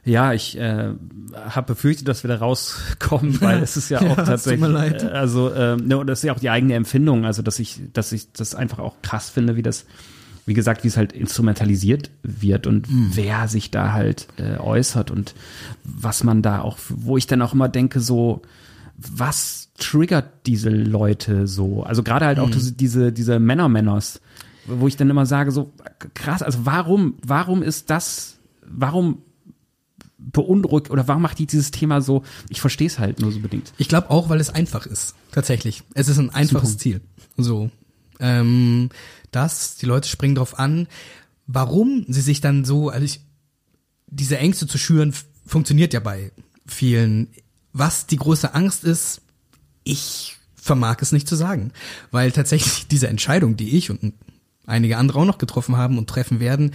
Ja, 0.06 0.34
ich 0.34 0.60
äh, 0.60 0.94
habe 1.34 1.74
befürchtet, 1.74 2.08
dass 2.08 2.24
wir 2.24 2.28
da 2.28 2.38
rauskommen, 2.38 3.42
weil 3.42 3.58
es 3.64 3.78
ist 3.78 3.90
ja 3.90 4.00
auch 4.00 4.18
ja, 4.18 4.24
tatsächlich, 4.24 4.70
äh, 4.70 5.08
also 5.08 5.50
äh, 5.50 5.78
ne, 5.78 5.98
und 5.98 6.06
das 6.06 6.20
ist 6.20 6.24
ja 6.24 6.34
auch 6.36 6.40
die 6.40 6.52
eigene 6.52 6.76
Empfindung, 6.76 7.26
also 7.26 7.42
dass 7.42 7.58
ich, 7.58 7.82
dass 7.94 8.12
ich 8.12 8.32
das 8.32 8.54
einfach 8.54 8.78
auch 8.78 9.02
krass 9.02 9.32
finde, 9.32 9.56
wie 9.56 9.64
das 9.64 9.88
wie 10.46 10.54
gesagt, 10.54 10.84
wie 10.84 10.88
es 10.88 10.98
halt 10.98 11.14
instrumentalisiert 11.14 12.10
wird 12.24 12.68
und 12.68 12.90
mhm. 12.90 13.12
wer 13.14 13.48
sich 13.48 13.72
da 13.72 13.94
halt 13.94 14.28
äh, 14.38 14.58
äußert 14.58 15.12
und 15.12 15.36
was 15.84 16.24
man 16.24 16.42
da 16.42 16.62
auch, 16.62 16.78
wo 16.90 17.18
ich 17.18 17.28
dann 17.28 17.42
auch 17.42 17.54
immer 17.54 17.70
denke, 17.70 18.00
so, 18.00 18.42
was 18.98 19.70
triggert 19.78 20.46
diese 20.46 20.70
Leute 20.70 21.48
so? 21.48 21.84
Also 21.84 22.04
gerade 22.04 22.26
halt 22.26 22.38
mhm. 22.38 22.44
auch 22.44 22.50
diese, 22.50 22.72
diese, 22.74 23.12
diese 23.12 23.40
Männer-Männers, 23.40 24.22
wo 24.68 24.88
ich 24.88 24.96
dann 24.96 25.10
immer 25.10 25.26
sage, 25.26 25.52
so 25.52 25.74
krass, 26.14 26.42
also 26.42 26.60
warum, 26.64 27.16
warum 27.26 27.64
ist 27.64 27.90
das, 27.90 28.38
warum 28.66 29.20
beunruhigt 30.18 30.92
oder 30.92 31.08
warum 31.08 31.24
macht 31.24 31.40
die 31.40 31.48
dieses 31.48 31.72
Thema 31.72 32.02
so? 32.02 32.24
Ich 32.50 32.62
verstehe 32.62 32.88
es 32.88 33.00
halt 33.00 33.20
nur 33.20 33.32
so 33.32 33.40
bedingt. 33.40 33.74
Ich 33.78 33.88
glaube 33.88 34.10
auch, 34.12 34.30
weil 34.30 34.40
es 34.40 34.50
einfach 34.50 34.86
ist. 34.86 35.16
Tatsächlich. 35.32 35.84
Es 35.94 36.08
ist 36.08 36.20
ein 36.20 36.30
einfaches 36.30 36.78
Ziel. 36.78 37.02
So. 37.38 37.72
Ähm, 38.22 38.90
das, 39.32 39.76
die 39.76 39.86
Leute 39.86 40.08
springen 40.08 40.36
drauf 40.36 40.58
an. 40.58 40.88
Warum 41.48 42.06
sie 42.08 42.22
sich 42.22 42.40
dann 42.40 42.64
so, 42.64 42.90
also 42.90 43.04
ich, 43.04 43.22
diese 44.08 44.38
Ängste 44.38 44.68
zu 44.68 44.78
schüren, 44.78 45.14
funktioniert 45.46 45.94
ja 45.94 46.00
bei 46.00 46.32
vielen. 46.66 47.28
Was 47.74 48.08
die 48.08 48.18
große 48.18 48.54
Angst 48.54 48.84
ist, 48.84 49.22
ich 49.84 50.38
vermag 50.56 50.98
es 51.02 51.12
nicht 51.12 51.28
zu 51.28 51.36
sagen. 51.36 51.72
Weil 52.12 52.32
tatsächlich 52.32 52.88
diese 52.92 53.08
Entscheidung, 53.08 53.58
die 53.58 53.76
ich 53.76 53.90
und 53.90 54.14
einige 54.66 54.98
andere 54.98 55.20
auch 55.20 55.26
noch 55.26 55.40
getroffen 55.40 55.76
haben 55.76 55.98
und 55.98 56.10
treffen 56.10 56.40
werden, 56.40 56.72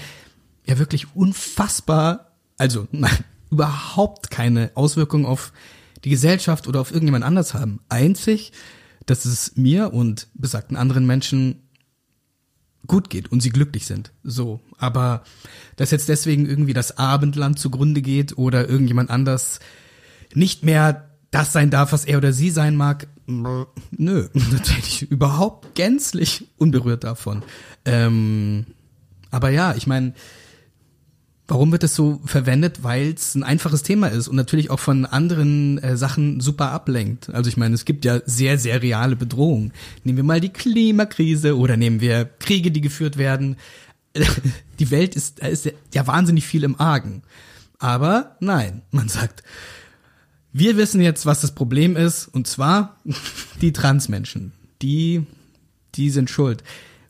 ja 0.66 0.78
wirklich 0.78 1.14
unfassbar, 1.14 2.32
also 2.59 2.88
nein, 2.92 3.24
überhaupt 3.50 4.30
keine 4.30 4.70
Auswirkungen 4.74 5.26
auf 5.26 5.52
die 6.04 6.11
Gesellschaft 6.11 6.66
oder 6.66 6.80
auf 6.80 6.90
irgendjemand 6.90 7.24
anders 7.24 7.54
haben. 7.54 7.80
Einzig, 7.88 8.52
dass 9.07 9.25
es 9.25 9.57
mir 9.57 9.92
und 9.92 10.29
besagten 10.35 10.77
anderen 10.77 11.07
Menschen 11.07 11.62
gut 12.87 13.11
geht 13.11 13.31
und 13.33 13.40
sie 13.40 13.51
glücklich 13.51 13.87
sind. 13.87 14.12
So. 14.23 14.61
Aber 14.79 15.25
dass 15.77 15.90
jetzt 15.90 16.09
deswegen 16.09 16.47
irgendwie 16.47 16.73
das 16.73 16.99
Abendland 16.99 17.59
zugrunde 17.59 18.03
geht 18.03 18.38
oder 18.38 18.69
irgendjemand 18.69 19.11
anders 19.11 19.61
nicht 20.35 20.64
mehr 20.64 21.11
das 21.31 21.53
sein 21.53 21.71
darf, 21.71 21.92
was 21.92 22.05
er 22.05 22.19
oder 22.19 22.33
sie 22.33 22.51
sein 22.51 22.77
mag, 22.77 23.09
nö, 23.27 23.64
natürlich 24.33 25.11
überhaupt 25.11 25.75
gänzlich 25.75 26.49
unberührt 26.57 27.05
davon. 27.05 27.42
Ähm, 27.85 28.66
aber 29.31 29.51
ja, 29.51 29.75
ich 29.75 29.87
meine, 29.87 30.14
Warum 31.48 31.70
wird 31.70 31.85
es 31.85 31.94
so 31.94 32.20
verwendet? 32.24 32.82
Weil 32.82 33.12
es 33.12 33.37
ein 33.37 33.44
einfaches 33.44 33.85
Thema 33.85 34.09
ist 34.09 34.26
und 34.26 34.35
natürlich 34.35 34.70
auch 34.70 34.80
von 34.80 35.06
anderen 35.06 35.78
äh, 35.78 35.96
Sachen 35.96 36.40
super 36.40 36.72
ablenkt. 36.72 37.32
Also 37.32 37.48
ich 37.48 37.56
meine, 37.56 37.74
es 37.74 37.85
gibt 37.85 38.04
ja 38.04 38.20
sehr, 38.26 38.59
sehr 38.59 38.82
reale 38.82 39.14
Bedrohungen. 39.14 39.72
Nehmen 40.02 40.16
wir 40.16 40.24
mal 40.24 40.40
die 40.40 40.48
Klimakrise 40.48 41.56
oder 41.56 41.76
nehmen 41.76 42.00
wir 42.00 42.24
Kriege, 42.24 42.72
die 42.72 42.80
geführt 42.80 43.16
werden. 43.16 43.56
Die 44.78 44.90
Welt 44.90 45.14
ist, 45.14 45.42
da 45.42 45.46
ist 45.46 45.70
ja 45.94 46.06
wahnsinnig 46.06 46.44
viel 46.44 46.62
im 46.62 46.78
Argen. 46.78 47.22
Aber 47.78 48.37
nein, 48.40 48.82
man 48.90 49.09
sagt, 49.09 49.42
wir 50.52 50.76
wissen 50.76 51.00
jetzt, 51.00 51.26
was 51.26 51.42
das 51.42 51.54
Problem 51.54 51.96
ist, 51.96 52.28
und 52.28 52.46
zwar 52.46 52.96
die 53.61 53.72
Transmenschen. 53.72 54.52
Die, 54.80 55.26
die 55.94 56.11
sind 56.11 56.30
schuld. 56.30 56.62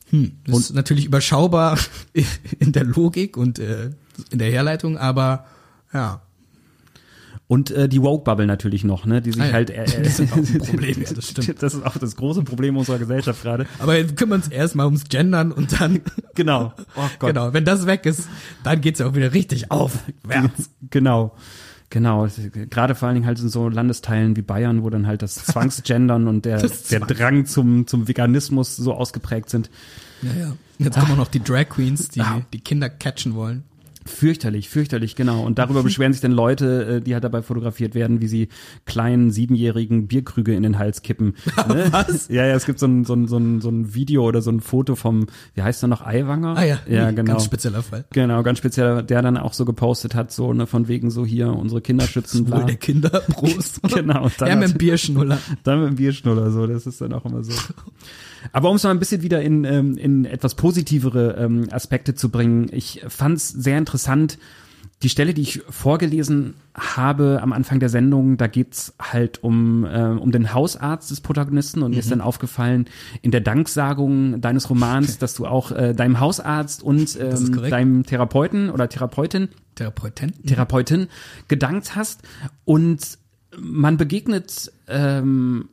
Hm, 0.09 0.33
das 0.45 0.55
und 0.55 0.61
ist 0.61 0.73
natürlich 0.73 1.05
überschaubar 1.05 1.77
in 2.59 2.71
der 2.71 2.83
Logik 2.83 3.37
und 3.37 3.59
äh, 3.59 3.91
in 4.31 4.39
der 4.39 4.49
Herleitung, 4.49 4.97
aber 4.97 5.45
ja. 5.93 6.21
Und 7.49 7.71
äh, 7.71 7.87
die 7.87 8.01
Woke-Bubble 8.01 8.45
natürlich 8.45 8.83
noch, 8.83 9.05
ne, 9.05 9.21
die 9.21 9.31
sich 9.31 9.41
ah, 9.41 9.47
ja. 9.47 9.53
halt. 9.53 9.69
Äh, 9.69 9.85
das 10.03 10.19
ist 10.19 10.33
auch 10.33 10.37
ein 10.37 10.57
Problem, 10.57 11.01
ja, 11.01 11.13
das 11.13 11.29
stimmt. 11.29 11.63
Das 11.63 11.73
ist 11.73 11.85
auch 11.85 11.97
das 11.97 12.15
große 12.17 12.43
Problem 12.43 12.75
unserer 12.75 12.99
Gesellschaft 12.99 13.41
gerade. 13.41 13.65
Aber 13.79 13.93
wir 13.93 14.05
kümmern 14.07 14.41
uns 14.41 14.49
erstmal 14.49 14.85
ums 14.85 15.05
Gendern 15.05 15.51
und 15.51 15.79
dann. 15.79 16.01
Genau. 16.35 16.71
Oh 16.95 17.01
Gott. 17.17 17.29
Genau. 17.29 17.53
Wenn 17.53 17.65
das 17.65 17.87
weg 17.87 18.05
ist, 18.05 18.29
dann 18.63 18.79
geht's 18.79 18.99
ja 18.99 19.07
auch 19.07 19.15
wieder 19.15 19.33
richtig 19.33 19.71
aufwärts. 19.71 20.69
Genau. 20.91 21.35
Genau, 21.89 22.27
gerade 22.69 22.93
vor 22.93 23.07
allen 23.07 23.15
Dingen 23.15 23.25
halt 23.25 23.39
in 23.39 23.49
so 23.49 23.69
Landesteilen 23.69 24.35
wie 24.35 24.43
Bayern, 24.43 24.83
wo 24.83 24.89
dann 24.91 25.07
halt 25.07 25.23
das 25.23 25.35
Zwangsgendern 25.35 26.27
und 26.27 26.45
der, 26.45 26.61
der 26.91 26.99
Drang 26.99 27.45
zum, 27.45 27.87
zum 27.87 28.07
Veganismus 28.07 28.75
so 28.75 28.93
ausgeprägt 28.93 29.49
sind. 29.49 29.71
Ja, 30.21 30.31
ja. 30.39 30.53
Jetzt 30.77 30.99
kommen 30.99 31.13
auch 31.13 31.17
noch 31.17 31.29
die 31.29 31.41
Drag 31.41 31.69
Queens, 31.69 32.09
die 32.09 32.21
ah. 32.21 32.41
die 32.53 32.59
Kinder 32.59 32.89
catchen 32.89 33.33
wollen. 33.35 33.63
Fürchterlich, 34.07 34.69
fürchterlich, 34.69 35.15
genau. 35.15 35.43
Und 35.43 35.59
darüber 35.59 35.83
beschweren 35.87 36.13
sich 36.13 36.21
dann 36.21 36.31
Leute, 36.31 36.97
äh, 36.97 37.01
die 37.01 37.13
halt 37.13 37.23
dabei 37.23 37.41
fotografiert 37.41 37.95
werden, 37.95 38.21
wie 38.21 38.27
sie 38.27 38.49
kleinen 38.85 39.31
siebenjährigen 39.31 40.07
Bierkrüge 40.07 40.55
in 40.55 40.63
den 40.63 40.79
Hals 40.79 41.01
kippen. 41.01 41.35
Ne? 41.67 41.87
Was? 41.91 42.29
Ja, 42.29 42.45
ja, 42.45 42.55
es 42.55 42.65
gibt 42.65 42.79
so 42.79 42.85
ein, 42.85 43.03
so, 43.03 43.13
ein, 43.13 43.27
so, 43.27 43.37
ein, 43.37 43.59
so 43.59 43.69
ein 43.69 43.93
Video 43.93 44.25
oder 44.25 44.41
so 44.41 44.51
ein 44.51 44.61
Foto 44.61 44.95
vom, 44.95 45.25
wie 45.53 45.63
heißt 45.63 45.83
er 45.83 45.87
noch, 45.87 46.05
Eiwanger? 46.05 46.55
Ah 46.55 46.63
ja, 46.63 46.79
ja 46.87 47.11
genau. 47.11 47.33
ganz 47.33 47.43
spezieller 47.43 47.83
Fall. 47.83 48.05
Genau, 48.13 48.41
ganz 48.43 48.59
spezieller, 48.59 49.03
der 49.03 49.21
dann 49.21 49.35
auch 49.37 49.53
so 49.53 49.65
gepostet 49.65 50.15
hat, 50.15 50.31
so 50.31 50.53
ne, 50.53 50.65
von 50.65 50.87
wegen 50.87 51.11
so 51.11 51.25
hier, 51.25 51.49
unsere 51.49 51.81
Kinder 51.81 52.05
schützen. 52.05 52.45
Bla. 52.45 52.63
der 52.63 52.77
Kinder, 52.77 53.09
Prost. 53.27 53.81
genau. 53.83 54.29
Dann 54.37 54.47
ja, 54.47 54.55
mit 54.55 54.69
dem 54.69 54.77
Bierschnuller. 54.77 55.39
Dann 55.63 55.81
mit 55.81 55.89
dem 55.89 55.95
Bierschnuller, 55.95 56.51
so, 56.51 56.67
das 56.67 56.87
ist 56.87 57.01
dann 57.01 57.11
auch 57.11 57.25
immer 57.25 57.43
so. 57.43 57.53
Aber 58.51 58.69
um 58.69 58.75
es 58.75 58.83
mal 58.83 58.91
ein 58.91 58.99
bisschen 58.99 59.21
wieder 59.21 59.41
in, 59.41 59.63
ähm, 59.63 59.97
in 59.97 60.25
etwas 60.25 60.55
positivere 60.55 61.35
ähm, 61.37 61.67
Aspekte 61.71 62.15
zu 62.15 62.29
bringen, 62.29 62.67
ich 62.71 63.01
fand 63.07 63.37
es 63.37 63.49
sehr 63.49 63.77
interessant, 63.77 63.96
die 65.03 65.09
Stelle, 65.09 65.35
die 65.35 65.43
ich 65.43 65.61
vorgelesen 65.69 66.55
habe 66.73 67.39
am 67.43 67.53
Anfang 67.53 67.79
der 67.79 67.89
Sendung, 67.89 68.37
da 68.37 68.47
geht's 68.47 68.95
halt 68.99 69.43
um, 69.43 69.85
äh, 69.85 69.99
um 69.99 70.31
den 70.31 70.53
Hausarzt 70.53 71.11
des 71.11 71.21
Protagonisten. 71.21 71.83
Und 71.83 71.91
mhm. 71.91 71.95
mir 71.95 71.99
ist 71.99 72.11
dann 72.11 72.21
aufgefallen, 72.21 72.85
in 73.21 73.29
der 73.29 73.41
Danksagung 73.41 74.41
deines 74.41 74.69
Romans, 74.71 75.17
dass 75.19 75.35
du 75.35 75.45
auch 75.45 75.71
äh, 75.71 75.93
deinem 75.93 76.19
Hausarzt 76.19 76.81
und 76.81 77.17
ähm, 77.19 77.69
deinem 77.69 78.03
Therapeuten 78.05 78.71
oder 78.71 78.89
Therapeutin 78.89 79.49
Therapeutin, 79.75 80.33
Therapeutin 80.43 81.07
gedankt 81.47 81.95
hast. 81.95 82.23
Und 82.65 83.19
man 83.55 83.97
begegnet 83.97 84.71
ähm, 84.87 85.69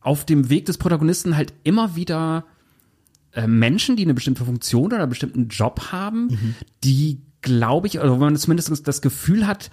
auf 0.00 0.24
dem 0.24 0.50
Weg 0.50 0.66
des 0.66 0.78
Protagonisten 0.78 1.36
halt 1.36 1.52
immer 1.62 1.94
wieder 1.94 2.44
äh, 3.32 3.46
Menschen, 3.46 3.96
die 3.96 4.04
eine 4.04 4.14
bestimmte 4.14 4.44
Funktion 4.44 4.86
oder 4.86 5.00
einen 5.00 5.08
bestimmten 5.08 5.48
Job 5.48 5.92
haben, 5.92 6.26
mhm. 6.26 6.54
die 6.84 7.20
glaube 7.40 7.86
ich, 7.86 7.98
oder 7.98 8.10
wo 8.12 8.16
man 8.16 8.36
zumindest 8.36 8.86
das 8.86 9.00
Gefühl 9.00 9.46
hat, 9.46 9.70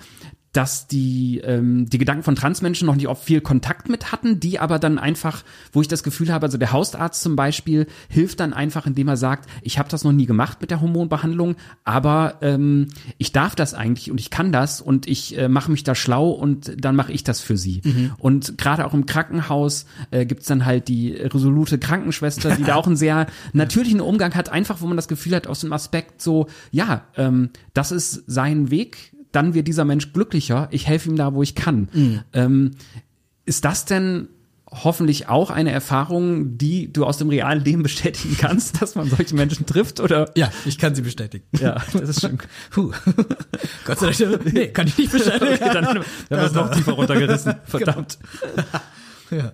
dass 0.55 0.87
die, 0.87 1.41
ähm, 1.43 1.85
die 1.89 1.97
Gedanken 1.97 2.23
von 2.23 2.35
Transmenschen 2.35 2.85
noch 2.85 2.95
nicht 2.95 3.09
oft 3.09 3.25
viel 3.25 3.41
Kontakt 3.41 3.89
mit 3.89 4.13
hatten, 4.13 4.39
die 4.39 4.57
aber 4.57 4.79
dann 4.79 4.97
einfach, 4.97 5.43
wo 5.73 5.81
ich 5.81 5.89
das 5.89 6.01
Gefühl 6.01 6.31
habe, 6.31 6.45
also 6.45 6.57
der 6.57 6.71
Hausarzt 6.71 7.21
zum 7.21 7.35
Beispiel 7.35 7.87
hilft 8.07 8.39
dann 8.39 8.53
einfach, 8.53 8.87
indem 8.87 9.09
er 9.09 9.17
sagt, 9.17 9.49
ich 9.63 9.77
habe 9.79 9.89
das 9.89 10.05
noch 10.05 10.13
nie 10.13 10.25
gemacht 10.25 10.61
mit 10.61 10.71
der 10.71 10.79
Hormonbehandlung, 10.79 11.57
aber 11.83 12.35
ähm, 12.41 12.87
ich 13.17 13.33
darf 13.33 13.55
das 13.55 13.73
eigentlich 13.73 14.09
und 14.09 14.19
ich 14.21 14.29
kann 14.29 14.53
das 14.53 14.79
und 14.79 15.07
ich 15.07 15.37
äh, 15.37 15.49
mache 15.49 15.71
mich 15.71 15.83
da 15.83 15.93
schlau 15.93 16.29
und 16.29 16.71
dann 16.79 16.95
mache 16.95 17.11
ich 17.11 17.25
das 17.25 17.41
für 17.41 17.57
sie. 17.57 17.81
Mhm. 17.83 18.13
Und 18.17 18.57
gerade 18.57 18.85
auch 18.85 18.93
im 18.93 19.05
Krankenhaus 19.05 19.85
äh, 20.11 20.25
gibt 20.25 20.49
dann 20.49 20.65
halt 20.65 20.87
die 20.87 21.11
resolute 21.11 21.79
Krankenschwester, 21.79 22.55
die 22.55 22.63
da 22.63 22.75
auch 22.75 22.87
einen 22.87 22.95
sehr 22.95 23.27
natürlichen 23.53 23.99
Umgang 23.99 24.33
hat, 24.35 24.49
einfach 24.49 24.79
wo 24.79 24.87
man 24.87 24.95
das 24.95 25.09
Gefühl 25.09 25.35
hat, 25.35 25.47
aus 25.47 25.59
dem 25.59 25.73
Aspekt 25.73 26.21
so, 26.21 26.47
ja, 26.71 27.03
ähm, 27.17 27.49
das 27.73 27.91
ist 27.91 28.23
sein 28.27 28.71
Weg, 28.71 29.14
dann 29.35 29.53
wird 29.53 29.67
dieser 29.67 29.85
Mensch 29.85 30.13
glücklicher. 30.13 30.67
Ich 30.71 30.87
helfe 30.87 31.09
ihm 31.09 31.15
da, 31.15 31.33
wo 31.33 31.43
ich 31.43 31.55
kann. 31.55 31.89
Mhm. 31.93 32.21
Ähm, 32.33 32.71
ist 33.45 33.65
das 33.65 33.85
denn 33.85 34.29
hoffentlich 34.83 35.29
auch 35.29 35.51
eine 35.51 35.71
Erfahrung, 35.71 36.57
die 36.57 36.91
du 36.91 37.05
aus 37.05 37.17
dem 37.17 37.29
realen 37.29 37.63
Leben 37.63 37.83
bestätigen 37.83 38.35
kannst, 38.37 38.81
dass 38.81 38.95
man 38.95 39.09
solche 39.09 39.35
Menschen 39.35 39.65
trifft, 39.65 39.99
oder? 39.99 40.31
Ja, 40.35 40.51
ich 40.65 40.77
kann 40.77 40.95
sie 40.95 41.01
bestätigen. 41.01 41.45
Ja, 41.59 41.81
das 41.93 42.09
ist 42.09 42.21
schön. 42.21 42.37
Puh. 42.71 42.91
Gott 43.85 43.99
sei 43.99 44.11
Dank, 44.11 44.45
nee, 44.53 44.67
kann 44.67 44.87
ich 44.87 44.97
nicht 44.97 45.11
bestätigen. 45.11 45.53
okay, 45.53 45.69
dann 45.73 45.85
haben 45.87 46.05
wir 46.29 46.37
es 46.37 46.53
noch 46.53 46.71
tiefer 46.71 46.93
runtergerissen. 46.93 47.55
Verdammt. 47.65 48.17
Genau. 49.29 49.43
Ja. 49.43 49.53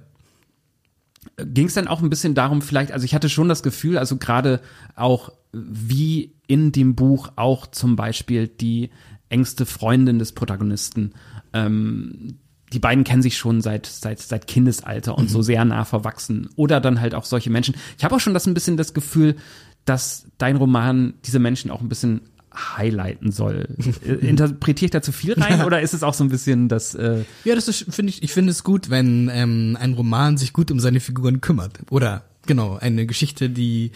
Ging 1.45 1.67
es 1.67 1.73
dann 1.73 1.87
auch 1.87 2.01
ein 2.01 2.09
bisschen 2.09 2.35
darum, 2.35 2.61
vielleicht, 2.61 2.91
also 2.91 3.05
ich 3.05 3.13
hatte 3.13 3.29
schon 3.29 3.49
das 3.49 3.63
Gefühl, 3.63 3.97
also 3.97 4.17
gerade 4.17 4.61
auch 4.95 5.31
wie 5.53 6.33
in 6.47 6.71
dem 6.71 6.95
Buch 6.95 7.31
auch 7.35 7.67
zum 7.67 7.95
Beispiel 7.95 8.47
die 8.47 8.89
engste 9.31 9.65
Freundin 9.65 10.19
des 10.19 10.33
Protagonisten. 10.33 11.13
Ähm, 11.53 12.37
die 12.73 12.79
beiden 12.79 13.03
kennen 13.03 13.21
sich 13.21 13.37
schon 13.37 13.61
seit 13.61 13.85
seit 13.85 14.19
seit 14.19 14.47
Kindesalter 14.47 15.17
und 15.17 15.25
mhm. 15.25 15.29
so 15.29 15.41
sehr 15.41 15.65
nah 15.65 15.85
verwachsen. 15.85 16.49
Oder 16.55 16.79
dann 16.79 17.01
halt 17.01 17.15
auch 17.15 17.25
solche 17.25 17.49
Menschen. 17.49 17.75
Ich 17.97 18.03
habe 18.03 18.15
auch 18.15 18.19
schon 18.19 18.33
das 18.33 18.47
ein 18.47 18.53
bisschen 18.53 18.77
das 18.77 18.93
Gefühl, 18.93 19.35
dass 19.85 20.27
dein 20.37 20.55
Roman 20.55 21.15
diese 21.25 21.39
Menschen 21.39 21.71
auch 21.71 21.81
ein 21.81 21.89
bisschen 21.89 22.21
highlighten 22.53 23.31
soll. 23.31 23.67
Interpretiere 24.21 24.85
ich 24.85 24.91
da 24.91 25.01
zu 25.01 25.11
viel 25.11 25.33
rein 25.33 25.61
oder 25.65 25.81
ist 25.81 25.93
es 25.93 26.03
auch 26.03 26.13
so 26.13 26.23
ein 26.23 26.29
bisschen 26.29 26.69
das? 26.69 26.95
Äh 26.95 27.23
ja, 27.43 27.55
das 27.55 27.67
ist 27.67 27.93
finde 27.93 28.11
ich. 28.11 28.23
Ich 28.23 28.31
finde 28.31 28.51
es 28.51 28.63
gut, 28.63 28.89
wenn 28.89 29.29
ähm, 29.33 29.77
ein 29.79 29.93
Roman 29.93 30.37
sich 30.37 30.53
gut 30.53 30.71
um 30.71 30.79
seine 30.79 30.99
Figuren 30.99 31.41
kümmert. 31.41 31.79
Oder 31.89 32.23
genau 32.45 32.77
eine 32.77 33.05
Geschichte, 33.05 33.49
die 33.49 33.91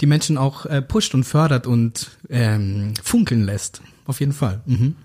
die 0.00 0.06
Menschen 0.06 0.38
auch 0.38 0.66
äh, 0.66 0.82
pusht 0.82 1.14
und 1.14 1.24
fördert 1.24 1.66
und 1.66 2.10
ähm, 2.28 2.94
funkeln 3.02 3.44
lässt 3.44 3.82
auf 4.06 4.20
jeden 4.20 4.32
Fall. 4.32 4.60
Mhm. 4.66 4.96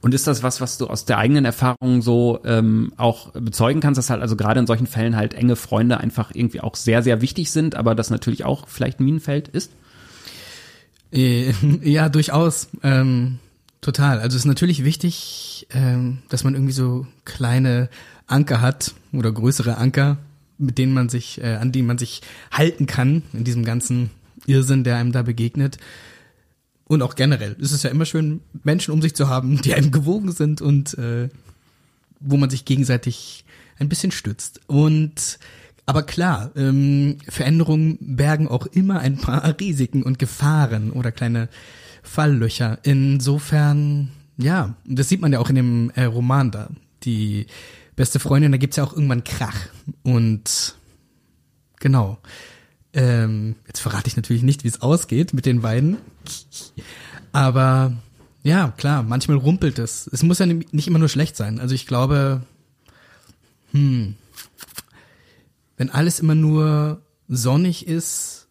Und 0.00 0.14
ist 0.14 0.26
das 0.26 0.42
was, 0.42 0.60
was 0.60 0.78
du 0.78 0.86
aus 0.86 1.04
der 1.04 1.18
eigenen 1.18 1.44
Erfahrung 1.44 2.02
so 2.02 2.40
ähm, 2.44 2.92
auch 2.96 3.30
bezeugen 3.32 3.80
kannst, 3.80 3.98
dass 3.98 4.10
halt 4.10 4.22
also 4.22 4.36
gerade 4.36 4.60
in 4.60 4.66
solchen 4.66 4.86
Fällen 4.86 5.16
halt 5.16 5.34
enge 5.34 5.56
Freunde 5.56 5.98
einfach 5.98 6.32
irgendwie 6.34 6.60
auch 6.60 6.74
sehr, 6.74 7.02
sehr 7.02 7.20
wichtig 7.20 7.50
sind, 7.50 7.74
aber 7.74 7.94
das 7.94 8.10
natürlich 8.10 8.44
auch 8.44 8.68
vielleicht 8.68 9.00
ein 9.00 9.04
Minenfeld 9.04 9.48
ist? 9.48 9.70
Äh, 11.12 11.52
ja, 11.82 12.08
durchaus. 12.08 12.68
Ähm, 12.82 13.38
total. 13.80 14.20
Also 14.20 14.36
es 14.36 14.42
ist 14.42 14.46
natürlich 14.46 14.84
wichtig, 14.84 15.66
ähm, 15.70 16.18
dass 16.28 16.44
man 16.44 16.54
irgendwie 16.54 16.72
so 16.72 17.06
kleine 17.24 17.88
Anker 18.26 18.60
hat 18.60 18.94
oder 19.12 19.32
größere 19.32 19.76
Anker, 19.76 20.18
mit 20.58 20.78
denen 20.78 20.92
man 20.92 21.08
sich, 21.08 21.42
äh, 21.42 21.56
an 21.56 21.72
denen 21.72 21.86
man 21.86 21.98
sich 21.98 22.22
halten 22.50 22.86
kann 22.86 23.22
in 23.32 23.44
diesem 23.44 23.64
ganzen 23.64 24.10
Irrsinn, 24.46 24.84
der 24.84 24.96
einem 24.96 25.12
da 25.12 25.22
begegnet. 25.22 25.78
Und 26.90 27.02
auch 27.02 27.14
generell 27.14 27.54
ist 27.60 27.70
es 27.70 27.84
ja 27.84 27.90
immer 27.90 28.04
schön, 28.04 28.40
Menschen 28.64 28.92
um 28.92 29.00
sich 29.00 29.14
zu 29.14 29.28
haben, 29.28 29.62
die 29.62 29.74
einem 29.74 29.92
gewogen 29.92 30.32
sind 30.32 30.60
und 30.60 30.98
äh, 30.98 31.28
wo 32.18 32.36
man 32.36 32.50
sich 32.50 32.64
gegenseitig 32.64 33.44
ein 33.78 33.88
bisschen 33.88 34.10
stützt. 34.10 34.60
Und 34.66 35.38
aber 35.86 36.02
klar, 36.02 36.50
ähm, 36.56 37.18
Veränderungen 37.28 37.96
bergen 38.00 38.48
auch 38.48 38.66
immer 38.66 38.98
ein 38.98 39.18
paar 39.18 39.44
Risiken 39.60 40.02
und 40.02 40.18
Gefahren 40.18 40.90
oder 40.90 41.12
kleine 41.12 41.48
Falllöcher. 42.02 42.80
Insofern, 42.82 44.10
ja, 44.36 44.74
das 44.84 45.08
sieht 45.08 45.20
man 45.20 45.32
ja 45.32 45.38
auch 45.38 45.50
in 45.50 45.54
dem 45.54 45.90
äh, 45.94 46.06
Roman 46.06 46.50
da. 46.50 46.70
Die 47.04 47.46
beste 47.94 48.18
Freundin, 48.18 48.50
da 48.50 48.58
gibt's 48.58 48.78
ja 48.78 48.82
auch 48.82 48.94
irgendwann 48.94 49.22
Krach. 49.22 49.68
Und 50.02 50.74
genau. 51.78 52.18
Ähm, 52.92 53.54
jetzt 53.68 53.78
verrate 53.78 54.08
ich 54.08 54.16
natürlich 54.16 54.42
nicht, 54.42 54.64
wie 54.64 54.68
es 54.68 54.82
ausgeht 54.82 55.34
mit 55.34 55.46
den 55.46 55.60
beiden. 55.60 55.98
Aber 57.32 57.92
ja, 58.42 58.72
klar, 58.76 59.02
manchmal 59.02 59.36
rumpelt 59.36 59.78
es. 59.78 60.08
Es 60.12 60.22
muss 60.22 60.38
ja 60.38 60.46
nicht 60.46 60.88
immer 60.88 60.98
nur 60.98 61.08
schlecht 61.08 61.36
sein. 61.36 61.60
Also 61.60 61.74
ich 61.74 61.86
glaube, 61.86 62.42
hm, 63.72 64.14
wenn 65.76 65.90
alles 65.90 66.20
immer 66.20 66.34
nur 66.34 67.02
sonnig 67.28 67.86
ist, 67.86 68.48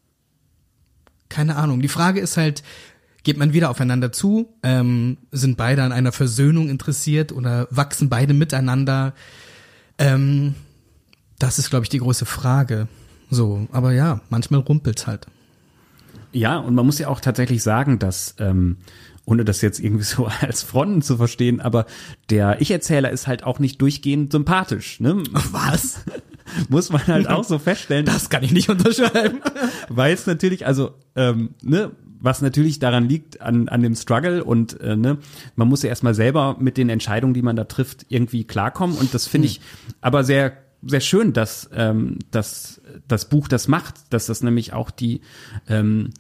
keine 1.28 1.56
Ahnung. 1.58 1.82
Die 1.82 1.88
Frage 1.88 2.20
ist 2.20 2.38
halt, 2.38 2.64
geht 3.24 3.38
man 3.38 3.54
wieder 3.54 3.70
aufeinander 3.70 4.12
zu? 4.12 4.54
Ähm, 4.64 5.18
sind 5.32 5.58
beide 5.58 5.84
an 5.84 5.92
einer 5.92 6.12
Versöhnung 6.12 6.70
interessiert 6.70 7.32
oder 7.32 7.68
wachsen 7.70 8.10
beide 8.10 8.34
miteinander? 8.34 9.14
Ähm, 9.98 10.56
das 11.38 11.60
ist, 11.60 11.70
glaube 11.70 11.86
ich, 11.86 11.90
die 11.90 12.00
große 12.00 12.26
Frage. 12.26 12.88
So, 13.30 13.68
aber 13.72 13.94
ja, 13.94 14.22
manchmal 14.30 14.62
rumpelt's 14.62 15.06
halt. 15.06 15.28
Ja, 16.32 16.58
und 16.58 16.76
man 16.76 16.86
muss 16.86 17.00
ja 17.00 17.08
auch 17.08 17.20
tatsächlich 17.20 17.64
sagen, 17.64 18.00
dass, 18.00 18.36
ähm, 18.40 18.78
ohne 19.26 19.46
das 19.46 19.62
jetzt 19.62 19.80
irgendwie 19.80 20.04
so 20.06 20.30
als 20.42 20.64
Fronten 20.64 21.02
zu 21.02 21.18
verstehen, 21.18 21.62
aber 21.62 21.86
der 22.30 22.62
Ich-Erzähler 22.62 23.10
ist 23.10 23.28
halt 23.28 23.44
auch 23.44 23.60
nicht 23.60 23.82
durchgehend 23.82 24.32
sympathisch. 24.32 25.00
Ne? 25.00 25.24
Was? 25.52 26.04
muss 26.70 26.92
man 26.92 27.06
halt 27.08 27.30
auch 27.30 27.44
so 27.44 27.60
feststellen. 27.60 28.06
Das 28.06 28.30
kann 28.30 28.44
ich 28.44 28.52
nicht 28.52 28.70
unterschreiben. 28.70 29.40
Weil 29.88 30.14
es 30.14 30.26
natürlich, 30.26 30.66
also, 30.66 30.92
ähm, 31.16 31.52
ne, 31.62 31.92
was 32.22 32.42
natürlich 32.42 32.80
daran 32.80 33.08
liegt 33.08 33.42
an, 33.42 33.70
an 33.70 33.82
dem 33.82 33.96
Struggle 33.96 34.44
und 34.44 34.80
äh, 34.82 34.98
ne, 34.98 35.20
man 35.56 35.68
muss 35.70 35.84
ja 35.84 35.90
erstmal 35.90 36.14
selber 36.14 36.58
mit 36.60 36.76
den 36.76 36.90
Entscheidungen, 36.90 37.34
die 37.34 37.42
man 37.42 37.56
da 37.56 37.64
trifft, 37.64 38.06
irgendwie 38.10 38.44
klarkommen. 38.44 38.98
Und 38.98 39.14
das 39.14 39.28
finde 39.28 39.48
hm. 39.48 39.52
ich 39.54 39.62
aber 40.02 40.24
sehr 40.24 40.52
sehr 40.82 41.02
schön, 41.02 41.34
dass, 41.34 41.70
ähm, 41.74 42.20
dass 42.32 42.82
das 43.08 43.30
Buch 43.30 43.48
das 43.48 43.68
macht, 43.68 43.96
dass 44.12 44.28
das 44.28 44.44
nämlich 44.44 44.74
auch 44.74 44.92
die, 44.92 45.22
ähm, 45.68 46.12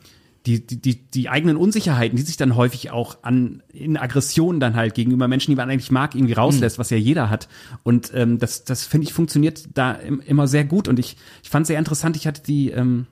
die, 0.45 0.65
die, 0.65 0.81
die, 0.81 0.95
die 1.09 1.29
eigenen 1.29 1.57
Unsicherheiten, 1.57 2.15
die 2.15 2.23
sich 2.23 2.37
dann 2.37 2.55
häufig 2.55 2.91
auch 2.91 3.23
an 3.23 3.61
in 3.71 3.97
Aggressionen 3.97 4.59
dann 4.59 4.75
halt 4.75 4.95
gegenüber 4.95 5.27
Menschen, 5.27 5.51
die 5.51 5.55
man 5.55 5.69
eigentlich 5.69 5.91
mag, 5.91 6.15
irgendwie 6.15 6.33
rauslässt, 6.33 6.77
mhm. 6.77 6.79
was 6.79 6.89
ja 6.89 6.97
jeder 6.97 7.29
hat. 7.29 7.47
Und 7.83 8.11
ähm, 8.13 8.39
das, 8.39 8.63
das 8.63 8.85
finde 8.85 9.07
ich 9.07 9.13
funktioniert 9.13 9.69
da 9.73 9.93
im, 9.93 10.21
immer 10.21 10.47
sehr 10.47 10.63
gut. 10.63 10.87
Und 10.87 10.99
ich, 10.99 11.17
ich 11.43 11.49
fand 11.49 11.67
sehr 11.67 11.79
interessant, 11.79 12.15
ich 12.15 12.25
hatte 12.25 12.41
die, 12.41 12.71
ähm, 12.71 13.07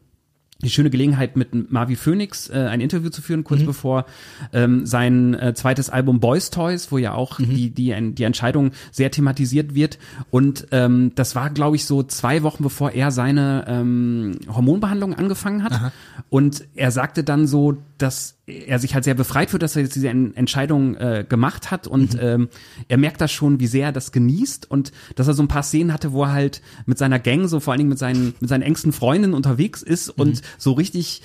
die 0.64 0.70
schöne 0.70 0.90
Gelegenheit 0.90 1.36
mit 1.38 1.72
Marvi 1.72 1.96
Phoenix 1.96 2.50
äh, 2.50 2.54
ein 2.56 2.82
Interview 2.82 3.10
zu 3.10 3.22
führen, 3.22 3.44
kurz 3.44 3.62
mhm. 3.62 3.68
bevor 3.68 4.06
ähm, 4.54 4.86
sein 4.86 5.34
äh, 5.36 5.54
zweites 5.54 5.90
Album 5.90 6.20
Boys 6.20 6.50
Toys, 6.50 6.92
wo 6.92 6.98
ja 6.98 7.14
auch 7.14 7.38
mhm. 7.40 7.50
die, 7.50 7.70
die, 7.70 8.14
die 8.14 8.24
Entscheidung 8.24 8.72
sehr 8.92 9.12
thematisiert 9.12 9.76
wird. 9.76 10.00
Und 10.32 10.68
ähm, 10.72 11.12
das 11.16 11.36
war, 11.36 11.50
glaube 11.52 11.76
ich, 11.76 11.86
so 11.86 12.04
zwei 12.04 12.44
Wochen 12.44 12.64
bevor 12.64 12.92
er 12.92 13.12
seine 13.12 13.66
ähm, 13.68 14.40
Hormonbehandlung 14.48 15.14
angefangen 15.14 15.64
hat. 15.64 15.74
Aha. 15.74 15.92
Und 16.30 16.66
er 16.76 16.92
sagte 16.92 17.24
dann 17.24 17.46
so, 17.46 17.78
dass 17.98 18.37
er 18.48 18.80
sich 18.80 18.96
halt 18.96 19.04
sehr 19.04 19.14
befreit 19.14 19.52
wird, 19.52 19.62
dass 19.62 19.76
er 19.76 19.84
jetzt 19.84 19.96
diese 19.96 20.08
Entscheidung 20.08 20.96
äh, 20.96 21.26
gemacht 21.28 21.70
hat 21.70 21.86
und 21.86 22.14
mhm. 22.14 22.20
ähm, 22.22 22.50
er 22.88 22.98
merkt 22.98 23.20
das 23.20 23.32
schon, 23.32 23.60
wie 23.60 23.68
sehr 23.68 23.88
er 23.88 23.92
das 23.92 24.14
genießt 24.14 24.72
und 24.72 24.94
dass 25.16 25.28
er 25.28 25.34
so 25.34 25.44
ein 25.44 25.50
paar 25.50 25.64
Szenen 25.64 25.92
hatte, 25.92 26.14
wo 26.14 26.24
er 26.24 26.32
halt 26.32 26.62
mit 26.86 26.98
seiner 26.98 27.20
Gang, 27.20 27.48
so 27.48 27.60
vor 27.60 27.74
allen 27.74 27.80
Dingen 27.80 27.90
mit 27.90 28.00
seinen, 28.00 28.34
mit 28.40 28.50
seinen 28.50 28.62
engsten 28.62 28.94
Freundinnen 28.94 29.34
unterwegs 29.34 29.84
ist 29.84 30.10
und 30.10 30.36
mhm. 30.36 30.48
so 30.58 30.72
richtig 30.72 31.22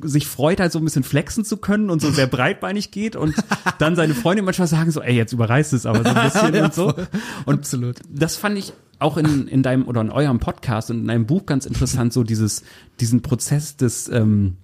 sich 0.00 0.26
freut 0.26 0.60
halt 0.60 0.72
so 0.72 0.78
ein 0.78 0.84
bisschen 0.84 1.02
flexen 1.02 1.44
zu 1.44 1.58
können 1.58 1.90
und 1.90 2.00
so 2.00 2.10
sehr 2.10 2.26
breitbeinig 2.28 2.90
geht 2.90 3.16
und 3.16 3.34
dann 3.78 3.96
seine 3.96 4.14
Freunde 4.14 4.42
manchmal 4.42 4.68
sagen 4.68 4.90
so, 4.90 5.02
ey, 5.02 5.14
jetzt 5.14 5.32
überreißt 5.32 5.72
es 5.72 5.84
aber 5.86 6.04
so 6.04 6.14
ein 6.14 6.30
bisschen 6.30 6.54
ja, 6.54 6.64
und 6.64 6.74
so. 6.74 6.94
Und 7.44 7.58
Absolut. 7.58 7.96
das 8.08 8.36
fand 8.36 8.56
ich 8.56 8.72
auch 8.98 9.16
in, 9.16 9.46
in 9.46 9.62
deinem 9.62 9.86
oder 9.86 10.00
in 10.00 10.10
eurem 10.10 10.38
Podcast 10.38 10.90
und 10.90 11.00
in 11.00 11.10
einem 11.10 11.26
Buch 11.26 11.46
ganz 11.46 11.66
interessant, 11.66 12.12
so 12.12 12.24
dieses, 12.24 12.62
diesen 13.00 13.22
Prozess 13.22 13.76
des, 13.76 14.08
ähm, 14.08 14.56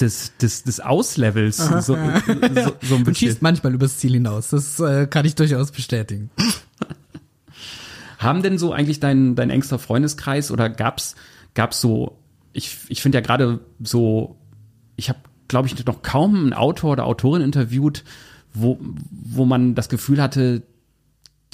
des, 0.00 0.36
des, 0.38 0.62
des 0.64 0.80
Auslevels 0.80 1.56
so, 1.56 1.80
so, 1.80 1.80
so 1.80 1.94
ein 1.94 2.12
Und 2.56 2.74
bisschen. 3.04 3.14
schießt 3.14 3.42
manchmal 3.42 3.74
übers 3.74 3.98
Ziel 3.98 4.12
hinaus. 4.12 4.50
Das 4.50 4.80
äh, 4.80 5.06
kann 5.06 5.24
ich 5.24 5.34
durchaus 5.34 5.70
bestätigen. 5.72 6.30
Haben 8.18 8.42
denn 8.42 8.58
so 8.58 8.72
eigentlich 8.72 9.00
dein, 9.00 9.34
dein 9.34 9.50
engster 9.50 9.78
Freundeskreis 9.78 10.50
oder 10.50 10.68
gab's 10.68 11.14
gab's 11.54 11.80
so, 11.80 12.18
ich, 12.52 12.78
ich 12.88 13.02
finde 13.02 13.18
ja 13.18 13.22
gerade 13.22 13.60
so, 13.82 14.36
ich 14.96 15.08
habe, 15.08 15.18
glaube 15.48 15.68
ich, 15.68 15.84
noch 15.86 16.02
kaum 16.02 16.36
einen 16.36 16.52
Autor 16.52 16.92
oder 16.92 17.06
Autorin 17.06 17.42
interviewt, 17.42 18.04
wo, 18.52 18.78
wo 19.10 19.44
man 19.44 19.74
das 19.74 19.88
Gefühl 19.88 20.20
hatte, 20.22 20.62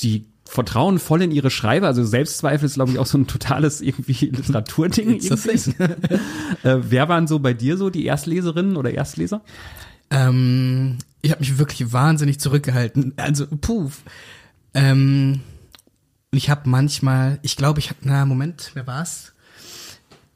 die 0.01 0.27
vertrauen 0.47 0.99
voll 0.99 1.23
in 1.23 1.31
ihre 1.31 1.51
Schreiber. 1.51 1.89
Also 1.89 2.05
Selbstzweifel 2.05 2.67
ist, 2.67 2.75
glaube 2.75 2.93
ich, 2.93 2.99
auch 2.99 3.07
so 3.07 3.19
ein 3.19 3.27
totales 3.27 3.81
irgendwie 3.81 4.27
Literaturding. 4.31 5.21
Irgendwie. 5.21 5.75
äh, 6.63 6.79
wer 6.81 7.09
waren 7.09 7.27
so 7.27 7.39
bei 7.39 7.53
dir 7.53 7.77
so 7.77 7.91
die 7.91 8.07
Erstleserinnen 8.07 8.77
oder 8.77 8.91
Erstleser? 8.93 9.43
Ähm, 10.11 10.99
ich 11.23 11.33
habe 11.33 11.41
mich 11.41 11.59
wirklich 11.59 11.93
wahnsinnig 11.93 12.39
zurückgehalten. 12.39 13.15
Also, 13.17 13.47
puh. 13.47 13.91
Ähm, 14.75 15.41
ich 16.31 16.51
habe 16.51 16.69
manchmal, 16.69 17.39
ich 17.43 17.57
glaube, 17.57 17.81
ich 17.81 17.91
habe, 17.91 18.01
na, 18.03 18.25
Moment, 18.25 18.71
wer 18.75 18.87
war's? 18.87 19.33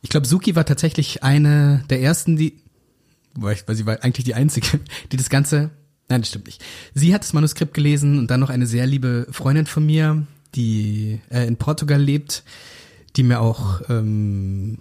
Ich 0.02 0.10
glaube, 0.10 0.26
Suki 0.26 0.56
war 0.56 0.64
tatsächlich 0.64 1.22
eine 1.22 1.84
der 1.90 2.00
ersten, 2.00 2.36
die, 2.36 2.58
weil, 3.34 3.54
ich, 3.54 3.68
weil 3.68 3.76
sie 3.76 3.86
war 3.86 4.02
eigentlich 4.02 4.24
die 4.24 4.34
einzige, 4.34 4.80
die 5.12 5.16
das 5.16 5.30
Ganze, 5.30 5.70
nein, 6.10 6.20
das 6.20 6.28
stimmt 6.28 6.46
nicht. 6.46 6.62
Sie 6.94 7.14
hat 7.14 7.22
das 7.22 7.32
Manuskript 7.32 7.72
gelesen 7.72 8.18
und 8.18 8.30
dann 8.30 8.40
noch 8.40 8.50
eine 8.50 8.66
sehr 8.66 8.86
liebe 8.86 9.26
Freundin 9.30 9.66
von 9.66 9.86
mir, 9.86 10.26
die 10.54 11.20
äh, 11.30 11.46
in 11.46 11.56
Portugal 11.56 12.00
lebt, 12.00 12.44
die 13.16 13.22
mir 13.22 13.40
auch 13.40 13.80
ähm, 13.88 14.78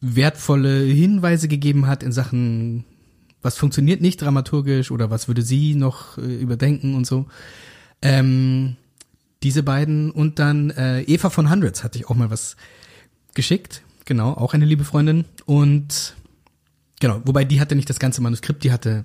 wertvolle 0.00 0.80
Hinweise 0.80 1.48
gegeben 1.48 1.86
hat 1.86 2.02
in 2.02 2.12
Sachen, 2.12 2.84
was 3.42 3.56
funktioniert 3.56 4.00
nicht 4.00 4.20
dramaturgisch 4.20 4.90
oder 4.90 5.10
was 5.10 5.28
würde 5.28 5.42
sie 5.42 5.74
noch 5.74 6.18
äh, 6.18 6.22
überdenken 6.22 6.94
und 6.94 7.06
so. 7.06 7.26
Ähm, 8.02 8.76
diese 9.42 9.62
beiden 9.62 10.10
und 10.10 10.38
dann 10.38 10.70
äh, 10.70 11.02
Eva 11.02 11.30
von 11.30 11.50
Hundreds 11.50 11.84
hatte 11.84 11.98
ich 11.98 12.08
auch 12.08 12.14
mal 12.14 12.30
was 12.30 12.56
geschickt, 13.34 13.82
genau, 14.04 14.32
auch 14.32 14.54
eine 14.54 14.64
liebe 14.64 14.84
Freundin 14.84 15.24
und 15.44 16.16
genau, 17.00 17.20
wobei 17.24 17.44
die 17.44 17.60
hatte 17.60 17.76
nicht 17.76 17.88
das 17.88 17.98
ganze 17.98 18.22
Manuskript, 18.22 18.64
die 18.64 18.72
hatte, 18.72 19.04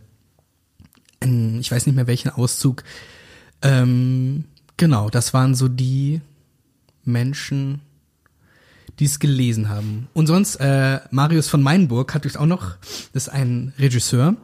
ich 1.24 1.72
weiß 1.72 1.86
nicht 1.86 1.96
mehr 1.96 2.08
welchen 2.08 2.30
Auszug. 2.30 2.84
Ähm, 3.62 4.46
genau, 4.78 5.10
das 5.10 5.34
waren 5.34 5.56
so 5.56 5.68
die 5.68 6.22
Menschen, 7.04 7.82
die 9.00 9.06
es 9.06 9.20
gelesen 9.20 9.70
haben. 9.70 10.08
Und 10.14 10.28
sonst, 10.28 10.56
äh, 10.58 11.00
Marius 11.12 11.48
von 11.48 11.62
Meinburg 11.62 12.14
hat 12.14 12.38
auch 12.38 12.46
noch, 12.46 12.76
das 13.14 13.28
ist 13.28 13.30
ein 13.30 13.74
Regisseur, 13.78 14.36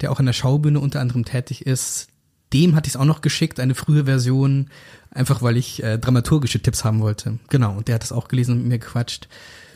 der 0.00 0.12
auch 0.12 0.18
an 0.18 0.26
der 0.26 0.32
Schaubühne 0.32 0.80
unter 0.80 1.00
anderem 1.00 1.24
tätig 1.24 1.66
ist. 1.66 2.08
Dem 2.52 2.74
hatte 2.74 2.88
ich 2.88 2.94
es 2.94 3.00
auch 3.00 3.04
noch 3.04 3.20
geschickt, 3.20 3.60
eine 3.60 3.74
frühe 3.74 4.04
Version, 4.04 4.68
einfach 5.10 5.42
weil 5.42 5.56
ich 5.56 5.82
äh, 5.82 5.98
dramaturgische 5.98 6.60
Tipps 6.60 6.84
haben 6.84 7.00
wollte. 7.00 7.38
Genau, 7.48 7.76
und 7.76 7.88
der 7.88 7.96
hat 7.96 8.02
das 8.02 8.12
auch 8.12 8.28
gelesen 8.28 8.52
und 8.52 8.58
mit 8.58 8.68
mir 8.68 8.78
gequatscht. 8.78 9.28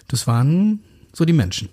Das 0.08 0.26
waren 0.26 0.80
so 1.12 1.24
die 1.24 1.32
Menschen. 1.32 1.68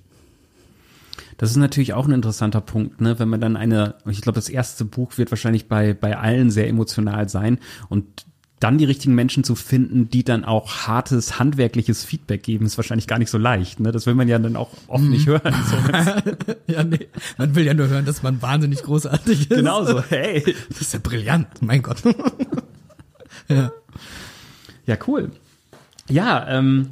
Das 1.40 1.52
ist 1.52 1.56
natürlich 1.56 1.94
auch 1.94 2.06
ein 2.06 2.12
interessanter 2.12 2.60
Punkt, 2.60 3.00
ne? 3.00 3.18
wenn 3.18 3.30
man 3.30 3.40
dann 3.40 3.56
eine, 3.56 3.96
ich 4.06 4.20
glaube, 4.20 4.36
das 4.36 4.50
erste 4.50 4.84
Buch 4.84 5.18
wird 5.18 5.32
wahrscheinlich 5.32 5.70
bei, 5.70 5.94
bei 5.94 6.18
allen 6.18 6.52
sehr 6.52 6.68
emotional 6.68 7.30
sein 7.30 7.60
und 7.88 8.26
dann 8.60 8.78
die 8.78 8.84
richtigen 8.84 9.16
Menschen 9.16 9.46
zu 9.46 9.56
finden, 9.56 10.10
die 10.10 10.26
dann 10.26 10.44
auch 10.44 10.86
hartes, 10.86 11.40
handwerkliches 11.40 12.04
Feedback 12.04 12.44
geben, 12.44 12.66
ist 12.66 12.76
wahrscheinlich 12.76 13.08
gar 13.08 13.20
nicht 13.20 13.30
so 13.30 13.38
leicht. 13.38 13.80
Ne? 13.80 13.94
Das 13.94 14.06
will 14.06 14.16
man 14.16 14.28
ja 14.28 14.38
dann 14.38 14.58
auch 14.58 14.72
oft 14.88 15.06
nicht 15.06 15.28
hören. 15.28 15.56
So. 15.70 15.78
ja, 16.68 16.84
nee. 16.84 17.08
Man 17.38 17.56
will 17.56 17.64
ja 17.64 17.74
nur 17.74 17.88
hören, 17.88 18.04
dass 18.04 18.22
man 18.22 18.42
wahnsinnig 18.42 18.84
großartig 18.84 19.44
ist. 19.44 19.50
genau 19.50 19.86
so, 19.86 20.04
hey. 20.04 20.44
Das 20.68 20.82
ist 20.82 20.92
ja 20.92 21.00
brillant, 21.02 21.48
mein 21.62 21.82
Gott. 21.82 22.04
ja. 23.48 23.72
Ja, 24.86 24.98
cool. 25.08 25.32
Ja, 26.10 26.46
ähm, 26.50 26.90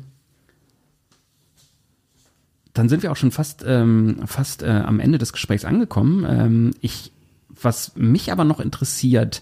dann 2.78 2.89
sind 2.89 3.03
wir 3.03 3.11
auch 3.11 3.17
schon 3.17 3.32
fast, 3.32 3.63
ähm, 3.67 4.19
fast 4.25 4.63
äh, 4.63 4.67
am 4.67 4.99
Ende 4.99 5.17
des 5.17 5.34
Gesprächs 5.34 5.65
angekommen. 5.65 6.25
Ähm, 6.28 6.71
ich, 6.82 7.11
was 7.49 7.95
mich 7.95 8.32
aber 8.32 8.43
noch 8.43 8.59
interessiert, 8.59 9.41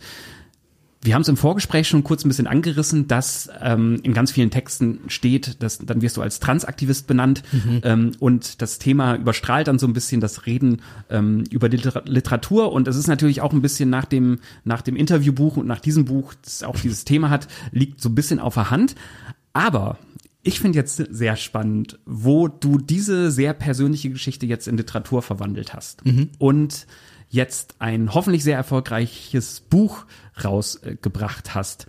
wir 1.05 1.13
haben 1.13 1.21
es 1.21 1.27
im 1.27 1.37
Vorgespräch 1.37 1.87
schon 1.87 2.03
kurz 2.03 2.25
ein 2.25 2.29
bisschen 2.29 2.47
angerissen, 2.47 3.07
dass 3.07 3.47
ähm, 3.61 3.99
in 4.01 4.13
ganz 4.13 4.31
vielen 4.31 4.49
Texten 4.49 5.01
steht, 5.07 5.61
dass 5.61 5.77
dann 5.77 6.01
wirst 6.01 6.17
du 6.17 6.21
als 6.21 6.39
Transaktivist 6.39 7.05
benannt 7.05 7.43
mhm. 7.51 7.81
ähm, 7.83 8.11
und 8.19 8.61
das 8.61 8.79
Thema 8.79 9.15
überstrahlt 9.15 9.67
dann 9.67 9.77
so 9.77 9.85
ein 9.85 9.93
bisschen 9.93 10.19
das 10.19 10.47
Reden 10.47 10.81
ähm, 11.11 11.43
über 11.51 11.69
die 11.69 11.77
Literatur 12.05 12.71
und 12.71 12.87
es 12.87 12.95
ist 12.95 13.07
natürlich 13.07 13.41
auch 13.41 13.53
ein 13.53 13.61
bisschen 13.61 13.91
nach 13.91 14.05
dem 14.05 14.39
nach 14.63 14.81
dem 14.81 14.95
Interviewbuch 14.95 15.57
und 15.57 15.67
nach 15.67 15.79
diesem 15.79 16.05
Buch, 16.05 16.33
das 16.43 16.63
auch 16.63 16.75
dieses 16.79 17.05
Thema 17.05 17.29
hat, 17.29 17.47
liegt 17.71 18.01
so 18.01 18.09
ein 18.09 18.15
bisschen 18.15 18.39
auf 18.39 18.55
der 18.55 18.71
Hand. 18.71 18.95
Aber 19.53 19.99
ich 20.45 20.59
finde 20.59 20.77
jetzt 20.77 20.97
sehr 20.97 21.35
spannend, 21.37 21.97
wo 22.05 22.47
du 22.47 22.77
diese 22.77 23.31
sehr 23.31 23.53
persönliche 23.55 24.11
Geschichte 24.11 24.45
jetzt 24.45 24.67
in 24.67 24.77
Literatur 24.77 25.23
verwandelt 25.23 25.73
hast 25.73 26.05
mhm. 26.05 26.29
und 26.37 26.85
jetzt 27.29 27.75
ein 27.79 28.13
hoffentlich 28.13 28.43
sehr 28.43 28.55
erfolgreiches 28.55 29.61
Buch 29.61 30.05
rausgebracht 30.43 31.55
hast, 31.55 31.87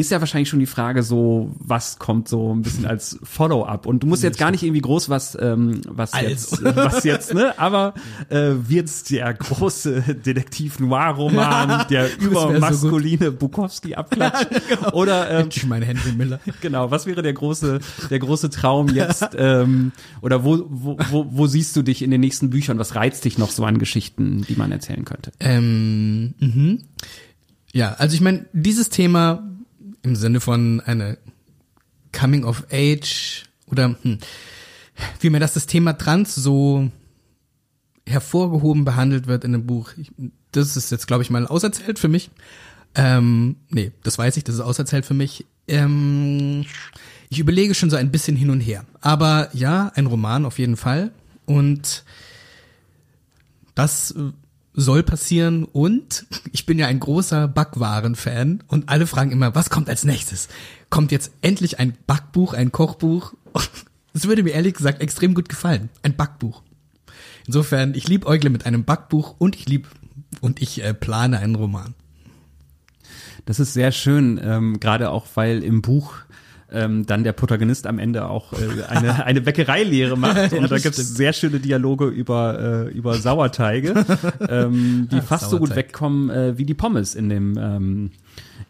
ist 0.00 0.10
ja 0.10 0.20
wahrscheinlich 0.20 0.48
schon 0.48 0.60
die 0.60 0.66
Frage 0.66 1.02
so, 1.02 1.50
was 1.58 1.98
kommt 1.98 2.28
so 2.28 2.54
ein 2.54 2.62
bisschen 2.62 2.86
als 2.86 3.18
Follow-up? 3.22 3.86
Und 3.86 4.02
du 4.02 4.06
musst 4.06 4.22
jetzt 4.22 4.38
gar 4.38 4.50
nicht 4.50 4.62
irgendwie 4.62 4.80
groß 4.80 5.08
was, 5.08 5.36
ähm, 5.40 5.80
was 5.88 6.12
Also. 6.12 6.28
jetzt, 6.28 6.64
was 6.64 7.04
jetzt, 7.04 7.34
ne? 7.34 7.58
Aber 7.58 7.94
äh, 8.28 8.52
wird's 8.68 9.04
der 9.04 9.32
große 9.34 10.02
Detektiv-Noir-Roman, 10.24 11.86
der 11.88 12.04
wär 12.04 12.10
so 12.18 12.26
übermaskuline 12.26 13.32
Bukowski 13.32 13.94
abklatscht? 13.94 14.48
Oder 14.92 15.30
ähm, 15.30 15.48
Ich 15.52 15.66
meine 15.66 15.84
Henry 15.86 16.12
Miller. 16.12 16.40
genau, 16.60 16.90
was 16.90 17.06
wäre 17.06 17.22
der 17.22 17.32
große, 17.32 17.80
der 18.10 18.18
große 18.18 18.50
Traum 18.50 18.88
jetzt? 18.88 19.28
ähm, 19.36 19.92
oder 20.22 20.44
wo, 20.44 20.66
wo, 20.68 20.96
wo, 21.10 21.26
wo 21.30 21.46
siehst 21.46 21.76
du 21.76 21.82
dich 21.82 22.02
in 22.02 22.10
den 22.10 22.20
nächsten 22.20 22.50
Büchern? 22.50 22.78
Was 22.78 22.94
reizt 22.94 23.24
dich 23.24 23.38
noch 23.38 23.50
so 23.50 23.64
an 23.64 23.78
Geschichten, 23.78 24.44
die 24.48 24.56
man 24.56 24.72
erzählen 24.72 25.04
könnte? 25.04 25.32
Ähm, 25.40 26.34
mhm. 26.38 26.82
Ja, 27.72 27.94
also 27.94 28.14
ich 28.14 28.20
meine, 28.20 28.46
dieses 28.52 28.88
Thema 28.90 29.48
im 30.02 30.16
Sinne 30.16 30.40
von 30.40 30.80
eine 30.80 31.18
Coming 32.12 32.44
of 32.44 32.64
Age 32.70 33.44
oder 33.66 33.96
hm, 34.02 34.18
wie 35.20 35.30
mir 35.30 35.40
das 35.40 35.54
das 35.54 35.66
Thema 35.66 35.92
Trans 35.94 36.34
so 36.34 36.90
hervorgehoben 38.06 38.84
behandelt 38.84 39.26
wird 39.26 39.44
in 39.44 39.52
dem 39.52 39.66
Buch, 39.66 39.92
ich, 39.96 40.10
das 40.52 40.76
ist 40.76 40.90
jetzt 40.90 41.06
glaube 41.06 41.22
ich 41.22 41.30
mal 41.30 41.46
auserzählt 41.46 41.98
für 41.98 42.08
mich. 42.08 42.30
Ähm, 42.94 43.56
nee, 43.68 43.92
das 44.02 44.18
weiß 44.18 44.36
ich, 44.36 44.44
das 44.44 44.56
ist 44.56 44.60
auserzählt 44.60 45.06
für 45.06 45.14
mich. 45.14 45.46
Ähm, 45.68 46.64
ich 47.28 47.38
überlege 47.38 47.74
schon 47.74 47.90
so 47.90 47.96
ein 47.96 48.10
bisschen 48.10 48.36
hin 48.36 48.50
und 48.50 48.60
her. 48.60 48.84
Aber 49.00 49.48
ja, 49.52 49.92
ein 49.94 50.06
Roman 50.06 50.44
auf 50.44 50.58
jeden 50.58 50.76
Fall. 50.76 51.12
Und 51.46 52.04
das 53.76 54.14
soll 54.74 55.02
passieren 55.02 55.64
und 55.64 56.26
ich 56.52 56.66
bin 56.66 56.78
ja 56.78 56.86
ein 56.86 57.00
großer 57.00 57.48
Backwaren-Fan 57.48 58.62
und 58.68 58.88
alle 58.88 59.06
fragen 59.06 59.32
immer, 59.32 59.54
was 59.54 59.70
kommt 59.70 59.88
als 59.88 60.04
nächstes? 60.04 60.48
Kommt 60.90 61.12
jetzt 61.12 61.32
endlich 61.42 61.78
ein 61.78 61.96
Backbuch, 62.06 62.54
ein 62.54 62.72
Kochbuch? 62.72 63.34
Das 64.12 64.26
würde 64.26 64.42
mir 64.42 64.50
ehrlich 64.50 64.74
gesagt 64.74 65.00
extrem 65.00 65.34
gut 65.34 65.48
gefallen. 65.48 65.88
Ein 66.02 66.16
Backbuch. 66.16 66.62
Insofern, 67.46 67.94
ich 67.94 68.08
lieb 68.08 68.26
Eugle 68.26 68.50
mit 68.50 68.66
einem 68.66 68.82
Backbuch 68.82 69.36
und 69.38 69.54
ich 69.54 69.68
lieb 69.68 69.86
und 70.40 70.60
ich 70.60 70.82
äh, 70.82 70.92
plane 70.94 71.38
einen 71.38 71.54
Roman. 71.54 71.94
Das 73.46 73.60
ist 73.60 73.72
sehr 73.72 73.92
schön, 73.92 74.40
ähm, 74.42 74.80
gerade 74.80 75.10
auch 75.10 75.26
weil 75.34 75.62
im 75.62 75.80
Buch 75.80 76.16
ähm, 76.72 77.06
dann 77.06 77.24
der 77.24 77.32
Protagonist 77.32 77.86
am 77.86 77.98
Ende 77.98 78.28
auch 78.28 78.52
äh, 78.52 78.84
eine, 78.88 79.24
eine 79.24 79.40
Bäckereilehre 79.40 80.16
macht. 80.16 80.52
Und 80.52 80.62
da 80.62 80.68
das 80.68 80.82
gibt 80.82 80.96
es 80.96 81.04
stimmt. 81.04 81.16
sehr 81.16 81.32
schöne 81.32 81.60
Dialoge 81.60 82.06
über, 82.06 82.86
äh, 82.88 82.90
über 82.90 83.14
Sauerteige, 83.14 84.04
ähm, 84.48 85.08
die 85.10 85.18
Ach, 85.18 85.24
fast 85.24 85.50
so 85.50 85.58
gut 85.58 85.68
Sauerteig. 85.68 85.88
wegkommen 85.88 86.30
äh, 86.30 86.58
wie 86.58 86.64
die 86.64 86.74
Pommes 86.74 87.14
in 87.14 87.28
dem 87.28 87.58
ähm, 87.58 88.10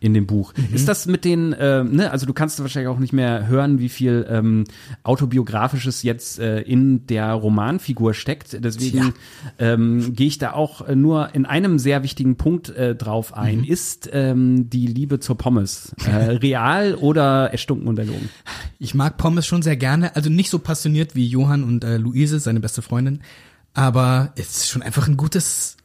in 0.00 0.14
dem 0.14 0.26
Buch. 0.26 0.54
Mhm. 0.56 0.74
Ist 0.74 0.88
das 0.88 1.06
mit 1.06 1.24
den, 1.24 1.52
äh, 1.52 1.84
ne, 1.84 2.10
also 2.10 2.24
du 2.26 2.32
kannst 2.32 2.58
wahrscheinlich 2.60 2.88
auch 2.88 2.98
nicht 2.98 3.12
mehr 3.12 3.46
hören, 3.46 3.78
wie 3.78 3.90
viel 3.90 4.26
ähm, 4.28 4.64
autobiografisches 5.02 6.02
jetzt 6.02 6.38
äh, 6.38 6.62
in 6.62 7.06
der 7.06 7.32
Romanfigur 7.32 8.14
steckt. 8.14 8.64
Deswegen 8.64 9.12
ähm, 9.58 10.14
gehe 10.14 10.26
ich 10.26 10.38
da 10.38 10.52
auch 10.54 10.80
äh, 10.80 10.96
nur 10.96 11.34
in 11.34 11.44
einem 11.44 11.78
sehr 11.78 12.02
wichtigen 12.02 12.36
Punkt 12.36 12.70
äh, 12.70 12.94
drauf 12.94 13.34
ein. 13.34 13.58
Mhm. 13.58 13.64
Ist 13.64 14.08
ähm, 14.12 14.70
die 14.70 14.86
Liebe 14.86 15.20
zur 15.20 15.36
Pommes 15.36 15.94
äh, 16.06 16.10
real 16.30 16.94
oder 16.94 17.52
erstunken 17.52 17.86
und 17.86 17.98
erlogen? 17.98 18.30
Ich 18.78 18.94
mag 18.94 19.18
Pommes 19.18 19.46
schon 19.46 19.60
sehr 19.60 19.76
gerne, 19.76 20.16
also 20.16 20.30
nicht 20.30 20.48
so 20.48 20.58
passioniert 20.58 21.14
wie 21.14 21.26
Johann 21.26 21.62
und 21.62 21.84
äh, 21.84 21.98
Luise, 21.98 22.40
seine 22.40 22.60
beste 22.60 22.80
Freundin, 22.80 23.20
aber 23.74 24.32
es 24.36 24.56
ist 24.56 24.70
schon 24.70 24.82
einfach 24.82 25.06
ein 25.08 25.18
gutes, 25.18 25.76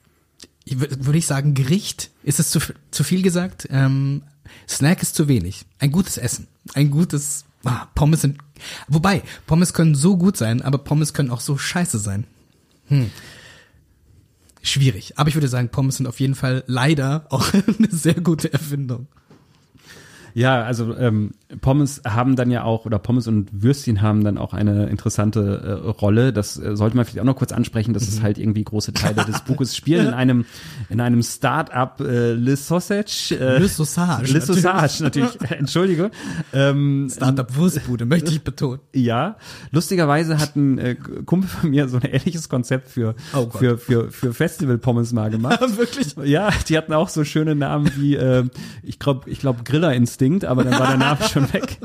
würde 0.65 1.17
ich 1.17 1.27
sagen, 1.27 1.53
Gericht. 1.53 2.11
Ist 2.23 2.39
es 2.39 2.49
zu, 2.49 2.59
zu 2.91 3.03
viel 3.03 3.21
gesagt? 3.21 3.67
Ähm, 3.69 4.23
Snack 4.67 5.01
ist 5.01 5.15
zu 5.15 5.27
wenig. 5.27 5.65
Ein 5.79 5.91
gutes 5.91 6.17
Essen. 6.17 6.47
Ein 6.73 6.89
gutes, 6.89 7.45
ah, 7.63 7.87
Pommes 7.93 8.21
sind, 8.21 8.39
wobei, 8.87 9.21
Pommes 9.45 9.73
können 9.73 9.95
so 9.95 10.17
gut 10.17 10.37
sein, 10.37 10.61
aber 10.61 10.79
Pommes 10.79 11.13
können 11.13 11.29
auch 11.29 11.41
so 11.41 11.57
scheiße 11.57 11.99
sein. 11.99 12.25
Schwierig. 14.61 15.17
Aber 15.17 15.29
ich 15.29 15.35
würde 15.35 15.47
sagen, 15.47 15.69
Pommes 15.69 15.97
sind 15.97 16.07
auf 16.07 16.19
jeden 16.19 16.35
Fall 16.35 16.63
leider 16.67 17.27
auch 17.29 17.53
eine 17.53 17.91
sehr 17.91 18.15
gute 18.15 18.51
Erfindung. 18.51 19.07
Ja, 20.33 20.63
also 20.63 20.95
ähm, 20.97 21.31
Pommes 21.61 22.01
haben 22.05 22.35
dann 22.35 22.51
ja 22.51 22.63
auch, 22.63 22.85
oder 22.85 22.99
Pommes 22.99 23.27
und 23.27 23.63
Würstchen 23.63 24.01
haben 24.01 24.23
dann 24.23 24.37
auch 24.37 24.53
eine 24.53 24.87
interessante 24.87 25.81
äh, 25.85 25.89
Rolle. 25.89 26.33
Das 26.33 26.57
äh, 26.57 26.75
sollte 26.75 26.95
man 26.95 27.05
vielleicht 27.05 27.19
auch 27.19 27.25
noch 27.25 27.35
kurz 27.35 27.51
ansprechen, 27.51 27.93
dass 27.93 28.07
es 28.07 28.21
halt 28.21 28.37
irgendwie 28.37 28.63
große 28.63 28.93
Teile 28.93 29.25
des 29.25 29.41
Buches 29.41 29.75
spielen 29.75 30.07
in 30.07 30.13
einem, 30.13 30.45
in 30.89 31.01
einem 31.01 31.21
Start-up 31.23 32.01
äh, 32.01 32.33
Le 32.33 32.55
Sausage. 32.55 33.37
Äh, 33.39 33.59
Le 33.59 33.67
Sausage, 33.67 34.33
Le 34.33 34.41
Sausage, 34.41 35.03
natürlich. 35.03 35.39
Entschuldige. 35.49 36.11
Ähm, 36.53 37.09
Startup 37.11 37.55
Wurstbude, 37.55 38.05
möchte 38.05 38.31
ich 38.31 38.43
betonen. 38.43 38.79
ja, 38.93 39.37
lustigerweise 39.71 40.39
hat 40.39 40.55
ein 40.55 40.77
äh, 40.77 40.95
Kumpel 40.95 41.49
von 41.49 41.69
mir 41.69 41.87
so 41.87 41.97
ein 41.97 42.03
ähnliches 42.03 42.49
Konzept 42.49 42.89
für, 42.89 43.15
Oh 43.33 43.49
für, 43.49 43.77
für, 43.77 44.11
für 44.11 44.33
Festival-Pommes 44.33 45.13
mal 45.13 45.29
gemacht. 45.29 45.59
Wirklich? 45.77 46.15
Ja, 46.23 46.49
die 46.67 46.77
hatten 46.77 46.93
auch 46.93 47.09
so 47.09 47.23
schöne 47.23 47.55
Namen 47.55 47.91
wie, 47.97 48.15
äh, 48.15 48.45
ich 48.83 48.99
glaube, 48.99 49.29
ich 49.29 49.39
glaub 49.39 49.65
Griller-Instinkt, 49.65 50.45
aber 50.45 50.63
dann 50.63 50.79
war 50.79 50.87
der 50.87 50.97
Name 50.97 51.23
schon 51.31 51.44
weg. 51.53 51.79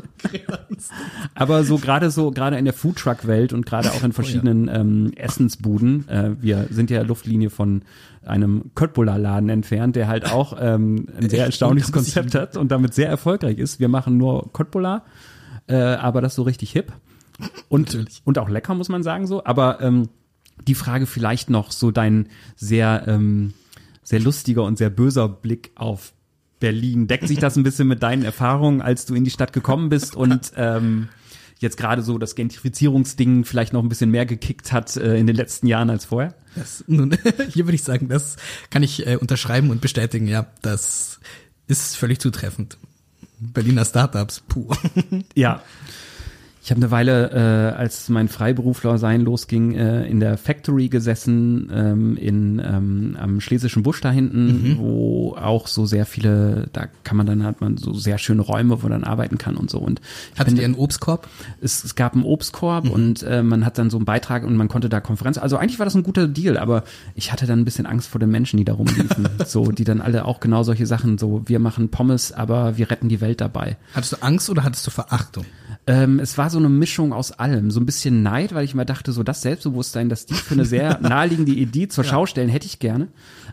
aber 1.35 1.65
so 1.65 1.79
gerade 1.79 2.11
so, 2.11 2.31
gerade 2.31 2.57
in 2.59 2.65
der 2.65 2.75
Foodtruck-Welt 2.75 3.53
und 3.53 3.67
gerade 3.67 3.91
auch 3.93 4.03
in 4.03 4.13
verschiedenen 4.13 4.69
ähm, 4.69 5.13
Essensbuden, 5.17 6.09
äh, 6.09 6.31
wir 6.41 6.69
sind 6.71 6.91
ja 6.91 7.03
Luftlinie 7.03 7.51
von 7.51 7.83
einem 8.25 8.71
Köttbullar-Laden 8.75 9.49
entfernt, 9.49 9.97
der 9.97 10.09
halt 10.09 10.31
auch 10.31 10.57
ähm, 10.61 11.07
ein 11.17 11.31
sehr 11.31 11.47
erstaunliches 11.47 11.91
Oh, 11.91 11.95
Konzept 11.95 12.35
hat 12.35 12.57
und 12.57 12.71
damit 12.71 12.95
sehr 12.95 13.09
erfolgreich 13.09 13.59
ist. 13.59 13.81
Wir 13.81 13.89
machen 13.89 14.17
nur 14.17 14.53
Köttbullar, 14.53 15.05
äh, 15.67 15.77
aber 15.77 16.21
das 16.21 16.35
so 16.35 16.43
richtig 16.43 16.71
hip 16.73 16.93
und, 17.69 17.95
Natürlich. 17.95 18.23
und 18.25 18.39
auch 18.39 18.49
lecker, 18.49 18.75
muss 18.75 18.89
man 18.89 19.03
sagen 19.03 19.27
so. 19.27 19.45
Aber 19.45 19.81
ähm, 19.81 20.09
die 20.67 20.75
Frage 20.75 21.07
vielleicht 21.07 21.51
noch 21.51 21.71
so 21.71 21.91
dein 21.91 22.29
sehr, 22.57 23.05
ähm, 23.07 23.55
sehr 24.03 24.21
lustiger 24.21 24.65
und 24.65 24.79
sehr 24.79 24.91
böser 24.91 25.29
Blick 25.29 25.73
auf 25.75 26.13
Berlin. 26.61 27.09
Deckt 27.09 27.27
sich 27.27 27.39
das 27.39 27.57
ein 27.57 27.63
bisschen 27.63 27.89
mit 27.89 28.03
deinen 28.03 28.23
Erfahrungen, 28.23 28.83
als 28.83 29.07
du 29.07 29.15
in 29.15 29.25
die 29.25 29.31
Stadt 29.31 29.53
gekommen 29.53 29.89
bist 29.89 30.15
und 30.15 30.53
ähm, 30.57 31.09
jetzt 31.59 31.77
gerade 31.77 32.03
so 32.03 32.19
das 32.19 32.35
Gentrifizierungsding 32.35 33.45
vielleicht 33.45 33.73
noch 33.73 33.83
ein 33.83 33.89
bisschen 33.89 34.11
mehr 34.11 34.27
gekickt 34.27 34.73
hat 34.73 34.97
äh, 34.97 35.17
in 35.17 35.27
den 35.27 35.37
letzten 35.37 35.67
Jahren 35.67 35.91
als 35.91 36.05
vorher? 36.05 36.35
Das, 36.55 36.85
nun, 36.87 37.17
hier 37.53 37.67
würde 37.67 37.75
ich 37.75 37.83
sagen, 37.83 38.09
das 38.09 38.37
kann 38.71 38.83
ich 38.83 39.07
äh, 39.07 39.17
unterschreiben 39.17 39.71
und 39.71 39.81
bestätigen. 39.81 40.29
Ja, 40.29 40.47
das 40.63 41.19
ist 41.67 41.97
völlig 41.97 42.21
zutreffend. 42.21 42.79
Berliner 43.39 43.85
Startups, 43.85 44.43
puh. 44.47 44.71
Ja. 45.35 45.63
Ich 46.63 46.71
habe 46.71 46.81
eine 46.81 46.91
Weile, 46.91 47.31
äh, 47.33 47.77
als 47.77 48.11
mein 48.11 48.29
Freiberufler-Sein 48.29 49.23
losging, 49.23 49.75
äh, 49.75 50.07
in 50.07 50.21
der 50.21 50.37
Factory 50.37 50.89
gesessen, 50.89 51.71
ähm, 51.73 52.17
in, 52.19 52.61
ähm, 52.63 53.17
am 53.19 53.41
Schlesischen 53.41 53.83
Busch 53.83 54.03
da 54.03 54.11
hinten, 54.11 54.77
wo 54.79 55.37
auch 55.41 55.67
so 55.67 55.87
sehr 55.87 56.05
viele, 56.05 56.69
da 56.75 56.87
kann 57.03 57.17
man 57.17 57.27
dann, 57.27 57.45
hat 57.45 57.63
man 57.63 57.79
so 57.79 57.95
sehr 57.95 58.19
schöne 58.19 58.43
Räume, 58.43 58.83
wo 58.83 58.89
man 58.89 59.01
dann 59.01 59.05
arbeiten 59.05 59.39
kann 59.39 59.57
und 59.57 59.71
so. 59.71 59.79
Und 59.79 60.03
Hattet 60.39 60.59
ihr 60.59 60.65
einen 60.65 60.75
Obstkorb? 60.75 61.29
es, 61.63 61.83
es 61.83 61.95
gab 61.95 62.13
einen 62.13 62.25
Obstkorb 62.25 62.91
und 62.91 63.23
äh, 63.23 63.43
man 63.43 63.65
hat 63.65 63.79
dann 63.79 63.89
so 63.89 63.97
einen 63.97 64.05
Beitrag 64.05 64.45
und 64.45 64.55
man 64.57 64.69
konnte 64.69 64.91
da 64.91 65.01
Konferenz. 65.01 65.39
Also 65.39 65.57
eigentlich 65.57 65.79
war 65.79 65.87
das 65.87 65.95
ein 65.95 66.03
guter 66.03 66.29
Deal, 66.29 66.59
aber 66.59 66.85
ich 67.15 67.33
hatte 67.33 67.47
dann 67.47 67.61
ein 67.61 67.65
bisschen 67.65 67.87
Angst 67.87 68.09
vor 68.09 68.19
den 68.19 68.31
Menschen, 68.31 68.59
die 68.59 68.65
da 68.65 68.75
rumliefen. 68.75 69.29
so, 69.47 69.73
die 69.73 69.85
dann 69.85 70.03
alle 70.03 70.27
auch 70.27 70.41
genau 70.41 70.63
solche 70.63 70.85
Sachen, 70.85 71.17
so 71.17 71.43
wir 71.47 71.59
machen 71.59 71.89
Pommes, 71.89 72.33
aber 72.33 72.77
wir 72.77 72.91
retten 72.91 73.09
die 73.09 73.23
Welt 73.23 73.41
dabei. 73.41 73.79
Hattest 73.95 74.13
du 74.13 74.17
Angst 74.23 74.51
oder 74.51 74.63
hattest 74.63 74.87
du 74.87 74.91
Verachtung? 74.91 75.47
Ähm, 75.87 76.19
es 76.19 76.37
war 76.37 76.50
so 76.51 76.59
eine 76.59 76.69
Mischung 76.69 77.13
aus 77.13 77.33
allem. 77.33 77.71
So 77.71 77.81
ein 77.81 77.87
bisschen 77.87 78.23
Neid, 78.23 78.55
weil 78.55 78.65
ich 78.65 78.75
immer 78.75 78.85
dachte, 78.85 79.13
so 79.13 79.23
das 79.23 79.43
Selbstbewusstsein, 79.43 80.09
das 80.09 80.27
die 80.27 80.35
für 80.35 80.55
eine 80.55 80.65
sehr 80.65 80.99
naheliegende 81.03 81.53
Idee 81.53 81.89
zur 81.89 82.05
Schau 82.05 82.27
stellen, 82.27 82.49
hätte 82.49 82.67
ich 82.67 82.79
gerne. 82.79 83.09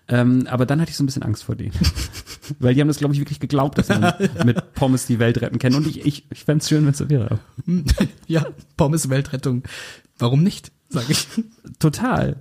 Ähm, 0.07 0.47
aber 0.49 0.65
dann 0.65 0.81
hatte 0.81 0.91
ich 0.91 0.97
so 0.97 1.03
ein 1.03 1.05
bisschen 1.05 1.23
Angst 1.23 1.43
vor 1.43 1.55
denen. 1.55 1.73
weil 2.59 2.73
die 2.73 2.81
haben 2.81 2.87
das, 2.87 2.97
glaube 2.97 3.13
ich, 3.13 3.19
wirklich 3.19 3.39
geglaubt, 3.39 3.77
dass 3.77 3.89
man 3.89 4.13
mit 4.45 4.73
Pommes 4.73 5.05
die 5.05 5.19
Welt 5.19 5.41
retten 5.41 5.59
kann. 5.59 5.75
Und 5.75 5.87
ich, 5.87 6.05
ich, 6.05 6.25
ich 6.31 6.43
fände 6.43 6.61
es 6.61 6.69
schön, 6.69 6.83
wenn 6.83 6.91
es 6.91 6.97
so 6.97 7.09
wäre. 7.09 7.39
ja, 8.27 8.45
Pommes 8.75 9.09
Weltrettung. 9.09 9.63
Warum 10.17 10.43
nicht, 10.43 10.71
sage 10.89 11.07
ich. 11.09 11.27
Total. 11.79 12.37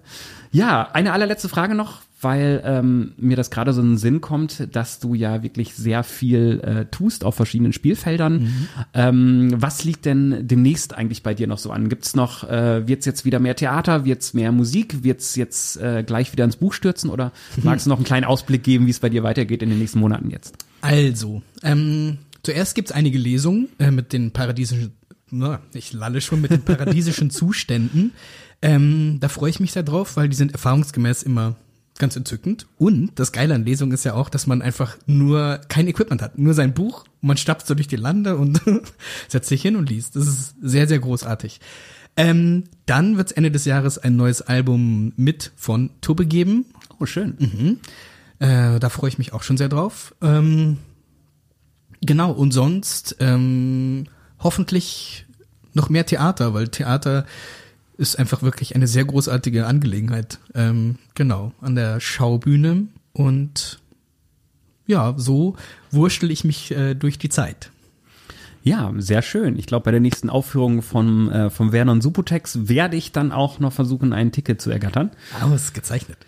Ja, 0.52 0.90
eine 0.92 1.12
allerletzte 1.12 1.48
Frage 1.48 1.74
noch, 1.74 2.02
weil 2.20 2.62
ähm, 2.64 3.12
mir 3.18 3.36
das 3.36 3.50
gerade 3.50 3.72
so 3.74 3.82
in 3.82 3.90
den 3.90 3.98
Sinn 3.98 4.20
kommt, 4.22 4.74
dass 4.74 5.00
du 5.00 5.14
ja 5.14 5.42
wirklich 5.42 5.74
sehr 5.74 6.02
viel 6.02 6.60
äh, 6.60 6.86
tust 6.86 7.24
auf 7.24 7.34
verschiedenen 7.34 7.74
Spielfeldern. 7.74 8.68
Ähm, 8.94 9.54
was 9.56 9.84
liegt 9.84 10.06
denn 10.06 10.48
demnächst 10.48 10.94
eigentlich 10.94 11.22
bei 11.22 11.34
dir 11.34 11.46
noch 11.46 11.58
so 11.58 11.70
an? 11.70 11.90
Gibt's 11.90 12.16
noch, 12.16 12.48
äh, 12.48 12.88
wird's 12.88 13.04
jetzt 13.04 13.26
wieder 13.26 13.38
mehr 13.38 13.54
Theater, 13.54 14.06
wird's 14.06 14.32
mehr 14.32 14.50
Musik, 14.50 15.04
wird's 15.04 15.36
jetzt 15.36 15.76
äh, 15.76 16.04
gleich 16.04 16.32
wieder 16.32 16.44
ins 16.44 16.56
Buch 16.56 16.72
stürzen 16.72 17.10
oder 17.10 17.32
magst 17.62 17.84
du 17.84 17.90
noch 17.90 17.98
einen 17.98 18.06
kleinen 18.06 18.24
Ausblick 18.24 18.62
geben, 18.62 18.86
wie 18.86 18.90
es 18.90 19.00
bei 19.00 19.10
dir 19.10 19.22
weitergeht 19.22 19.62
in 19.62 19.68
den 19.68 19.78
nächsten 19.78 19.98
Monaten 19.98 20.30
jetzt? 20.30 20.56
Also, 20.80 21.42
ähm, 21.62 22.18
zuerst 22.42 22.74
gibt's 22.74 22.92
einige 22.92 23.18
Lesungen 23.18 23.68
äh, 23.78 23.90
mit 23.90 24.14
den 24.14 24.30
paradiesischen, 24.30 24.92
na, 25.30 25.60
ich 25.74 25.92
lalle 25.92 26.22
schon 26.22 26.40
mit 26.40 26.50
den 26.50 26.62
paradiesischen 26.64 27.28
Zuständen. 27.28 28.12
Ähm, 28.62 29.18
da 29.20 29.28
freue 29.28 29.50
ich 29.50 29.60
mich 29.60 29.72
sehr 29.72 29.82
drauf, 29.82 30.16
weil 30.16 30.30
die 30.30 30.36
sind 30.36 30.52
erfahrungsgemäß 30.52 31.22
immer 31.22 31.56
ganz 31.98 32.16
entzückend. 32.16 32.66
Und 32.78 33.18
das 33.18 33.32
Geile 33.32 33.54
an 33.54 33.64
Lesungen 33.64 33.92
ist 33.92 34.04
ja 34.04 34.14
auch, 34.14 34.28
dass 34.28 34.46
man 34.46 34.62
einfach 34.62 34.96
nur 35.06 35.60
kein 35.68 35.88
Equipment 35.88 36.22
hat, 36.22 36.38
nur 36.38 36.54
sein 36.54 36.74
Buch. 36.74 37.04
Und 37.22 37.28
man 37.28 37.36
stapft 37.36 37.66
so 37.66 37.74
durch 37.74 37.88
die 37.88 37.96
Lande 37.96 38.36
und 38.36 38.60
setzt 39.28 39.48
sich 39.48 39.62
hin 39.62 39.76
und 39.76 39.88
liest. 39.88 40.16
Das 40.16 40.26
ist 40.26 40.54
sehr, 40.60 40.86
sehr 40.86 40.98
großartig. 40.98 41.60
Ähm, 42.16 42.64
dann 42.86 43.16
wird's 43.16 43.32
Ende 43.32 43.50
des 43.50 43.64
Jahres 43.64 43.98
ein 43.98 44.16
neues 44.16 44.42
Album 44.42 45.12
mit 45.16 45.52
von 45.56 45.90
Tubbe 46.00 46.26
geben. 46.26 46.66
Oh, 46.98 47.06
schön. 47.06 47.80
Äh, 48.38 48.78
da 48.80 48.88
freue 48.88 49.08
ich 49.08 49.18
mich 49.18 49.32
auch 49.32 49.42
schon 49.42 49.56
sehr 49.56 49.68
drauf. 49.68 50.14
Ähm, 50.22 50.78
genau, 52.00 52.32
und 52.32 52.52
sonst 52.52 53.16
ähm, 53.20 54.06
hoffentlich 54.38 55.26
noch 55.74 55.90
mehr 55.90 56.06
Theater, 56.06 56.54
weil 56.54 56.68
Theater 56.68 57.26
ist 57.98 58.18
einfach 58.18 58.42
wirklich 58.42 58.74
eine 58.74 58.86
sehr 58.86 59.04
großartige 59.04 59.66
Angelegenheit. 59.66 60.38
Ähm, 60.54 60.96
genau, 61.14 61.52
an 61.60 61.74
der 61.74 62.00
Schaubühne. 62.00 62.88
Und 63.12 63.80
ja, 64.86 65.14
so 65.16 65.56
wurschtel 65.90 66.30
ich 66.30 66.44
mich 66.44 66.70
äh, 66.70 66.94
durch 66.94 67.18
die 67.18 67.28
Zeit. 67.28 67.70
Ja, 68.62 68.92
sehr 68.98 69.22
schön. 69.22 69.56
Ich 69.58 69.66
glaube, 69.66 69.84
bei 69.84 69.90
der 69.92 70.00
nächsten 70.00 70.28
Aufführung 70.28 70.82
vom, 70.82 71.30
äh, 71.30 71.50
vom 71.50 71.70
Vernon 71.70 72.00
Subutex 72.00 72.68
werde 72.68 72.96
ich 72.96 73.12
dann 73.12 73.30
auch 73.30 73.60
noch 73.60 73.72
versuchen, 73.72 74.12
ein 74.12 74.32
Ticket 74.32 74.60
zu 74.60 74.70
ergattern. 74.70 75.12
Ausgezeichnet. 75.40 76.18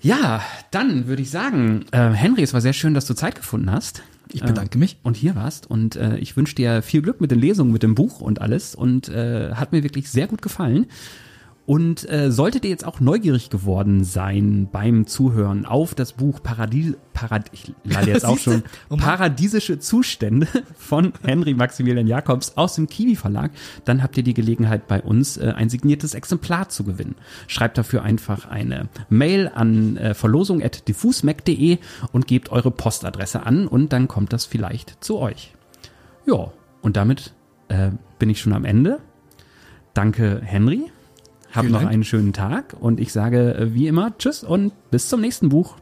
Ja, 0.00 0.42
dann 0.70 1.06
würde 1.06 1.22
ich 1.22 1.30
sagen, 1.30 1.84
äh, 1.92 2.10
Henry, 2.10 2.42
es 2.42 2.54
war 2.54 2.60
sehr 2.60 2.72
schön, 2.72 2.94
dass 2.94 3.06
du 3.06 3.14
Zeit 3.14 3.36
gefunden 3.36 3.70
hast. 3.70 4.02
Ich 4.34 4.42
bedanke 4.42 4.78
mich. 4.78 4.98
Und 5.02 5.16
hier 5.16 5.34
warst. 5.34 5.70
Und 5.70 5.96
äh, 5.96 6.16
ich 6.18 6.36
wünsche 6.36 6.54
dir 6.54 6.82
viel 6.82 7.02
Glück 7.02 7.20
mit 7.20 7.30
den 7.30 7.38
Lesungen, 7.38 7.72
mit 7.72 7.82
dem 7.82 7.94
Buch 7.94 8.20
und 8.20 8.40
alles. 8.40 8.74
Und 8.74 9.08
äh, 9.08 9.52
hat 9.54 9.72
mir 9.72 9.82
wirklich 9.82 10.10
sehr 10.10 10.26
gut 10.26 10.42
gefallen. 10.42 10.86
Und 11.64 12.08
äh, 12.10 12.32
solltet 12.32 12.64
ihr 12.64 12.70
jetzt 12.70 12.84
auch 12.84 12.98
neugierig 12.98 13.48
geworden 13.48 14.02
sein 14.02 14.68
beim 14.72 15.06
Zuhören 15.06 15.64
auf 15.64 15.94
das 15.94 16.12
Buch 16.12 16.42
Paradies, 16.42 16.94
Parad 17.12 17.50
ich 17.52 17.72
lade 17.84 18.10
jetzt 18.10 18.24
auch 18.26 18.38
schon, 18.38 18.64
Oh. 18.88 18.96
Paradiesische 18.96 19.78
Zustände 19.78 20.48
von 20.76 21.12
Henry 21.22 21.54
Maximilian 21.54 22.08
Jakobs 22.08 22.56
aus 22.56 22.74
dem 22.74 22.88
Kiwi 22.88 23.14
Verlag, 23.14 23.52
dann 23.84 24.02
habt 24.02 24.16
ihr 24.16 24.24
die 24.24 24.34
Gelegenheit 24.34 24.88
bei 24.88 25.00
uns 25.02 25.36
äh, 25.36 25.52
ein 25.54 25.68
signiertes 25.68 26.14
Exemplar 26.14 26.68
zu 26.68 26.82
gewinnen. 26.82 27.14
Schreibt 27.46 27.78
dafür 27.78 28.02
einfach 28.02 28.46
eine 28.46 28.88
Mail 29.08 29.50
an 29.54 29.96
äh, 29.96 30.14
verlosung@diffusmac.de 30.14 31.78
und 32.10 32.26
gebt 32.26 32.50
eure 32.50 32.72
Postadresse 32.72 33.46
an 33.46 33.68
und 33.68 33.92
dann 33.92 34.08
kommt 34.08 34.32
das 34.32 34.46
vielleicht 34.46 35.02
zu 35.02 35.18
euch. 35.18 35.54
Ja, 36.26 36.52
und 36.82 36.96
damit 36.96 37.34
äh, 37.68 37.90
bin 38.18 38.30
ich 38.30 38.40
schon 38.40 38.52
am 38.52 38.64
Ende. 38.64 38.98
Danke, 39.94 40.40
Henry. 40.44 40.91
Hab 41.52 41.62
Vielen 41.64 41.72
noch 41.72 41.80
Dank. 41.80 41.92
einen 41.92 42.04
schönen 42.04 42.32
Tag 42.32 42.74
und 42.80 42.98
ich 42.98 43.12
sage 43.12 43.54
äh, 43.54 43.74
wie 43.74 43.86
immer 43.86 44.16
Tschüss 44.18 44.42
und 44.42 44.72
bis 44.90 45.08
zum 45.08 45.20
nächsten 45.20 45.50
Buch. 45.50 45.76